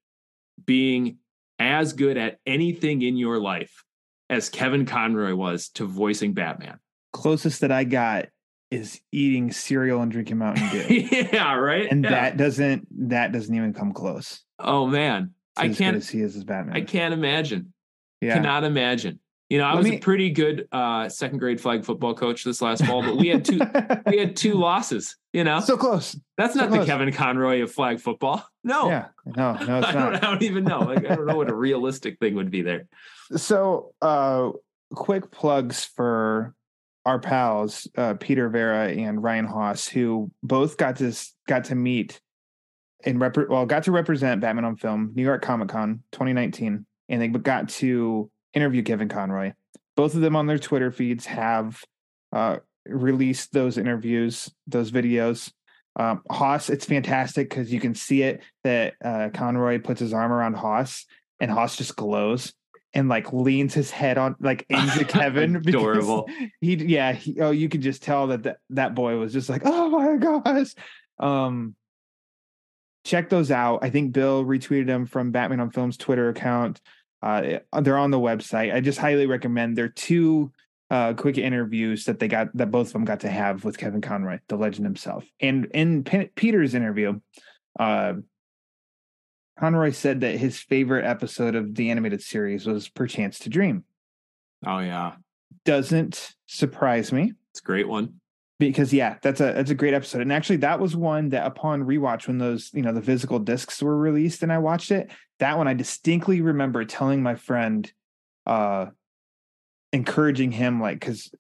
being 0.66 1.18
as 1.60 1.94
good 1.94 2.18
at 2.18 2.40
anything 2.46 3.02
in 3.02 3.18
your 3.18 3.40
life 3.40 3.84
as 4.30 4.50
Kevin 4.50 4.86
Conroy 4.86 5.36
was 5.36 5.70
to 5.70 5.86
voicing 5.86 6.34
Batman? 6.34 6.80
Closest 7.12 7.62
that 7.62 7.72
I 7.72 7.84
got 7.84 8.28
is 8.74 9.00
eating 9.12 9.52
cereal 9.52 10.02
and 10.02 10.12
drinking 10.12 10.38
Mountain 10.38 10.70
Dew. 10.70 10.86
yeah, 11.32 11.54
right. 11.54 11.90
And 11.90 12.04
yeah. 12.04 12.10
that 12.10 12.38
doesn't 12.38 12.88
that 13.10 13.32
doesn't 13.32 13.54
even 13.54 13.74
come 13.74 13.94
close. 13.94 14.42
Oh 14.60 14.88
man, 14.88 15.32
I 15.56 15.70
can't 15.70 16.04
see 16.04 16.22
as 16.22 16.42
Batman. 16.44 16.76
I 16.76 16.82
can't 16.82 17.14
imagine. 17.14 17.74
Yeah. 18.22 18.36
Cannot 18.36 18.64
imagine. 18.64 19.20
You 19.50 19.60
know, 19.60 19.66
I 19.66 19.74
Let 19.74 19.78
was 19.78 19.88
me, 19.88 19.98
a 19.98 20.00
pretty 20.00 20.32
good 20.32 20.68
uh, 20.72 21.10
second 21.10 21.38
grade 21.38 21.62
flag 21.62 21.86
football 21.86 22.16
coach 22.16 22.44
this 22.44 22.62
last 22.62 22.84
fall, 22.86 23.04
but 23.04 23.18
we 23.18 23.28
had 23.28 23.46
two 23.46 23.60
we 24.08 24.18
had 24.18 24.36
two 24.36 24.56
losses. 24.56 25.16
You 25.32 25.44
know, 25.44 25.60
so 25.60 25.78
close. 25.78 26.20
That's 26.38 26.54
so 26.54 26.62
not 26.62 26.70
close. 26.70 26.86
the 26.88 26.92
Kevin 26.92 27.12
Conroy 27.12 27.62
of 27.62 27.72
flag 27.72 28.00
football. 28.00 28.46
No, 28.66 28.88
yeah, 28.88 29.08
no, 29.26 29.56
no, 29.56 29.80
it's 29.80 29.88
I, 29.90 29.92
not. 29.92 30.14
Don't, 30.14 30.16
I 30.16 30.20
don't 30.20 30.42
even 30.44 30.64
know. 30.64 30.80
Like, 30.80 31.00
I 31.00 31.16
don't 31.16 31.26
know 31.26 31.36
what 31.36 31.50
a 31.50 31.54
realistic 31.54 32.18
thing 32.18 32.36
would 32.36 32.50
be 32.50 32.62
there. 32.62 32.88
So, 33.36 33.94
uh, 34.02 34.52
quick 34.94 35.32
plugs 35.32 35.84
for 35.84 36.56
our 37.06 37.20
pals 37.20 37.88
uh, 37.98 38.14
Peter 38.16 38.50
Vera 38.50 38.90
and 38.90 39.22
Ryan 39.22 39.46
Haas, 39.46 39.88
who 39.88 40.32
both 40.42 40.78
got 40.78 40.98
to 40.98 41.14
got 41.48 41.66
to 41.66 41.76
meet 41.76 42.22
and 43.06 43.20
rep- 43.20 43.50
well 43.50 43.66
got 43.66 43.84
to 43.84 43.92
represent 43.92 44.42
Batman 44.42 44.66
on 44.66 44.78
Film 44.78 45.12
New 45.14 45.24
York 45.24 45.42
Comic 45.42 45.70
Con 45.70 46.04
2019, 46.12 46.86
and 47.10 47.22
they 47.22 47.28
got 47.28 47.70
to 47.70 48.30
interview 48.54 48.84
Kevin 48.84 49.10
Conroy. 49.10 49.54
Both 49.96 50.16
of 50.16 50.22
them 50.22 50.36
on 50.36 50.48
their 50.48 50.60
Twitter 50.60 50.92
feeds 50.92 51.26
have 51.26 51.84
uh, 52.32 52.58
released 52.86 53.54
those 53.54 53.78
interviews, 53.78 54.52
those 54.68 54.92
videos. 54.92 55.52
Um, 55.96 56.24
Haas, 56.32 56.70
it's 56.70 56.86
fantastic 56.86 57.50
because 57.50 57.72
you 57.72 57.80
can 57.80 57.94
see 57.94 58.24
it 58.24 58.42
that 58.64 58.96
uh, 59.04 59.30
Conroy 59.32 59.80
puts 59.80 60.00
his 60.00 60.14
arm 60.14 60.32
around 60.32 60.56
Haas 60.56 61.06
and 61.40 61.52
Haas 61.52 61.76
just 61.76 61.96
glows 61.96 62.54
and 62.94 63.10
like 63.10 63.34
leans 63.34 63.74
his 63.74 63.92
head 63.92 64.18
on 64.18 64.36
like 64.40 64.66
into 64.70 65.06
Kevin. 65.06 65.56
Adorable. 65.56 66.30
He 66.62 66.76
yeah. 66.76 67.14
He, 67.14 67.40
oh, 67.40 67.52
you 67.52 67.70
could 67.70 67.82
just 67.82 68.04
tell 68.04 68.28
that, 68.28 68.44
that 68.44 68.58
that 68.72 68.96
boy 68.96 69.18
was 69.18 69.34
just 69.34 69.50
like, 69.50 69.64
oh 69.66 69.90
my 69.90 70.18
gosh. 70.18 70.74
Um, 71.20 71.76
check 73.06 73.30
those 73.30 73.52
out. 73.52 73.80
I 73.82 73.90
think 73.90 74.14
Bill 74.14 74.44
retweeted 74.44 74.88
them 74.88 75.06
from 75.06 75.32
Batman 75.32 75.60
on 75.60 75.72
Film's 75.72 75.98
Twitter 75.98 76.30
account. 76.30 76.82
Uh, 77.22 77.60
they're 77.82 77.98
on 77.98 78.12
the 78.12 78.20
website. 78.20 78.74
I 78.74 78.82
just 78.82 79.00
highly 79.00 79.26
recommend. 79.26 79.78
They're 79.78 79.88
two 79.88 80.52
uh, 80.90 81.14
quick 81.14 81.38
interviews 81.38 82.06
that 82.06 82.20
they 82.20 82.28
got 82.28 82.56
that 82.56 82.70
both 82.70 82.88
of 82.88 82.94
them 82.94 83.06
got 83.06 83.22
to 83.22 83.30
have 83.30 83.64
with 83.64 83.78
Kevin 83.78 84.02
Conroy, 84.02 84.40
the 84.48 84.58
legend 84.58 84.86
himself. 84.86 85.26
And 85.40 85.66
in 85.74 86.04
P- 86.04 86.30
Peter's 86.36 86.76
interview, 86.76 87.20
uh, 87.80 88.16
Conroy 89.60 89.92
said 89.92 90.22
that 90.22 90.38
his 90.38 90.60
favorite 90.60 91.06
episode 91.06 91.56
of 91.56 91.76
the 91.76 91.92
animated 91.92 92.22
series 92.22 92.66
was 92.66 92.90
Perchance 92.90 93.40
to 93.40 93.50
Dream. 93.50 93.84
Oh 94.66 94.80
yeah, 94.80 95.14
doesn't 95.66 96.34
surprise 96.48 97.12
me. 97.12 97.34
It's 97.52 97.60
a 97.60 97.64
great 97.64 97.88
one 97.88 98.20
because 98.60 98.94
yeah, 98.94 99.18
that's 99.22 99.42
a 99.42 99.54
that's 99.54 99.72
a 99.72 99.76
great 99.76 99.94
episode. 99.94 100.22
And 100.22 100.34
actually, 100.34 100.58
that 100.58 100.80
was 100.80 100.96
one 100.96 101.30
that 101.30 101.46
upon 101.46 101.84
rewatch, 101.84 102.28
when 102.28 102.38
those 102.38 102.72
you 102.74 102.82
know 102.82 102.94
the 102.94 103.02
physical 103.02 103.40
discs 103.40 103.82
were 103.82 103.98
released 103.98 104.44
and 104.44 104.52
I 104.52 104.58
watched 104.58 104.92
it, 104.92 105.12
that 105.40 105.58
one 105.58 105.68
I 105.68 105.74
distinctly 105.74 106.42
remember 106.42 106.86
telling 106.86 107.22
my 107.22 107.36
friend, 107.36 107.92
uh, 108.46 108.88
encouraging 109.92 110.52
him 110.52 110.82
like 110.82 111.00
because 111.00 111.32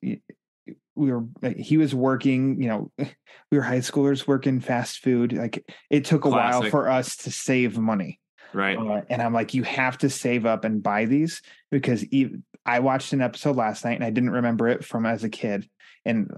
we 0.95 1.11
were 1.11 1.25
like, 1.41 1.57
he 1.57 1.77
was 1.77 1.93
working, 1.93 2.61
you 2.61 2.67
know, 2.67 2.91
we 3.51 3.57
were 3.57 3.63
high 3.63 3.79
schoolers 3.79 4.27
working 4.27 4.59
fast 4.59 4.99
food. 4.99 5.33
Like 5.33 5.63
it 5.89 6.05
took 6.05 6.25
a 6.25 6.29
Classic. 6.29 6.61
while 6.61 6.69
for 6.69 6.89
us 6.89 7.15
to 7.17 7.31
save 7.31 7.77
money. 7.77 8.19
Right. 8.53 8.77
Uh, 8.77 9.01
and 9.09 9.21
I'm 9.21 9.33
like, 9.33 9.53
you 9.53 9.63
have 9.63 9.97
to 9.99 10.09
save 10.09 10.45
up 10.45 10.63
and 10.63 10.83
buy 10.83 11.05
these 11.05 11.41
because 11.71 12.05
even, 12.05 12.43
I 12.65 12.79
watched 12.79 13.11
an 13.13 13.21
episode 13.21 13.55
last 13.55 13.83
night 13.83 13.95
and 13.95 14.03
I 14.03 14.09
didn't 14.09 14.29
remember 14.29 14.67
it 14.67 14.85
from 14.85 15.05
as 15.05 15.23
a 15.23 15.29
kid. 15.29 15.67
And 16.05 16.31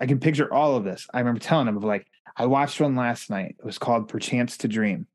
I 0.00 0.06
can 0.06 0.20
picture 0.20 0.52
all 0.52 0.76
of 0.76 0.84
this. 0.84 1.06
I 1.12 1.18
remember 1.18 1.40
telling 1.40 1.68
him 1.68 1.76
of 1.76 1.84
like, 1.84 2.06
I 2.36 2.46
watched 2.46 2.80
one 2.80 2.96
last 2.96 3.30
night. 3.30 3.56
It 3.58 3.64
was 3.64 3.78
called 3.78 4.08
Perchance 4.08 4.58
to 4.58 4.68
Dream. 4.68 5.06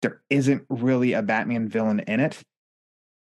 There 0.00 0.20
isn't 0.28 0.64
really 0.68 1.12
a 1.12 1.22
Batman 1.22 1.68
villain 1.68 2.00
in 2.00 2.20
it. 2.20 2.42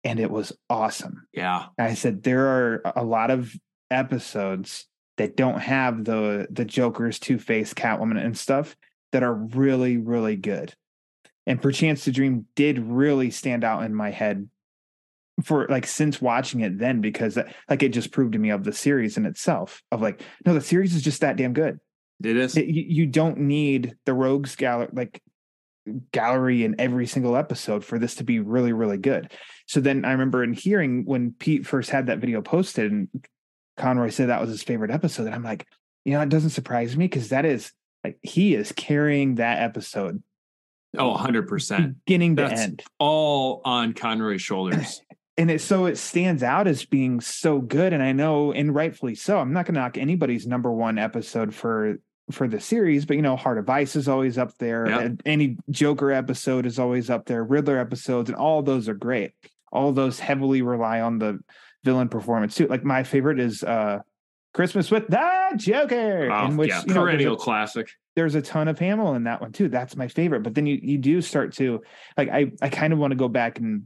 And 0.02 0.18
it 0.18 0.30
was 0.30 0.52
awesome. 0.70 1.26
Yeah. 1.32 1.66
I 1.78 1.94
said 1.94 2.22
there 2.22 2.46
are 2.46 2.82
a 2.96 3.04
lot 3.04 3.30
of 3.30 3.54
episodes 3.90 4.86
that 5.20 5.36
don't 5.36 5.60
have 5.60 6.02
the 6.02 6.46
the 6.50 6.64
Joker's 6.64 7.18
Two 7.18 7.38
Face, 7.38 7.74
Catwoman, 7.74 8.24
and 8.24 8.36
stuff 8.36 8.74
that 9.12 9.22
are 9.22 9.34
really, 9.34 9.98
really 9.98 10.34
good. 10.34 10.74
And 11.46 11.60
Perchance 11.60 12.04
to 12.04 12.10
Dream 12.10 12.46
did 12.54 12.78
really 12.78 13.30
stand 13.30 13.62
out 13.62 13.84
in 13.84 13.94
my 13.94 14.10
head 14.10 14.48
for 15.44 15.66
like 15.68 15.86
since 15.86 16.22
watching 16.22 16.60
it 16.60 16.78
then 16.78 17.02
because 17.02 17.36
uh, 17.36 17.50
like 17.68 17.82
it 17.82 17.90
just 17.90 18.12
proved 18.12 18.32
to 18.32 18.38
me 18.38 18.48
of 18.48 18.64
the 18.64 18.72
series 18.72 19.18
in 19.18 19.26
itself 19.26 19.82
of 19.92 20.00
like 20.00 20.22
no 20.46 20.54
the 20.54 20.60
series 20.62 20.94
is 20.94 21.02
just 21.02 21.20
that 21.20 21.36
damn 21.36 21.52
good. 21.52 21.78
It 22.24 22.38
is. 22.38 22.56
It, 22.56 22.68
you, 22.68 22.84
you 22.88 23.06
don't 23.06 23.40
need 23.40 23.96
the 24.06 24.14
rogues 24.14 24.56
gallery 24.56 24.88
like 24.94 25.22
gallery 26.12 26.64
in 26.64 26.80
every 26.80 27.06
single 27.06 27.36
episode 27.36 27.84
for 27.84 27.98
this 27.98 28.14
to 28.14 28.24
be 28.24 28.38
really 28.38 28.72
really 28.72 28.98
good. 28.98 29.32
So 29.66 29.80
then 29.80 30.06
i 30.06 30.12
remember 30.12 30.42
in 30.42 30.54
hearing 30.54 31.04
when 31.04 31.34
pete 31.38 31.66
first 31.66 31.90
had 31.90 32.06
that 32.06 32.20
video 32.20 32.40
posted 32.40 32.90
and 32.90 33.08
conroy 33.80 34.10
said 34.10 34.28
that 34.28 34.40
was 34.40 34.50
his 34.50 34.62
favorite 34.62 34.90
episode 34.90 35.26
and 35.26 35.34
i'm 35.34 35.42
like 35.42 35.66
you 36.04 36.12
know 36.12 36.20
it 36.20 36.28
doesn't 36.28 36.50
surprise 36.50 36.96
me 36.96 37.06
because 37.06 37.30
that 37.30 37.44
is 37.44 37.72
like 38.04 38.18
he 38.22 38.54
is 38.54 38.72
carrying 38.72 39.36
that 39.36 39.60
episode 39.62 40.22
Oh, 40.98 41.14
100%. 41.16 41.94
Beginning 42.04 42.34
to 42.34 42.42
That's 42.42 42.60
end. 42.62 42.82
All 42.98 43.60
on 43.64 43.92
Conroy's 43.92 44.42
shoulders 44.42 45.00
and 45.38 45.48
it 45.48 45.60
so 45.60 45.86
it 45.86 45.96
stands 45.96 46.42
out 46.42 46.66
as 46.66 46.84
being 46.84 47.20
so 47.20 47.60
good 47.60 47.92
and 47.92 48.02
i 48.02 48.10
know 48.10 48.52
and 48.52 48.74
rightfully 48.74 49.14
so 49.14 49.38
i'm 49.38 49.52
not 49.52 49.66
going 49.66 49.74
to 49.76 49.80
knock 49.80 49.96
anybody's 49.96 50.48
number 50.48 50.70
one 50.72 50.98
episode 50.98 51.54
for 51.54 51.98
for 52.32 52.48
the 52.48 52.58
series 52.60 53.04
but 53.06 53.14
you 53.16 53.22
know 53.22 53.36
heart 53.36 53.56
of 53.56 53.70
ice 53.70 53.94
is 53.94 54.08
always 54.08 54.36
up 54.36 54.52
there 54.58 54.88
Yep. 54.88 55.12
any 55.24 55.56
joker 55.70 56.10
episode 56.10 56.66
is 56.66 56.78
always 56.80 57.08
up 57.08 57.24
there 57.26 57.44
riddler 57.44 57.78
episodes 57.78 58.28
and 58.28 58.36
all 58.36 58.60
those 58.62 58.88
are 58.88 58.94
great 58.94 59.30
all 59.72 59.92
those 59.92 60.18
heavily 60.18 60.60
rely 60.62 61.00
on 61.00 61.20
the 61.20 61.38
villain 61.84 62.08
performance 62.08 62.54
too 62.54 62.66
like 62.66 62.84
my 62.84 63.02
favorite 63.02 63.40
is 63.40 63.62
uh 63.62 63.98
christmas 64.52 64.90
with 64.90 65.06
the 65.08 65.52
joker 65.56 66.30
Oh, 66.30 66.46
in 66.46 66.56
which 66.56 66.68
yeah, 66.68 66.80
you 66.82 66.88
know, 66.88 66.94
there's 66.94 67.04
perennial 67.04 67.34
a- 67.34 67.38
classic. 67.38 67.88
there's 68.16 68.34
a 68.34 68.42
ton 68.42 68.68
of 68.68 68.78
Hamill 68.78 69.14
in 69.14 69.24
that 69.24 69.40
one 69.40 69.52
too. 69.52 69.68
That's 69.68 69.96
my 69.96 70.08
favorite. 70.08 70.42
But 70.42 70.54
then 70.54 70.66
you 70.66 70.78
you 70.82 70.98
do 70.98 71.20
start 71.22 71.52
to 71.54 71.80
like 72.16 72.28
I 72.28 72.52
I 72.60 72.68
kind 72.68 72.92
of 72.92 72.98
want 72.98 73.12
to 73.12 73.16
go 73.16 73.28
back 73.28 73.58
and 73.58 73.84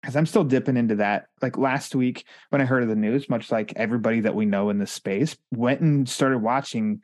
because 0.00 0.16
I'm 0.16 0.26
still 0.26 0.44
dipping 0.44 0.76
into 0.76 0.96
that. 0.96 1.26
Like 1.42 1.56
last 1.58 1.94
week 1.94 2.24
when 2.50 2.60
I 2.60 2.64
heard 2.64 2.82
of 2.82 2.88
the 2.88 2.94
news, 2.96 3.28
much 3.28 3.50
like 3.50 3.72
everybody 3.76 4.20
that 4.20 4.34
we 4.34 4.44
know 4.46 4.70
in 4.70 4.78
this 4.78 4.92
space, 4.92 5.36
went 5.52 5.80
and 5.80 6.08
started 6.08 6.38
watching 6.38 7.00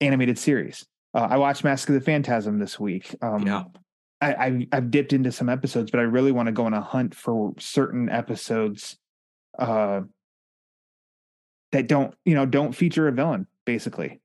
animated 0.00 0.38
series. 0.38 0.84
Uh, 1.14 1.28
I 1.30 1.36
watched 1.38 1.64
Mask 1.64 1.88
of 1.88 1.94
the 1.94 2.00
Phantasm 2.00 2.58
this 2.58 2.78
week. 2.80 3.14
Um, 3.22 3.46
Yeah. 3.46 3.64
I, 4.22 4.32
I 4.34 4.66
I've 4.72 4.90
dipped 4.90 5.12
into 5.12 5.32
some 5.32 5.48
episodes, 5.48 5.90
but 5.90 6.00
I 6.00 6.04
really 6.04 6.32
want 6.32 6.46
to 6.46 6.52
go 6.52 6.66
on 6.66 6.74
a 6.74 6.82
hunt 6.82 7.14
for 7.14 7.52
certain 7.58 8.08
episodes 8.10 8.98
uh, 9.60 10.00
that 11.72 11.86
don't 11.86 12.14
you 12.24 12.34
know 12.34 12.46
don't 12.46 12.72
feature 12.72 13.06
a 13.08 13.12
villain 13.12 13.46
basically 13.64 14.20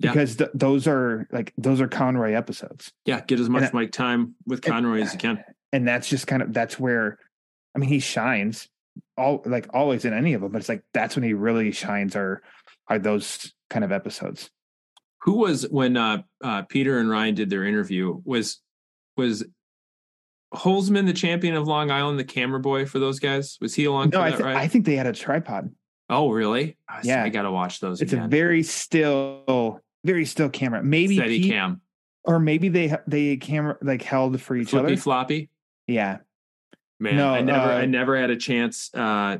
Yeah. 0.00 0.10
because 0.12 0.36
th- 0.36 0.50
those 0.54 0.86
are 0.86 1.26
like 1.32 1.52
those 1.56 1.80
are 1.80 1.88
Conroy 1.88 2.32
episodes, 2.32 2.92
Yeah, 3.04 3.20
get 3.24 3.40
as 3.40 3.48
much 3.48 3.64
And- 3.64 3.74
mic 3.74 3.92
time 3.92 4.34
with 4.46 4.60
Conroy 4.62 5.00
as 5.02 5.12
you 5.14 5.18
can. 5.18 5.42
and 5.72 5.86
that's 5.86 6.08
just 6.08 6.26
kind 6.26 6.42
of 6.42 6.52
that's 6.52 6.78
where, 6.78 7.18
I 7.74 7.78
mean, 7.78 7.88
he 7.88 8.00
shines 8.00 8.68
all 9.16 9.42
like 9.46 9.68
always 9.72 10.04
in 10.04 10.12
any 10.12 10.34
of 10.34 10.42
them, 10.42 10.52
but 10.52 10.58
it's 10.58 10.68
like 10.68 10.82
that's 10.92 11.14
when 11.16 11.22
he 11.24 11.32
really 11.34 11.72
shines 11.72 12.16
are 12.16 12.42
are 12.88 12.98
those 12.98 13.52
kind 13.70 13.84
of 13.84 13.92
episodes. 13.92 14.50
Who 15.22 15.34
was 15.38 15.62
when 15.68 15.96
uh, 15.96 16.22
uh, 16.42 16.62
Peter 16.62 16.98
and 16.98 17.10
Ryan 17.10 17.34
did 17.34 17.50
their 17.50 17.64
interview? 17.64 18.20
Was 18.24 18.60
was 19.16 19.44
Holzman 20.54 21.06
the 21.06 21.12
champion 21.12 21.54
of 21.54 21.66
Long 21.68 21.90
Island, 21.90 22.18
the 22.18 22.24
camera 22.24 22.60
boy 22.60 22.86
for 22.86 22.98
those 22.98 23.18
guys? 23.20 23.58
Was 23.60 23.74
he 23.74 23.84
along 23.84 24.10
No, 24.10 24.18
for 24.18 24.24
I, 24.24 24.30
that 24.30 24.36
th-? 24.36 24.46
I 24.56 24.68
think 24.68 24.86
they 24.86 24.96
had 24.96 25.06
a 25.06 25.12
tripod. 25.12 25.70
oh, 26.10 26.30
really? 26.30 26.76
I- 26.88 27.00
Yeah. 27.04 27.22
I 27.22 27.28
got 27.28 27.42
to 27.42 27.50
watch 27.50 27.80
those. 27.80 28.00
It's 28.00 28.12
again. 28.12 28.24
a 28.24 28.28
very 28.28 28.62
still, 28.62 29.80
very 30.04 30.24
still 30.24 30.48
camera. 30.48 30.82
Maybe 30.82 31.16
steady 31.16 31.42
Pete- 31.42 31.52
cam. 31.52 31.80
or 32.24 32.38
maybe 32.38 32.68
they 32.70 32.96
they 33.06 33.36
camera 33.36 33.76
like 33.82 34.02
held 34.02 34.40
for 34.40 34.56
each 34.56 34.70
Flippy 34.70 34.86
other. 34.86 34.96
floppy. 34.96 35.50
Yeah, 35.86 36.18
Man, 37.00 37.16
No, 37.16 37.28
I 37.32 37.40
never, 37.42 37.70
uh, 37.72 37.78
I 37.78 37.86
never 37.86 38.16
had 38.20 38.30
a 38.30 38.36
chance 38.36 38.90
uh, 38.94 39.38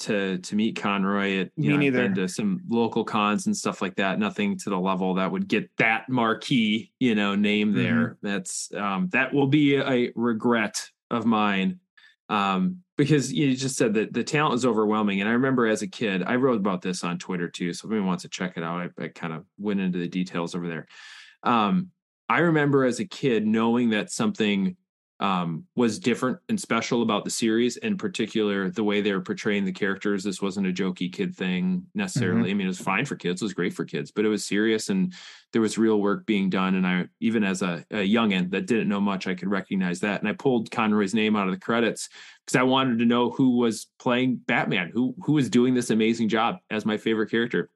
to 0.00 0.38
to 0.38 0.56
meet 0.56 0.76
Conroy. 0.76 1.40
At, 1.40 1.50
you 1.56 1.62
Me 1.64 1.68
know, 1.68 1.74
I've 1.74 1.80
neither. 1.80 2.02
been 2.02 2.14
to 2.16 2.28
some 2.28 2.60
local 2.68 3.04
cons 3.04 3.46
and 3.46 3.56
stuff 3.56 3.82
like 3.82 3.96
that. 3.96 4.18
Nothing 4.18 4.58
to 4.58 4.70
the 4.70 4.78
level 4.78 5.14
that 5.14 5.30
would 5.30 5.48
get 5.48 5.70
that 5.78 6.08
marquee, 6.08 6.92
you 6.98 7.14
know, 7.14 7.34
name 7.34 7.72
Mm-hmm. 7.72 7.82
there. 7.82 8.18
That's 8.22 8.72
um, 8.74 9.08
that 9.12 9.32
will 9.32 9.46
be 9.46 9.76
a 9.76 10.12
regret 10.14 10.88
of 11.10 11.24
mine. 11.26 11.80
Um, 12.28 12.78
because 12.96 13.32
you 13.32 13.56
just 13.56 13.76
said 13.76 13.94
that 13.94 14.12
the 14.12 14.22
talent 14.22 14.54
is 14.54 14.64
overwhelming. 14.64 15.20
And 15.20 15.28
I 15.28 15.32
remember 15.32 15.66
as 15.66 15.82
a 15.82 15.88
kid, 15.88 16.22
I 16.22 16.36
wrote 16.36 16.58
about 16.58 16.82
this 16.82 17.02
on 17.04 17.18
Twitter 17.18 17.48
too. 17.48 17.72
So 17.72 17.86
if 17.86 17.92
anyone 17.92 18.06
wants 18.08 18.22
to 18.22 18.28
check 18.28 18.56
it 18.56 18.62
out, 18.62 18.80
I, 18.98 19.04
I 19.04 19.08
kind 19.08 19.32
of 19.32 19.44
went 19.58 19.80
into 19.80 19.98
the 19.98 20.08
details 20.08 20.54
over 20.54 20.68
there. 20.68 20.86
Um, 21.42 21.90
I 22.28 22.38
remember 22.40 22.84
as 22.84 23.00
a 23.00 23.04
kid 23.04 23.46
knowing 23.46 23.90
that 23.90 24.10
something 24.12 24.76
um, 25.22 25.64
was 25.76 26.00
different 26.00 26.38
and 26.48 26.60
special 26.60 27.02
about 27.02 27.24
the 27.24 27.30
series, 27.30 27.76
in 27.76 27.96
particular 27.96 28.68
the 28.70 28.82
way 28.82 29.00
they 29.00 29.12
were 29.12 29.20
portraying 29.20 29.64
the 29.64 29.70
characters. 29.70 30.24
This 30.24 30.42
wasn't 30.42 30.66
a 30.66 30.72
jokey 30.72 31.12
kid 31.12 31.36
thing 31.36 31.86
necessarily. 31.94 32.50
I 32.50 32.54
mean, 32.54 32.66
it 32.66 32.70
was 32.70 32.80
fine 32.80 33.04
for 33.04 33.14
kids, 33.14 33.40
it 33.40 33.44
was 33.44 33.54
great 33.54 33.72
for 33.72 33.84
kids, 33.84 34.10
but 34.10 34.24
it 34.24 34.28
was 34.28 34.44
serious 34.44 34.88
and 34.88 35.14
there 35.52 35.62
was 35.62 35.78
real 35.78 36.00
work 36.00 36.26
being 36.26 36.50
done. 36.50 36.74
And 36.74 36.84
I, 36.84 37.06
even 37.20 37.44
as 37.44 37.62
a, 37.62 37.84
a 37.92 37.98
youngin 37.98 38.50
that 38.50 38.66
didn't 38.66 38.88
know 38.88 39.00
much, 39.00 39.28
I 39.28 39.34
could 39.34 39.48
recognize 39.48 40.00
that. 40.00 40.20
And 40.20 40.28
I 40.28 40.32
pulled 40.32 40.72
Conroy's 40.72 41.14
name 41.14 41.36
out 41.36 41.46
of 41.46 41.54
the 41.54 41.60
credits 41.60 42.08
because 42.44 42.58
I 42.58 42.64
wanted 42.64 42.98
to 42.98 43.04
know 43.04 43.30
who 43.30 43.58
was 43.58 43.86
playing 44.00 44.40
Batman, 44.46 44.90
who 44.92 45.14
who 45.22 45.34
was 45.34 45.48
doing 45.48 45.72
this 45.72 45.90
amazing 45.90 46.30
job 46.30 46.56
as 46.68 46.84
my 46.84 46.96
favorite 46.96 47.30
character. 47.30 47.70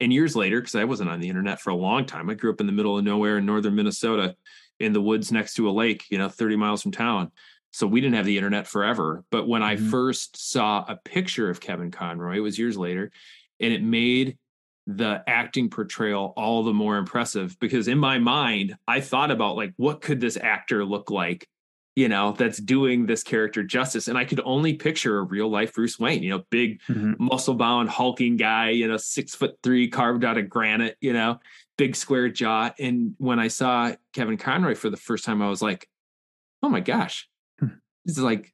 And 0.00 0.12
years 0.12 0.36
later, 0.36 0.60
because 0.60 0.74
I 0.74 0.84
wasn't 0.84 1.10
on 1.10 1.20
the 1.20 1.28
internet 1.28 1.60
for 1.60 1.70
a 1.70 1.76
long 1.76 2.04
time, 2.04 2.28
I 2.28 2.34
grew 2.34 2.52
up 2.52 2.60
in 2.60 2.66
the 2.66 2.72
middle 2.72 2.98
of 2.98 3.04
nowhere 3.04 3.38
in 3.38 3.46
northern 3.46 3.76
Minnesota, 3.76 4.34
in 4.82 4.92
the 4.92 5.00
woods 5.00 5.30
next 5.30 5.54
to 5.54 5.68
a 5.68 5.72
lake, 5.72 6.04
you 6.10 6.18
know, 6.18 6.28
30 6.28 6.56
miles 6.56 6.82
from 6.82 6.92
town. 6.92 7.30
So 7.70 7.86
we 7.86 8.00
didn't 8.00 8.16
have 8.16 8.26
the 8.26 8.36
internet 8.36 8.66
forever. 8.66 9.24
But 9.30 9.48
when 9.48 9.62
I 9.62 9.76
mm-hmm. 9.76 9.88
first 9.88 10.50
saw 10.50 10.84
a 10.86 10.96
picture 10.96 11.48
of 11.48 11.60
Kevin 11.60 11.90
Conroy, 11.90 12.36
it 12.36 12.40
was 12.40 12.58
years 12.58 12.76
later, 12.76 13.10
and 13.60 13.72
it 13.72 13.82
made 13.82 14.36
the 14.86 15.22
acting 15.26 15.70
portrayal 15.70 16.34
all 16.36 16.64
the 16.64 16.74
more 16.74 16.96
impressive 16.96 17.56
because 17.60 17.86
in 17.88 17.98
my 17.98 18.18
mind, 18.18 18.76
I 18.86 19.00
thought 19.00 19.30
about 19.30 19.56
like, 19.56 19.72
what 19.76 20.00
could 20.00 20.20
this 20.20 20.36
actor 20.36 20.84
look 20.84 21.10
like? 21.10 21.48
You 21.94 22.08
know, 22.08 22.32
that's 22.32 22.58
doing 22.58 23.06
this 23.06 23.22
character 23.22 23.62
justice. 23.62 24.08
And 24.08 24.18
I 24.18 24.24
could 24.24 24.40
only 24.44 24.74
picture 24.74 25.18
a 25.18 25.22
real 25.22 25.48
life 25.48 25.74
Bruce 25.74 25.98
Wayne, 25.98 26.22
you 26.22 26.30
know, 26.30 26.42
big 26.50 26.80
mm-hmm. 26.88 27.22
muscle 27.22 27.54
bound, 27.54 27.90
hulking 27.90 28.36
guy, 28.36 28.70
you 28.70 28.88
know, 28.88 28.96
six 28.96 29.34
foot 29.34 29.56
three, 29.62 29.88
carved 29.88 30.24
out 30.24 30.38
of 30.38 30.48
granite, 30.48 30.96
you 31.00 31.12
know, 31.12 31.38
big 31.76 31.96
square 31.96 32.28
jaw. 32.28 32.72
And 32.78 33.14
when 33.18 33.38
I 33.38 33.48
saw 33.48 33.94
Kevin 34.12 34.36
Conroy 34.36 34.74
for 34.74 34.90
the 34.90 34.96
first 34.96 35.24
time, 35.24 35.42
I 35.42 35.48
was 35.48 35.62
like, 35.62 35.88
oh 36.62 36.68
my 36.68 36.80
gosh, 36.80 37.28
hmm. 37.58 37.68
this 38.04 38.16
is 38.16 38.22
like 38.22 38.52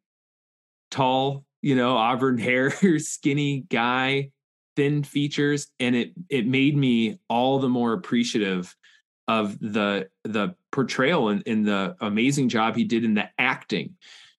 tall, 0.90 1.44
you 1.62 1.76
know, 1.76 1.96
auburn 1.96 2.38
hair, 2.38 2.70
skinny 2.98 3.60
guy, 3.68 4.30
thin 4.76 5.02
features. 5.02 5.68
And 5.80 5.94
it 5.96 6.12
it 6.28 6.46
made 6.46 6.76
me 6.76 7.18
all 7.28 7.58
the 7.58 7.68
more 7.68 7.92
appreciative 7.92 8.74
of 9.26 9.58
the 9.60 10.08
the 10.24 10.54
portrayal 10.72 11.28
and, 11.28 11.42
and 11.46 11.66
the 11.66 11.96
amazing 12.00 12.48
job 12.48 12.76
he 12.76 12.84
did 12.84 13.04
in 13.04 13.14
the 13.14 13.28
acting. 13.38 13.96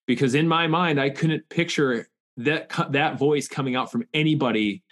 Because 0.07 0.33
in 0.33 0.47
my 0.47 0.65
mind, 0.65 0.99
I 0.99 1.11
couldn't 1.11 1.47
picture 1.49 2.07
that 2.37 2.71
that 2.91 3.19
voice 3.19 3.47
coming 3.47 3.75
out 3.75 3.91
from 3.91 4.05
anybody 4.13 4.83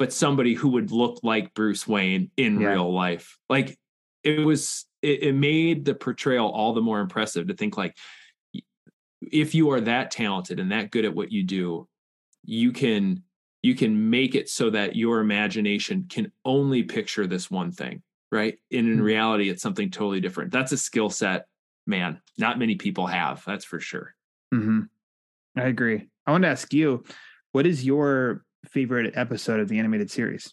but 0.00 0.14
somebody 0.14 0.54
who 0.54 0.70
would 0.70 0.90
look 0.90 1.20
like 1.22 1.52
Bruce 1.52 1.86
Wayne 1.86 2.30
in 2.38 2.58
Yeah. 2.58 2.72
real 2.72 2.90
life. 2.90 3.36
Like 3.50 3.78
it 4.24 4.40
was, 4.46 4.86
it, 5.02 5.24
it 5.24 5.34
made 5.34 5.84
the 5.84 5.94
portrayal 5.94 6.48
all 6.48 6.72
the 6.72 6.80
more 6.80 7.00
impressive 7.00 7.48
to 7.48 7.54
think 7.54 7.76
like, 7.76 7.94
if 9.20 9.54
you 9.54 9.70
are 9.72 9.80
that 9.82 10.10
talented 10.10 10.58
and 10.58 10.72
that 10.72 10.90
good 10.90 11.04
at 11.04 11.14
what 11.14 11.30
you 11.30 11.42
do, 11.42 11.86
you 12.44 12.72
can 12.72 13.22
you 13.62 13.74
can 13.74 14.08
make 14.08 14.34
it 14.34 14.48
so 14.48 14.70
that 14.70 14.96
your 14.96 15.20
imagination 15.20 16.06
can 16.08 16.32
only 16.46 16.82
picture 16.82 17.26
this 17.26 17.50
one 17.50 17.70
thing, 17.70 18.02
right? 18.32 18.56
And 18.72 18.88
in 18.88 19.00
Mhm. 19.00 19.04
reality, 19.04 19.50
it's 19.50 19.62
something 19.62 19.90
totally 19.90 20.22
different. 20.22 20.50
That's 20.50 20.72
a 20.72 20.78
skill 20.78 21.10
set, 21.10 21.44
man. 21.86 22.22
Not 22.38 22.58
many 22.58 22.76
people 22.76 23.06
have. 23.06 23.44
That's 23.46 23.66
for 23.66 23.78
sure. 23.80 24.14
hmm 24.50 24.80
I 25.54 25.64
agree. 25.64 26.08
I 26.26 26.30
want 26.30 26.44
to 26.44 26.48
ask 26.48 26.72
you, 26.72 27.04
what 27.52 27.66
is 27.66 27.84
your 27.84 28.46
favorite 28.68 29.12
episode 29.16 29.60
of 29.60 29.68
the 29.68 29.78
animated 29.78 30.10
series? 30.10 30.52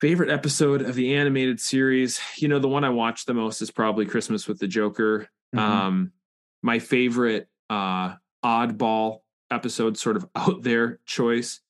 Favorite 0.00 0.30
episode 0.30 0.82
of 0.82 0.94
the 0.94 1.14
animated 1.16 1.58
series, 1.58 2.20
you 2.36 2.46
know, 2.46 2.60
the 2.60 2.68
one 2.68 2.84
I 2.84 2.90
watched 2.90 3.26
the 3.26 3.34
most 3.34 3.60
is 3.60 3.70
probably 3.72 4.06
Christmas 4.06 4.46
with 4.46 4.60
the 4.60 4.68
Joker. 4.68 5.28
Mhm. 5.54 5.58
Um, 5.58 6.12
my 6.62 6.78
favorite 6.78 7.48
uh 7.68 8.14
oddball 8.44 9.18
episode, 9.50 9.98
sort 9.98 10.16
of 10.16 10.26
out 10.36 10.62
there 10.62 11.00
choice. 11.04 11.60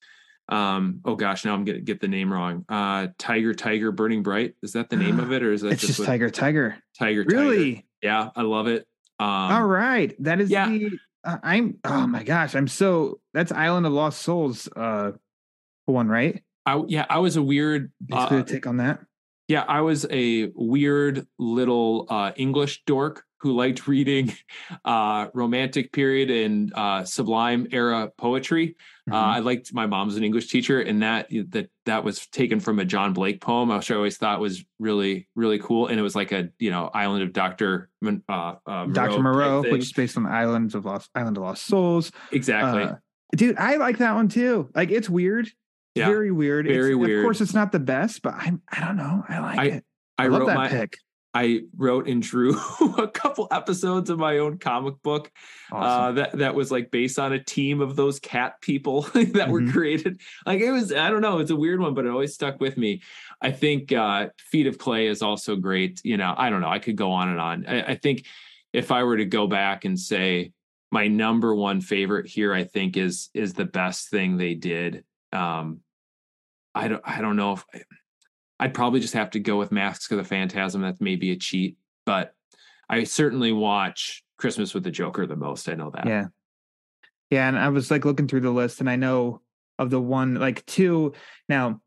Um, 0.47 1.01
oh 1.05 1.15
gosh, 1.15 1.43
now 1.43 1.55
I'm 1.55 1.65
gonna 1.65 1.79
get 1.79 2.01
the 2.01 2.07
name 2.07 2.31
wrong. 2.31 2.65
Uh 2.69 3.07
Tiger 3.17 3.55
Tiger 3.55 3.91
Burning 3.91 4.21
Bright. 4.21 4.53
Is 4.61 4.73
that 4.73 4.91
the 4.91 4.95
name 4.95 5.19
of 5.19 5.31
it, 5.33 5.41
or 5.41 5.51
is 5.51 5.61
that 5.61 5.71
It's 5.73 5.87
just 5.87 6.03
Tiger 6.03 6.29
Tiger. 6.29 6.77
Tiger 6.99 7.23
Tiger? 7.23 7.35
Really? 7.35 7.87
Yeah, 8.03 8.29
I 8.35 8.43
love 8.43 8.67
it. 8.67 8.85
Um 9.19 9.27
All 9.27 9.65
right, 9.65 10.15
that 10.23 10.39
is 10.39 10.51
yeah. 10.51 10.69
the. 10.69 10.99
Uh, 11.23 11.37
I'm. 11.43 11.77
Oh 11.83 12.07
my 12.07 12.23
gosh, 12.23 12.55
I'm 12.55 12.67
so. 12.67 13.19
That's 13.33 13.51
Island 13.51 13.85
of 13.85 13.93
Lost 13.93 14.21
Souls. 14.21 14.69
Uh, 14.75 15.11
one 15.85 16.07
right. 16.07 16.43
I 16.65 16.83
yeah, 16.87 17.05
I 17.09 17.19
was 17.19 17.35
a 17.35 17.41
weird 17.41 17.91
uh, 18.11 18.43
take 18.43 18.67
on 18.67 18.77
that. 18.77 18.99
Yeah, 19.47 19.63
I 19.67 19.81
was 19.81 20.05
a 20.11 20.51
weird 20.55 21.25
little 21.39 22.05
uh, 22.09 22.31
English 22.35 22.83
dork 22.85 23.23
who 23.41 23.53
liked 23.55 23.87
reading 23.87 24.31
uh, 24.85 25.27
romantic 25.33 25.91
period 25.91 26.29
and 26.29 26.73
uh, 26.73 27.03
sublime 27.03 27.67
era 27.71 28.11
poetry. 28.17 28.75
Uh, 29.11 29.15
I 29.15 29.39
liked 29.39 29.73
my 29.73 29.87
mom's 29.87 30.17
an 30.17 30.23
English 30.23 30.49
teacher, 30.49 30.79
and 30.81 31.01
that 31.01 31.29
that 31.49 31.69
that 31.85 32.03
was 32.03 32.27
taken 32.27 32.59
from 32.59 32.77
a 32.77 32.85
John 32.85 33.13
Blake 33.13 33.41
poem, 33.41 33.69
which 33.69 33.89
I 33.89 33.95
always 33.95 34.17
thought 34.17 34.39
was 34.39 34.63
really 34.77 35.27
really 35.35 35.57
cool. 35.57 35.87
And 35.87 35.99
it 35.99 36.03
was 36.03 36.15
like 36.15 36.31
a 36.31 36.49
you 36.59 36.69
know 36.69 36.91
Island 36.93 37.23
of 37.23 37.33
Doctor 37.33 37.89
uh, 38.05 38.09
uh, 38.29 38.85
Doctor 38.85 38.93
type 38.93 39.19
Moreau, 39.21 39.63
which 39.63 39.81
is 39.81 39.93
based 39.93 40.15
on 40.15 40.23
the 40.23 40.29
Islands 40.29 40.75
of 40.75 40.85
Lost 40.85 41.09
Island 41.15 41.37
of 41.37 41.43
Lost 41.43 41.65
Souls. 41.65 42.11
exactly. 42.31 42.83
Uh, 42.83 42.95
dude, 43.35 43.57
I 43.57 43.77
like 43.77 43.97
that 43.97 44.13
one 44.13 44.27
too. 44.27 44.69
Like 44.75 44.91
it's 44.91 45.09
weird. 45.09 45.49
Yeah, 45.95 46.05
very 46.05 46.31
weird. 46.31 46.67
very 46.67 46.91
It's- 46.91 46.95
weird. 46.97 47.19
Of 47.19 47.25
course, 47.25 47.41
it's 47.41 47.55
not 47.55 47.71
the 47.71 47.79
best, 47.79 48.21
but 48.21 48.35
I 48.35 48.51
I 48.71 48.79
don't 48.85 48.95
know. 48.95 49.23
I 49.27 49.39
like 49.39 49.59
I 49.59 49.65
it. 49.65 49.85
I, 50.19 50.27
love 50.27 50.41
wrote 50.41 50.47
that 50.47 50.55
my 50.55 50.67
pick. 50.67 50.97
I 51.33 51.61
wrote 51.77 52.07
and 52.07 52.21
drew 52.23 52.57
a 52.97 53.07
couple 53.07 53.47
episodes 53.51 54.09
of 54.09 54.17
my 54.17 54.39
own 54.39 54.57
comic 54.57 54.95
book 55.03 55.31
uh, 55.71 56.11
that 56.13 56.37
that 56.39 56.55
was 56.55 56.71
like 56.71 56.89
based 56.89 57.19
on 57.19 57.33
a 57.33 57.43
team 57.43 57.81
of 57.81 57.95
those 57.95 58.19
cat 58.19 58.59
people 58.61 59.01
that 59.13 59.49
were 59.49 59.61
Mhm. 59.61 59.71
created. 59.71 60.21
Like 60.45 60.59
it 60.61 60.71
was, 60.71 60.91
I 60.91 61.09
don't 61.11 61.21
know, 61.21 61.37
it's 61.39 61.51
a 61.51 61.55
weird 61.55 61.79
one, 61.79 61.93
but 61.93 62.05
it 62.05 62.09
always 62.09 62.33
stuck 62.33 62.59
with 62.59 62.77
me. 62.77 63.01
I 63.41 63.51
think 63.51 63.91
uh, 63.91 64.29
Feet 64.39 64.65
of 64.67 64.77
Clay 64.79 65.05
is 65.07 65.21
also 65.21 65.55
great. 65.55 66.01
You 66.03 66.17
know, 66.17 66.33
I 66.35 66.49
don't 66.49 66.61
know, 66.61 66.69
I 66.69 66.79
could 66.79 66.95
go 66.95 67.11
on 67.11 67.29
and 67.29 67.39
on. 67.39 67.65
I, 67.67 67.91
I 67.91 67.95
think 67.95 68.25
if 68.73 68.91
I 68.91 69.03
were 69.03 69.17
to 69.17 69.25
go 69.25 69.45
back 69.47 69.85
and 69.85 69.99
say 69.99 70.51
my 70.91 71.07
number 71.07 71.53
one 71.53 71.81
favorite 71.81 72.25
here, 72.27 72.51
I 72.53 72.63
think 72.63 72.97
is 72.97 73.29
is 73.35 73.53
the 73.53 73.65
best 73.65 74.09
thing 74.09 74.37
they 74.37 74.55
did. 74.55 75.03
Um, 75.31 75.81
I 76.73 76.87
don't, 76.87 77.01
I 77.05 77.21
don't 77.21 77.35
know 77.35 77.53
if. 77.53 77.65
I'd 78.59 78.73
probably 78.73 78.99
just 78.99 79.13
have 79.13 79.29
to 79.31 79.39
go 79.39 79.57
with 79.57 79.71
Masks 79.71 80.11
of 80.11 80.17
the 80.17 80.23
Phantasm. 80.23 80.81
That's 80.81 80.99
maybe 81.01 81.31
a 81.31 81.37
cheat, 81.37 81.77
but 82.05 82.33
I 82.89 83.03
certainly 83.03 83.51
watch 83.51 84.23
Christmas 84.37 84.73
with 84.73 84.83
the 84.83 84.91
Joker 84.91 85.25
the 85.25 85.35
most. 85.35 85.69
I 85.69 85.75
know 85.75 85.91
that. 85.91 86.07
Yeah. 86.07 86.25
Yeah. 87.29 87.47
And 87.47 87.57
I 87.57 87.69
was 87.69 87.91
like 87.91 88.05
looking 88.05 88.27
through 88.27 88.41
the 88.41 88.51
list 88.51 88.79
and 88.79 88.89
I 88.89 88.95
know 88.95 89.41
of 89.77 89.89
the 89.89 90.01
one, 90.01 90.35
like 90.35 90.65
two. 90.65 91.13
Now, 91.47 91.81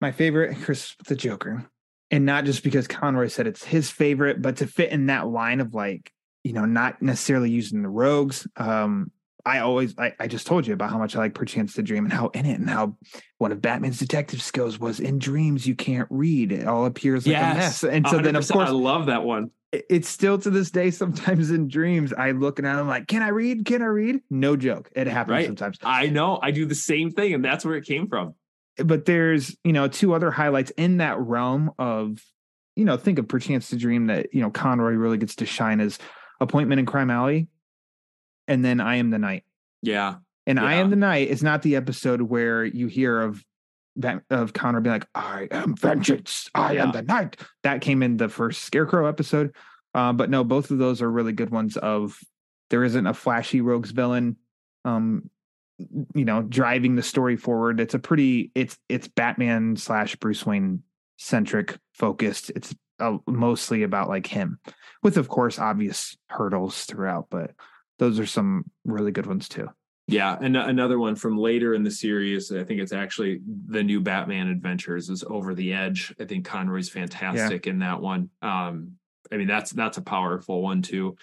my 0.00 0.12
favorite, 0.12 0.58
Chris 0.62 0.94
with 0.98 1.08
the 1.08 1.16
Joker. 1.16 1.66
And 2.10 2.26
not 2.26 2.44
just 2.44 2.62
because 2.62 2.86
Conroy 2.86 3.28
said 3.28 3.46
it's 3.46 3.64
his 3.64 3.90
favorite, 3.90 4.42
but 4.42 4.58
to 4.58 4.66
fit 4.66 4.92
in 4.92 5.06
that 5.06 5.28
line 5.28 5.60
of 5.60 5.72
like, 5.72 6.12
you 6.44 6.52
know, 6.52 6.66
not 6.66 7.00
necessarily 7.00 7.50
using 7.50 7.82
the 7.82 7.88
rogues. 7.88 8.46
Um, 8.56 9.10
I 9.44 9.58
always, 9.58 9.94
I, 9.98 10.12
I 10.20 10.26
just 10.28 10.46
told 10.46 10.66
you 10.66 10.72
about 10.74 10.90
how 10.90 10.98
much 10.98 11.16
I 11.16 11.18
like 11.18 11.34
Perchance 11.34 11.74
to 11.74 11.82
Dream 11.82 12.04
and 12.04 12.12
how 12.12 12.28
in 12.28 12.46
it 12.46 12.60
and 12.60 12.70
how 12.70 12.96
one 13.38 13.50
of 13.52 13.60
Batman's 13.60 13.98
detective 13.98 14.40
skills 14.40 14.78
was 14.78 15.00
in 15.00 15.18
dreams 15.18 15.66
you 15.66 15.74
can't 15.74 16.06
read. 16.10 16.52
It 16.52 16.68
all 16.68 16.86
appears 16.86 17.26
like 17.26 17.36
a 17.36 17.40
mess. 17.40 17.82
And 17.82 18.06
so 18.06 18.18
then, 18.18 18.36
of 18.36 18.48
course, 18.48 18.68
I 18.68 18.72
love 18.72 19.06
that 19.06 19.24
one. 19.24 19.50
it- 19.72 19.84
it's 19.90 20.08
still 20.08 20.38
to 20.38 20.50
this 20.50 20.70
day 20.70 20.90
sometimes 20.90 21.50
in 21.50 21.66
dreams 21.66 22.12
i 22.12 22.32
look 22.32 22.58
and 22.58 22.68
i'm 22.68 22.86
like 22.86 23.06
can 23.06 23.22
i 23.22 23.28
read 23.28 23.64
can 23.64 23.80
i 23.80 23.86
read 23.86 24.20
no 24.28 24.54
joke 24.54 24.90
it 24.94 25.06
happens 25.06 25.32
Right. 25.32 25.46
sometimes 25.46 25.78
I 25.82 26.08
know. 26.08 26.38
I 26.42 26.50
do 26.50 26.66
the 26.66 26.74
same 26.74 27.10
thing, 27.10 27.32
and 27.32 27.42
that's 27.42 27.64
where 27.64 27.76
it 27.76 27.86
came 27.86 28.06
from. 28.06 28.34
but 28.84 29.06
there's 29.06 29.56
you 29.64 29.72
know 29.72 29.88
two 29.88 30.12
other 30.12 30.30
highlights 30.30 30.70
in 30.76 30.98
that 30.98 31.18
realm 31.18 31.70
of 31.78 32.18
you 32.76 32.84
know 32.84 32.98
think 32.98 33.18
of 33.18 33.26
perchance 33.28 33.70
to 33.70 33.76
dream 33.76 34.06
that 34.08 34.34
you 34.34 34.42
know 34.42 34.50
conroy 34.50 34.92
really 34.92 35.16
gets 35.16 35.36
to 35.36 35.46
shine 35.46 35.80
as 35.80 35.98
appointment 36.40 36.78
in 36.78 36.84
crime 36.84 37.10
alley 37.10 37.48
and 38.48 38.64
then 38.64 38.80
i 38.80 38.96
am 38.96 39.10
the 39.10 39.18
night 39.18 39.44
Yeah. 39.82 40.16
and 40.46 40.58
i 40.58 40.74
am 40.74 40.90
the 40.90 40.96
night 40.96 41.28
is 41.28 41.42
not 41.42 41.62
the 41.62 41.76
episode 41.76 42.22
where 42.22 42.64
you 42.64 42.86
hear 42.86 43.20
of 43.20 43.42
of 44.30 44.52
Conroy 44.52 44.80
being 44.80 44.94
like, 44.94 45.08
"I 45.14 45.48
am 45.50 45.76
vengeance, 45.76 46.48
I 46.54 46.72
yeah. 46.72 46.84
am 46.84 46.92
the 46.92 47.02
night." 47.02 47.36
That 47.62 47.80
came 47.80 48.02
in 48.02 48.16
the 48.16 48.28
first 48.28 48.62
Scarecrow 48.62 49.06
episode, 49.06 49.54
uh, 49.94 50.12
but 50.12 50.30
no, 50.30 50.44
both 50.44 50.70
of 50.70 50.78
those 50.78 51.02
are 51.02 51.10
really 51.10 51.32
good 51.32 51.50
ones. 51.50 51.76
Of 51.76 52.18
there 52.70 52.84
isn't 52.84 53.06
a 53.06 53.14
flashy 53.14 53.60
rogues 53.60 53.90
villain, 53.90 54.36
um, 54.84 55.28
you 55.78 56.24
know, 56.24 56.42
driving 56.42 56.94
the 56.94 57.02
story 57.02 57.36
forward. 57.36 57.80
It's 57.80 57.94
a 57.94 57.98
pretty 57.98 58.50
it's 58.54 58.78
it's 58.88 59.08
Batman 59.08 59.76
slash 59.76 60.16
Bruce 60.16 60.46
Wayne 60.46 60.82
centric 61.18 61.78
focused. 61.92 62.50
It's 62.56 62.74
uh, 62.98 63.18
mostly 63.26 63.82
about 63.82 64.08
like 64.08 64.26
him, 64.26 64.58
with 65.02 65.16
of 65.16 65.28
course 65.28 65.58
obvious 65.58 66.16
hurdles 66.28 66.84
throughout, 66.84 67.26
but 67.30 67.50
those 68.02 68.18
are 68.18 68.26
some 68.26 68.64
really 68.84 69.12
good 69.12 69.26
ones 69.26 69.48
too. 69.48 69.68
Yeah, 70.08 70.36
and 70.40 70.56
another 70.56 70.98
one 70.98 71.14
from 71.14 71.38
later 71.38 71.72
in 71.72 71.84
the 71.84 71.90
series. 71.90 72.50
I 72.50 72.64
think 72.64 72.80
it's 72.80 72.92
actually 72.92 73.40
the 73.68 73.84
new 73.84 74.00
Batman 74.00 74.48
Adventures 74.48 75.08
is 75.08 75.22
Over 75.22 75.54
the 75.54 75.72
Edge. 75.72 76.12
I 76.18 76.24
think 76.24 76.44
Conroy's 76.44 76.88
fantastic 76.88 77.64
yeah. 77.64 77.72
in 77.72 77.78
that 77.78 78.00
one. 78.00 78.28
Um, 78.42 78.94
I 79.30 79.36
mean, 79.36 79.46
that's 79.46 79.70
that's 79.70 79.98
a 79.98 80.02
powerful 80.02 80.62
one 80.62 80.82
too. 80.82 81.14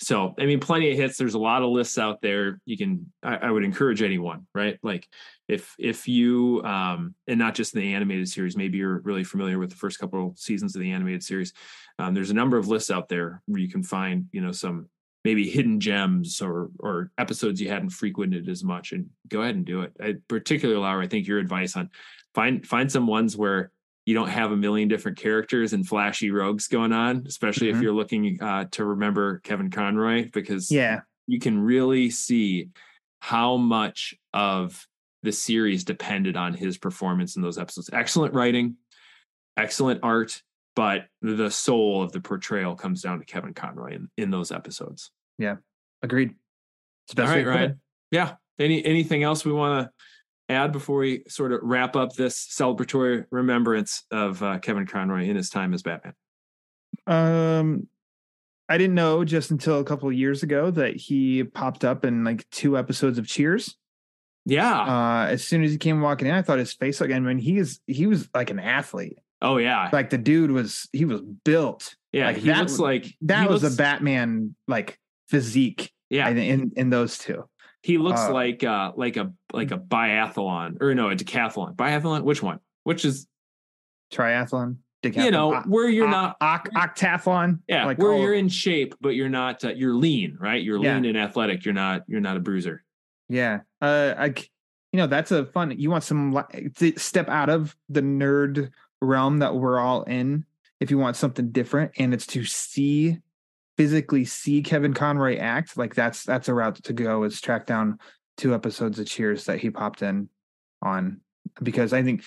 So, 0.00 0.36
I 0.38 0.46
mean, 0.46 0.60
plenty 0.60 0.92
of 0.92 0.96
hits. 0.96 1.18
There's 1.18 1.34
a 1.34 1.40
lot 1.40 1.62
of 1.62 1.70
lists 1.70 1.98
out 1.98 2.22
there. 2.22 2.60
You 2.64 2.78
can. 2.78 3.12
I, 3.20 3.38
I 3.38 3.50
would 3.50 3.64
encourage 3.64 4.00
anyone, 4.00 4.46
right? 4.54 4.78
Like, 4.84 5.08
if 5.48 5.74
if 5.76 6.06
you, 6.06 6.62
um, 6.62 7.16
and 7.26 7.40
not 7.40 7.56
just 7.56 7.74
in 7.74 7.80
the 7.80 7.94
animated 7.94 8.28
series. 8.28 8.56
Maybe 8.56 8.78
you're 8.78 9.00
really 9.00 9.24
familiar 9.24 9.58
with 9.58 9.70
the 9.70 9.76
first 9.76 9.98
couple 9.98 10.28
of 10.28 10.38
seasons 10.38 10.76
of 10.76 10.82
the 10.82 10.92
animated 10.92 11.24
series. 11.24 11.52
Um, 11.98 12.14
there's 12.14 12.30
a 12.30 12.34
number 12.34 12.58
of 12.58 12.68
lists 12.68 12.92
out 12.92 13.08
there 13.08 13.42
where 13.46 13.60
you 13.60 13.68
can 13.68 13.82
find, 13.82 14.26
you 14.30 14.40
know, 14.40 14.52
some 14.52 14.88
maybe 15.24 15.48
hidden 15.48 15.80
gems 15.80 16.40
or 16.40 16.70
or 16.78 17.10
episodes 17.18 17.60
you 17.60 17.68
hadn't 17.68 17.90
frequented 17.90 18.48
as 18.48 18.64
much 18.64 18.92
and 18.92 19.06
go 19.28 19.42
ahead 19.42 19.54
and 19.54 19.64
do 19.64 19.82
it. 19.82 19.92
I, 20.00 20.14
particularly 20.28 20.80
Laura, 20.80 21.04
i 21.04 21.08
think 21.08 21.26
your 21.26 21.38
advice 21.38 21.76
on 21.76 21.90
find 22.34 22.66
find 22.66 22.90
some 22.90 23.06
ones 23.06 23.36
where 23.36 23.70
you 24.06 24.14
don't 24.14 24.28
have 24.28 24.52
a 24.52 24.56
million 24.56 24.88
different 24.88 25.18
characters 25.18 25.72
and 25.72 25.86
flashy 25.86 26.30
rogues 26.30 26.68
going 26.68 26.92
on 26.92 27.24
especially 27.26 27.68
mm-hmm. 27.68 27.76
if 27.76 27.82
you're 27.82 27.92
looking 27.92 28.42
uh, 28.42 28.64
to 28.70 28.84
remember 28.84 29.40
kevin 29.40 29.70
conroy 29.70 30.28
because 30.32 30.70
yeah. 30.70 31.00
you 31.26 31.38
can 31.38 31.58
really 31.58 32.10
see 32.10 32.68
how 33.20 33.56
much 33.56 34.14
of 34.32 34.86
the 35.24 35.32
series 35.32 35.82
depended 35.82 36.36
on 36.36 36.54
his 36.54 36.78
performance 36.78 37.34
in 37.34 37.42
those 37.42 37.58
episodes. 37.58 37.90
Excellent 37.92 38.32
writing 38.32 38.76
excellent 39.58 40.00
art 40.02 40.40
but 40.76 41.06
the 41.22 41.50
soul 41.50 42.02
of 42.02 42.12
the 42.12 42.20
portrayal 42.20 42.74
comes 42.74 43.02
down 43.02 43.18
to 43.18 43.24
Kevin 43.24 43.54
Conroy 43.54 43.94
in, 43.94 44.08
in 44.16 44.30
those 44.30 44.52
episodes. 44.52 45.10
Yeah, 45.38 45.56
agreed. 46.02 46.34
All 47.16 47.24
right, 47.24 47.46
Ryan. 47.46 47.80
Yeah. 48.10 48.34
Any 48.58 48.84
anything 48.84 49.22
else 49.22 49.44
we 49.44 49.52
want 49.52 49.86
to 49.86 49.92
add 50.52 50.72
before 50.72 50.98
we 50.98 51.22
sort 51.28 51.52
of 51.52 51.60
wrap 51.62 51.94
up 51.94 52.14
this 52.14 52.46
celebratory 52.48 53.24
remembrance 53.30 54.04
of 54.10 54.42
uh, 54.42 54.58
Kevin 54.58 54.86
Conroy 54.86 55.24
in 55.24 55.36
his 55.36 55.50
time 55.50 55.74
as 55.74 55.82
Batman? 55.82 56.14
Um, 57.06 57.88
I 58.68 58.78
didn't 58.78 58.94
know 58.94 59.24
just 59.24 59.50
until 59.50 59.78
a 59.78 59.84
couple 59.84 60.08
of 60.08 60.14
years 60.14 60.42
ago 60.42 60.70
that 60.72 60.96
he 60.96 61.44
popped 61.44 61.84
up 61.84 62.04
in 62.04 62.24
like 62.24 62.48
two 62.50 62.76
episodes 62.76 63.18
of 63.18 63.26
Cheers. 63.26 63.76
Yeah. 64.44 64.80
Uh, 64.80 65.26
as 65.26 65.44
soon 65.44 65.62
as 65.62 65.72
he 65.72 65.78
came 65.78 66.00
walking 66.00 66.26
in, 66.26 66.34
I 66.34 66.42
thought 66.42 66.58
his 66.58 66.72
face 66.72 67.00
again. 67.00 67.24
I 67.24 67.28
mean, 67.28 67.38
he 67.38 67.58
is 67.58 67.80
he 67.86 68.06
was 68.06 68.28
like 68.34 68.50
an 68.50 68.58
athlete. 68.58 69.18
Oh 69.40 69.58
yeah, 69.58 69.88
like 69.92 70.10
the 70.10 70.18
dude 70.18 70.50
was 70.50 70.88
he 70.92 71.04
was 71.04 71.20
built. 71.44 71.94
Yeah, 72.12 72.26
like 72.26 72.38
he 72.38 72.48
that, 72.48 72.58
looks 72.58 72.78
like 72.78 73.14
that 73.22 73.48
was 73.48 73.62
looks, 73.62 73.74
a 73.74 73.76
Batman 73.76 74.54
like 74.66 74.98
physique. 75.28 75.92
Yeah, 76.10 76.28
in 76.28 76.72
in 76.76 76.90
those 76.90 77.18
two, 77.18 77.48
he 77.82 77.98
looks 77.98 78.20
uh, 78.20 78.32
like 78.32 78.64
uh 78.64 78.92
like 78.96 79.16
a 79.16 79.32
like 79.52 79.70
a 79.70 79.78
biathlon 79.78 80.80
or 80.80 80.94
no 80.94 81.10
a 81.10 81.14
decathlon. 81.14 81.76
Biathlon, 81.76 82.22
which 82.22 82.42
one? 82.42 82.58
Which 82.84 83.04
is 83.04 83.26
triathlon? 84.12 84.78
Decathlon. 85.04 85.24
You 85.24 85.30
know 85.30 85.62
where 85.66 85.88
you're 85.88 86.08
not 86.08 86.40
oct- 86.40 86.72
octathlon. 86.72 87.60
Yeah, 87.68 87.86
like 87.86 87.98
where 87.98 88.16
you're 88.18 88.34
in 88.34 88.48
shape, 88.48 88.96
but 89.00 89.10
you're 89.10 89.28
not. 89.28 89.64
Uh, 89.64 89.68
you're 89.68 89.94
lean, 89.94 90.36
right? 90.40 90.60
You're 90.60 90.82
yeah. 90.82 90.94
lean 90.94 91.04
and 91.04 91.16
athletic. 91.16 91.64
You're 91.64 91.74
not. 91.74 92.02
You're 92.08 92.20
not 92.20 92.36
a 92.36 92.40
bruiser. 92.40 92.82
Yeah. 93.28 93.60
Uh, 93.80 94.14
I. 94.18 94.34
You 94.92 94.96
know 94.96 95.06
that's 95.06 95.30
a 95.30 95.44
fun. 95.44 95.78
You 95.78 95.90
want 95.90 96.02
some 96.02 96.42
step 96.96 97.28
out 97.28 97.50
of 97.50 97.76
the 97.90 98.00
nerd 98.00 98.70
realm 99.00 99.38
that 99.38 99.54
we're 99.54 99.78
all 99.78 100.02
in 100.02 100.44
if 100.80 100.90
you 100.90 100.98
want 100.98 101.16
something 101.16 101.50
different 101.50 101.92
and 101.98 102.14
it's 102.14 102.26
to 102.26 102.44
see 102.44 103.18
physically 103.76 104.24
see 104.24 104.60
Kevin 104.62 104.92
Conroy 104.92 105.36
act 105.36 105.76
like 105.76 105.94
that's 105.94 106.24
that's 106.24 106.48
a 106.48 106.54
route 106.54 106.82
to 106.82 106.92
go 106.92 107.22
is 107.22 107.40
track 107.40 107.66
down 107.66 107.98
two 108.36 108.54
episodes 108.54 108.98
of 108.98 109.06
Cheers 109.06 109.44
that 109.44 109.60
he 109.60 109.70
popped 109.70 110.02
in 110.02 110.28
on. 110.82 111.20
Because 111.62 111.92
I 111.92 112.02
think 112.02 112.22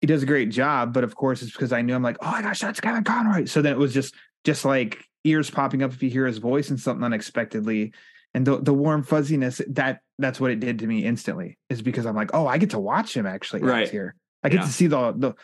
he 0.00 0.06
does 0.06 0.22
a 0.22 0.26
great 0.26 0.50
job 0.50 0.92
but 0.92 1.04
of 1.04 1.14
course 1.14 1.42
it's 1.42 1.52
because 1.52 1.72
I 1.72 1.82
knew 1.82 1.94
I'm 1.94 2.02
like 2.02 2.18
oh 2.20 2.30
my 2.30 2.42
gosh 2.42 2.60
that's 2.60 2.80
Kevin 2.80 3.04
Conroy. 3.04 3.44
So 3.46 3.62
then 3.62 3.72
it 3.72 3.78
was 3.78 3.94
just 3.94 4.14
just 4.44 4.64
like 4.64 5.04
ears 5.24 5.50
popping 5.50 5.82
up 5.82 5.92
if 5.92 6.02
you 6.02 6.10
hear 6.10 6.26
his 6.26 6.38
voice 6.38 6.70
and 6.70 6.78
something 6.80 7.04
unexpectedly. 7.04 7.92
And 8.34 8.46
the 8.46 8.60
the 8.60 8.74
warm 8.74 9.02
fuzziness 9.02 9.62
that 9.68 10.00
that's 10.18 10.40
what 10.40 10.50
it 10.50 10.60
did 10.60 10.80
to 10.80 10.86
me 10.86 11.04
instantly 11.04 11.58
is 11.70 11.80
because 11.80 12.06
I'm 12.06 12.16
like 12.16 12.30
oh 12.34 12.46
I 12.46 12.58
get 12.58 12.70
to 12.70 12.78
watch 12.78 13.16
him 13.16 13.26
actually 13.26 13.62
right. 13.62 13.88
here. 13.88 14.16
I 14.42 14.48
get 14.48 14.60
yeah. 14.60 14.66
to 14.66 14.72
see 14.72 14.86
the 14.88 15.12
the 15.12 15.34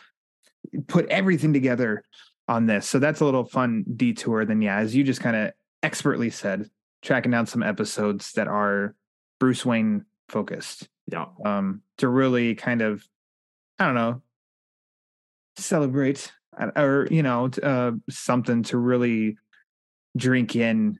put 0.87 1.07
everything 1.07 1.53
together 1.53 2.03
on 2.47 2.65
this. 2.65 2.87
So 2.87 2.99
that's 2.99 3.21
a 3.21 3.25
little 3.25 3.45
fun 3.45 3.85
detour. 3.95 4.45
Then, 4.45 4.61
yeah, 4.61 4.77
as 4.77 4.95
you 4.95 5.03
just 5.03 5.21
kind 5.21 5.35
of 5.35 5.51
expertly 5.81 6.29
said, 6.29 6.69
tracking 7.01 7.31
down 7.31 7.45
some 7.45 7.63
episodes 7.63 8.33
that 8.33 8.47
are 8.47 8.95
Bruce 9.39 9.65
Wayne 9.65 10.05
focused. 10.29 10.89
Yeah. 11.11 11.25
Um, 11.45 11.81
to 11.97 12.07
really 12.07 12.55
kind 12.55 12.81
of, 12.81 13.05
I 13.77 13.85
don't 13.85 13.95
know, 13.95 14.21
celebrate 15.57 16.31
or, 16.75 17.07
you 17.11 17.23
know, 17.23 17.49
uh, 17.61 17.91
something 18.09 18.63
to 18.63 18.77
really 18.77 19.37
drink 20.15 20.55
in 20.55 20.99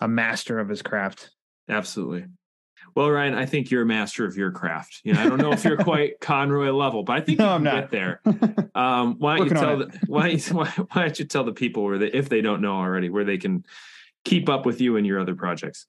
a 0.00 0.08
master 0.08 0.58
of 0.58 0.68
his 0.68 0.82
craft. 0.82 1.30
Absolutely. 1.68 2.26
Well, 2.94 3.10
Ryan, 3.10 3.34
I 3.34 3.46
think 3.46 3.70
you're 3.70 3.82
a 3.82 3.86
master 3.86 4.24
of 4.24 4.36
your 4.36 4.50
craft. 4.50 5.00
You 5.04 5.14
know, 5.14 5.22
I 5.22 5.28
don't 5.28 5.38
know 5.38 5.52
if 5.52 5.64
you're 5.64 5.76
quite 5.84 6.20
Conroy 6.20 6.70
level, 6.70 7.02
but 7.02 7.16
I 7.16 7.20
think 7.20 7.38
no, 7.38 7.46
you 7.46 7.50
I'm 7.50 7.64
get 7.64 7.90
there. 7.90 8.20
Um, 8.74 9.16
why 9.18 9.36
don't 9.36 9.50
you 9.50 9.54
tell 9.54 9.76
the, 9.76 10.00
why, 10.06 10.34
why, 10.50 10.66
why 10.70 11.02
don't 11.02 11.18
you 11.18 11.26
tell 11.26 11.44
the 11.44 11.52
people 11.52 11.84
where 11.84 11.98
they, 11.98 12.06
if 12.06 12.30
they 12.30 12.40
don't 12.40 12.62
know 12.62 12.72
already, 12.72 13.10
where 13.10 13.22
they 13.22 13.36
can 13.36 13.66
keep 14.24 14.48
up 14.48 14.64
with 14.64 14.80
you 14.80 14.96
and 14.96 15.06
your 15.06 15.20
other 15.20 15.34
projects? 15.34 15.86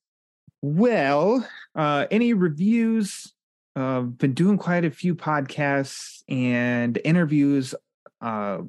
Well, 0.62 1.48
uh, 1.76 2.08
any 2.12 2.34
reviews? 2.34 3.32
Uh, 3.76 4.02
been 4.02 4.34
doing 4.34 4.58
quite 4.58 4.84
a 4.84 4.91
few 4.91 5.16
podcasts 5.16 6.24
and 6.28 7.00
interviews 7.06 7.74
uh, 8.22 8.60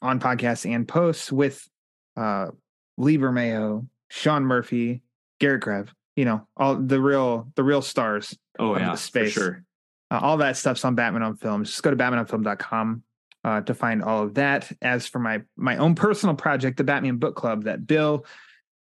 on 0.00 0.20
podcasts 0.20 0.72
and 0.72 0.86
posts 0.86 1.32
with 1.32 1.68
uh, 2.16 2.50
Lee 2.96 3.18
Bermejo, 3.18 3.86
Sean 4.08 4.44
Murphy, 4.44 5.02
Garrett 5.40 5.62
Grev 5.62 5.88
you 6.16 6.24
know 6.24 6.46
all 6.56 6.76
the 6.76 7.00
real 7.00 7.50
the 7.54 7.64
real 7.64 7.82
stars 7.82 8.36
oh 8.58 8.76
yeah 8.76 8.94
space. 8.94 9.32
sure. 9.32 9.64
Uh, 10.10 10.18
all 10.20 10.38
that 10.38 10.56
stuff's 10.56 10.84
on 10.84 10.94
batman 10.96 11.22
on 11.22 11.36
film. 11.36 11.64
Just 11.64 11.82
go 11.82 11.90
to 11.90 11.96
batmanonfilm.com 11.96 13.04
uh, 13.44 13.60
to 13.60 13.74
find 13.74 14.02
all 14.02 14.24
of 14.24 14.34
that. 14.34 14.70
As 14.82 15.06
for 15.06 15.20
my 15.20 15.42
my 15.56 15.76
own 15.76 15.94
personal 15.94 16.34
project 16.34 16.76
the 16.76 16.84
batman 16.84 17.16
book 17.16 17.36
club 17.36 17.64
that 17.64 17.86
bill 17.86 18.26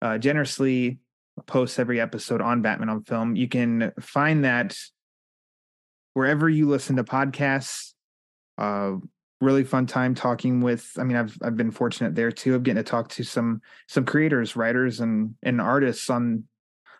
uh, 0.00 0.18
generously 0.18 0.98
posts 1.46 1.78
every 1.78 2.00
episode 2.00 2.40
on 2.40 2.62
batman 2.62 2.88
on 2.88 3.02
film 3.02 3.36
you 3.36 3.48
can 3.48 3.92
find 4.00 4.44
that 4.44 4.76
wherever 6.14 6.48
you 6.48 6.68
listen 6.68 6.96
to 6.96 7.04
podcasts 7.04 7.92
uh, 8.58 8.92
really 9.40 9.62
fun 9.62 9.86
time 9.86 10.14
talking 10.14 10.60
with 10.60 10.90
i 10.98 11.04
mean 11.04 11.16
i've 11.16 11.36
i've 11.42 11.56
been 11.56 11.70
fortunate 11.70 12.14
there 12.14 12.32
too 12.32 12.54
of 12.54 12.64
getting 12.64 12.82
to 12.82 12.88
talk 12.88 13.08
to 13.08 13.22
some 13.22 13.60
some 13.86 14.04
creators 14.04 14.56
writers 14.56 15.00
and 15.00 15.34
and 15.42 15.60
artists 15.60 16.10
on 16.10 16.44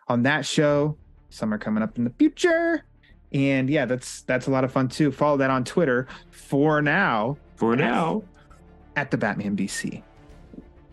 on 0.09 0.23
that 0.23 0.45
show. 0.45 0.97
Some 1.29 1.53
are 1.53 1.57
coming 1.57 1.83
up 1.83 1.97
in 1.97 2.03
the 2.03 2.09
future. 2.09 2.83
And 3.31 3.69
yeah, 3.69 3.85
that's 3.85 4.23
that's 4.23 4.47
a 4.47 4.51
lot 4.51 4.63
of 4.63 4.71
fun 4.71 4.87
too. 4.87 5.11
Follow 5.11 5.37
that 5.37 5.51
on 5.51 5.63
Twitter 5.63 6.07
for 6.31 6.81
now. 6.81 7.37
For 7.55 7.75
now. 7.75 8.23
At 8.95 9.11
the 9.11 9.17
Batman 9.17 9.55
BC. 9.55 10.01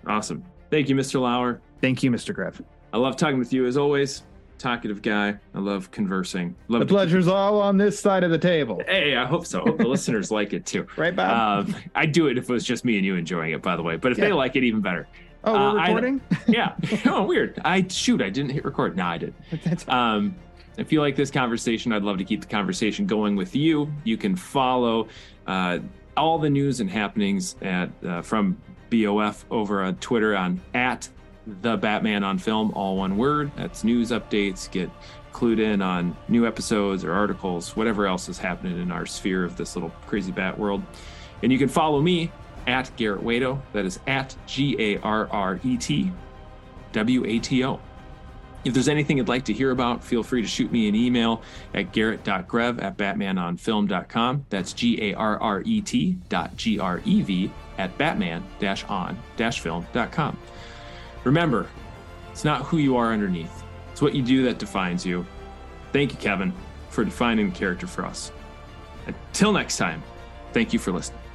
Awesome. 0.06 0.44
Thank 0.70 0.88
you, 0.88 0.94
Mr. 0.94 1.20
Lauer. 1.20 1.60
Thank 1.80 2.02
you, 2.02 2.10
Mr. 2.10 2.34
Grev. 2.34 2.62
I 2.92 2.98
love 2.98 3.16
talking 3.16 3.38
with 3.38 3.52
you 3.52 3.66
as 3.66 3.76
always. 3.76 4.22
Talkative 4.58 5.02
guy. 5.02 5.34
I 5.54 5.58
love 5.58 5.90
conversing. 5.90 6.54
Love 6.68 6.80
the 6.80 6.86
pleasure's 6.86 7.28
all 7.28 7.60
on 7.60 7.76
this 7.76 7.98
side 7.98 8.24
of 8.24 8.30
the 8.30 8.38
table. 8.38 8.80
Hey, 8.86 9.16
I 9.16 9.26
hope 9.26 9.46
so. 9.46 9.60
I 9.60 9.64
hope 9.64 9.78
the 9.78 9.88
listeners 9.88 10.30
like 10.30 10.52
it 10.52 10.64
too. 10.64 10.86
Right, 10.96 11.14
Bob? 11.14 11.68
Um, 11.68 11.76
I'd 11.94 12.12
do 12.12 12.28
it 12.28 12.38
if 12.38 12.48
it 12.48 12.52
was 12.52 12.64
just 12.64 12.84
me 12.84 12.96
and 12.96 13.04
you 13.04 13.16
enjoying 13.16 13.52
it, 13.52 13.60
by 13.60 13.76
the 13.76 13.82
way. 13.82 13.96
But 13.96 14.12
if 14.12 14.18
yeah. 14.18 14.26
they 14.26 14.32
like 14.32 14.56
it, 14.56 14.64
even 14.64 14.80
better. 14.80 15.06
Oh, 15.46 15.52
we're 15.52 15.78
uh, 15.78 15.86
recording? 15.86 16.20
I, 16.32 16.36
yeah. 16.48 16.74
oh, 17.06 17.22
weird. 17.22 17.60
I 17.64 17.86
shoot. 17.88 18.20
I 18.20 18.30
didn't 18.30 18.50
hit 18.50 18.64
record. 18.64 18.96
No, 18.96 19.06
I 19.06 19.18
did. 19.18 19.34
Um, 19.88 20.34
if 20.76 20.92
you 20.92 21.00
like 21.00 21.16
this 21.16 21.30
conversation, 21.30 21.92
I'd 21.92 22.02
love 22.02 22.18
to 22.18 22.24
keep 22.24 22.42
the 22.42 22.46
conversation 22.46 23.06
going 23.06 23.34
with 23.34 23.56
you. 23.56 23.90
You 24.04 24.18
can 24.18 24.36
follow 24.36 25.08
uh, 25.46 25.78
all 26.18 26.38
the 26.38 26.50
news 26.50 26.80
and 26.80 26.90
happenings 26.90 27.56
at 27.62 27.88
uh, 28.04 28.20
from 28.20 28.60
BOF 28.90 29.46
over 29.50 29.82
on 29.82 29.96
Twitter 29.96 30.36
on 30.36 30.60
at 30.74 31.08
the 31.62 31.76
Batman 31.78 32.24
on 32.24 32.38
film, 32.38 32.72
all 32.72 32.96
one 32.96 33.16
word. 33.16 33.50
That's 33.56 33.84
news 33.84 34.10
updates, 34.10 34.70
get 34.70 34.90
clued 35.32 35.60
in 35.60 35.80
on 35.80 36.16
new 36.28 36.46
episodes 36.46 37.04
or 37.04 37.12
articles, 37.12 37.74
whatever 37.76 38.06
else 38.06 38.28
is 38.28 38.38
happening 38.38 38.78
in 38.80 38.90
our 38.90 39.06
sphere 39.06 39.44
of 39.44 39.56
this 39.56 39.76
little 39.76 39.92
crazy 40.06 40.32
bat 40.32 40.58
world. 40.58 40.82
And 41.42 41.52
you 41.52 41.58
can 41.58 41.68
follow 41.68 42.02
me 42.02 42.30
at 42.66 42.94
Garrett 42.96 43.22
Wato. 43.22 43.60
That 43.72 43.84
is 43.84 44.00
at 44.06 44.36
G 44.46 44.76
A 44.78 45.00
R 45.00 45.28
R 45.30 45.60
E 45.62 45.76
T 45.76 46.12
W 46.92 47.24
A 47.24 47.38
T 47.38 47.64
O. 47.64 47.80
If 48.64 48.74
there's 48.74 48.88
anything 48.88 49.18
you'd 49.18 49.28
like 49.28 49.44
to 49.44 49.52
hear 49.52 49.70
about, 49.70 50.02
feel 50.02 50.24
free 50.24 50.42
to 50.42 50.48
shoot 50.48 50.72
me 50.72 50.88
an 50.88 50.96
email 50.96 51.42
at 51.72 51.92
garrett.grev 51.92 52.82
at 52.82 52.96
batmanonfilm.com. 52.96 54.46
That's 54.50 54.72
G 54.72 55.10
A 55.10 55.14
R 55.14 55.38
R 55.40 55.62
E 55.64 55.80
T 55.80 56.18
dot 56.28 56.56
G 56.56 56.80
R 56.80 57.00
E 57.04 57.22
V 57.22 57.52
at 57.78 57.96
batman 57.96 58.42
on 58.88 59.16
film.com. 59.38 60.38
Remember, 61.22 61.68
it's 62.32 62.44
not 62.44 62.62
who 62.62 62.78
you 62.78 62.96
are 62.96 63.12
underneath, 63.12 63.62
it's 63.92 64.02
what 64.02 64.14
you 64.14 64.22
do 64.22 64.44
that 64.44 64.58
defines 64.58 65.06
you. 65.06 65.24
Thank 65.92 66.12
you, 66.12 66.18
Kevin, 66.18 66.52
for 66.90 67.04
defining 67.04 67.50
the 67.50 67.56
character 67.56 67.86
for 67.86 68.04
us. 68.04 68.32
Until 69.06 69.52
next 69.52 69.76
time, 69.76 70.02
thank 70.52 70.72
you 70.72 70.78
for 70.78 70.90
listening. 70.90 71.25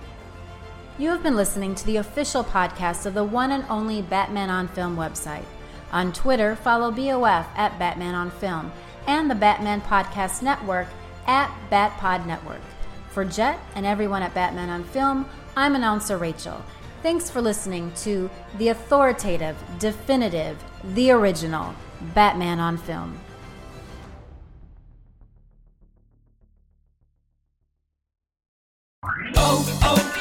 You 1.01 1.09
have 1.09 1.23
been 1.23 1.35
listening 1.35 1.73
to 1.73 1.85
the 1.87 1.97
official 1.97 2.43
podcast 2.43 3.07
of 3.07 3.15
the 3.15 3.23
one 3.23 3.53
and 3.53 3.65
only 3.71 4.03
Batman 4.03 4.51
on 4.51 4.67
Film 4.67 4.95
website. 4.95 5.45
On 5.91 6.13
Twitter, 6.13 6.55
follow 6.55 6.91
BOF 6.91 7.47
at 7.55 7.79
Batman 7.79 8.13
on 8.13 8.29
Film 8.29 8.71
and 9.07 9.27
the 9.27 9.33
Batman 9.33 9.81
Podcast 9.81 10.43
Network 10.43 10.85
at 11.25 11.51
BatPod 11.71 12.27
Network. 12.27 12.61
For 13.09 13.25
Jett 13.25 13.59
and 13.73 13.83
everyone 13.83 14.21
at 14.21 14.35
Batman 14.35 14.69
on 14.69 14.83
Film, 14.83 15.27
I'm 15.57 15.73
announcer 15.73 16.19
Rachel. 16.19 16.63
Thanks 17.01 17.31
for 17.31 17.41
listening 17.41 17.91
to 18.03 18.29
the 18.59 18.67
authoritative, 18.67 19.57
definitive, 19.79 20.63
the 20.93 21.09
original 21.09 21.73
Batman 22.13 22.59
on 22.59 22.77
Film. 22.77 23.19
Oh, 29.35 29.79
oh! 29.81 30.20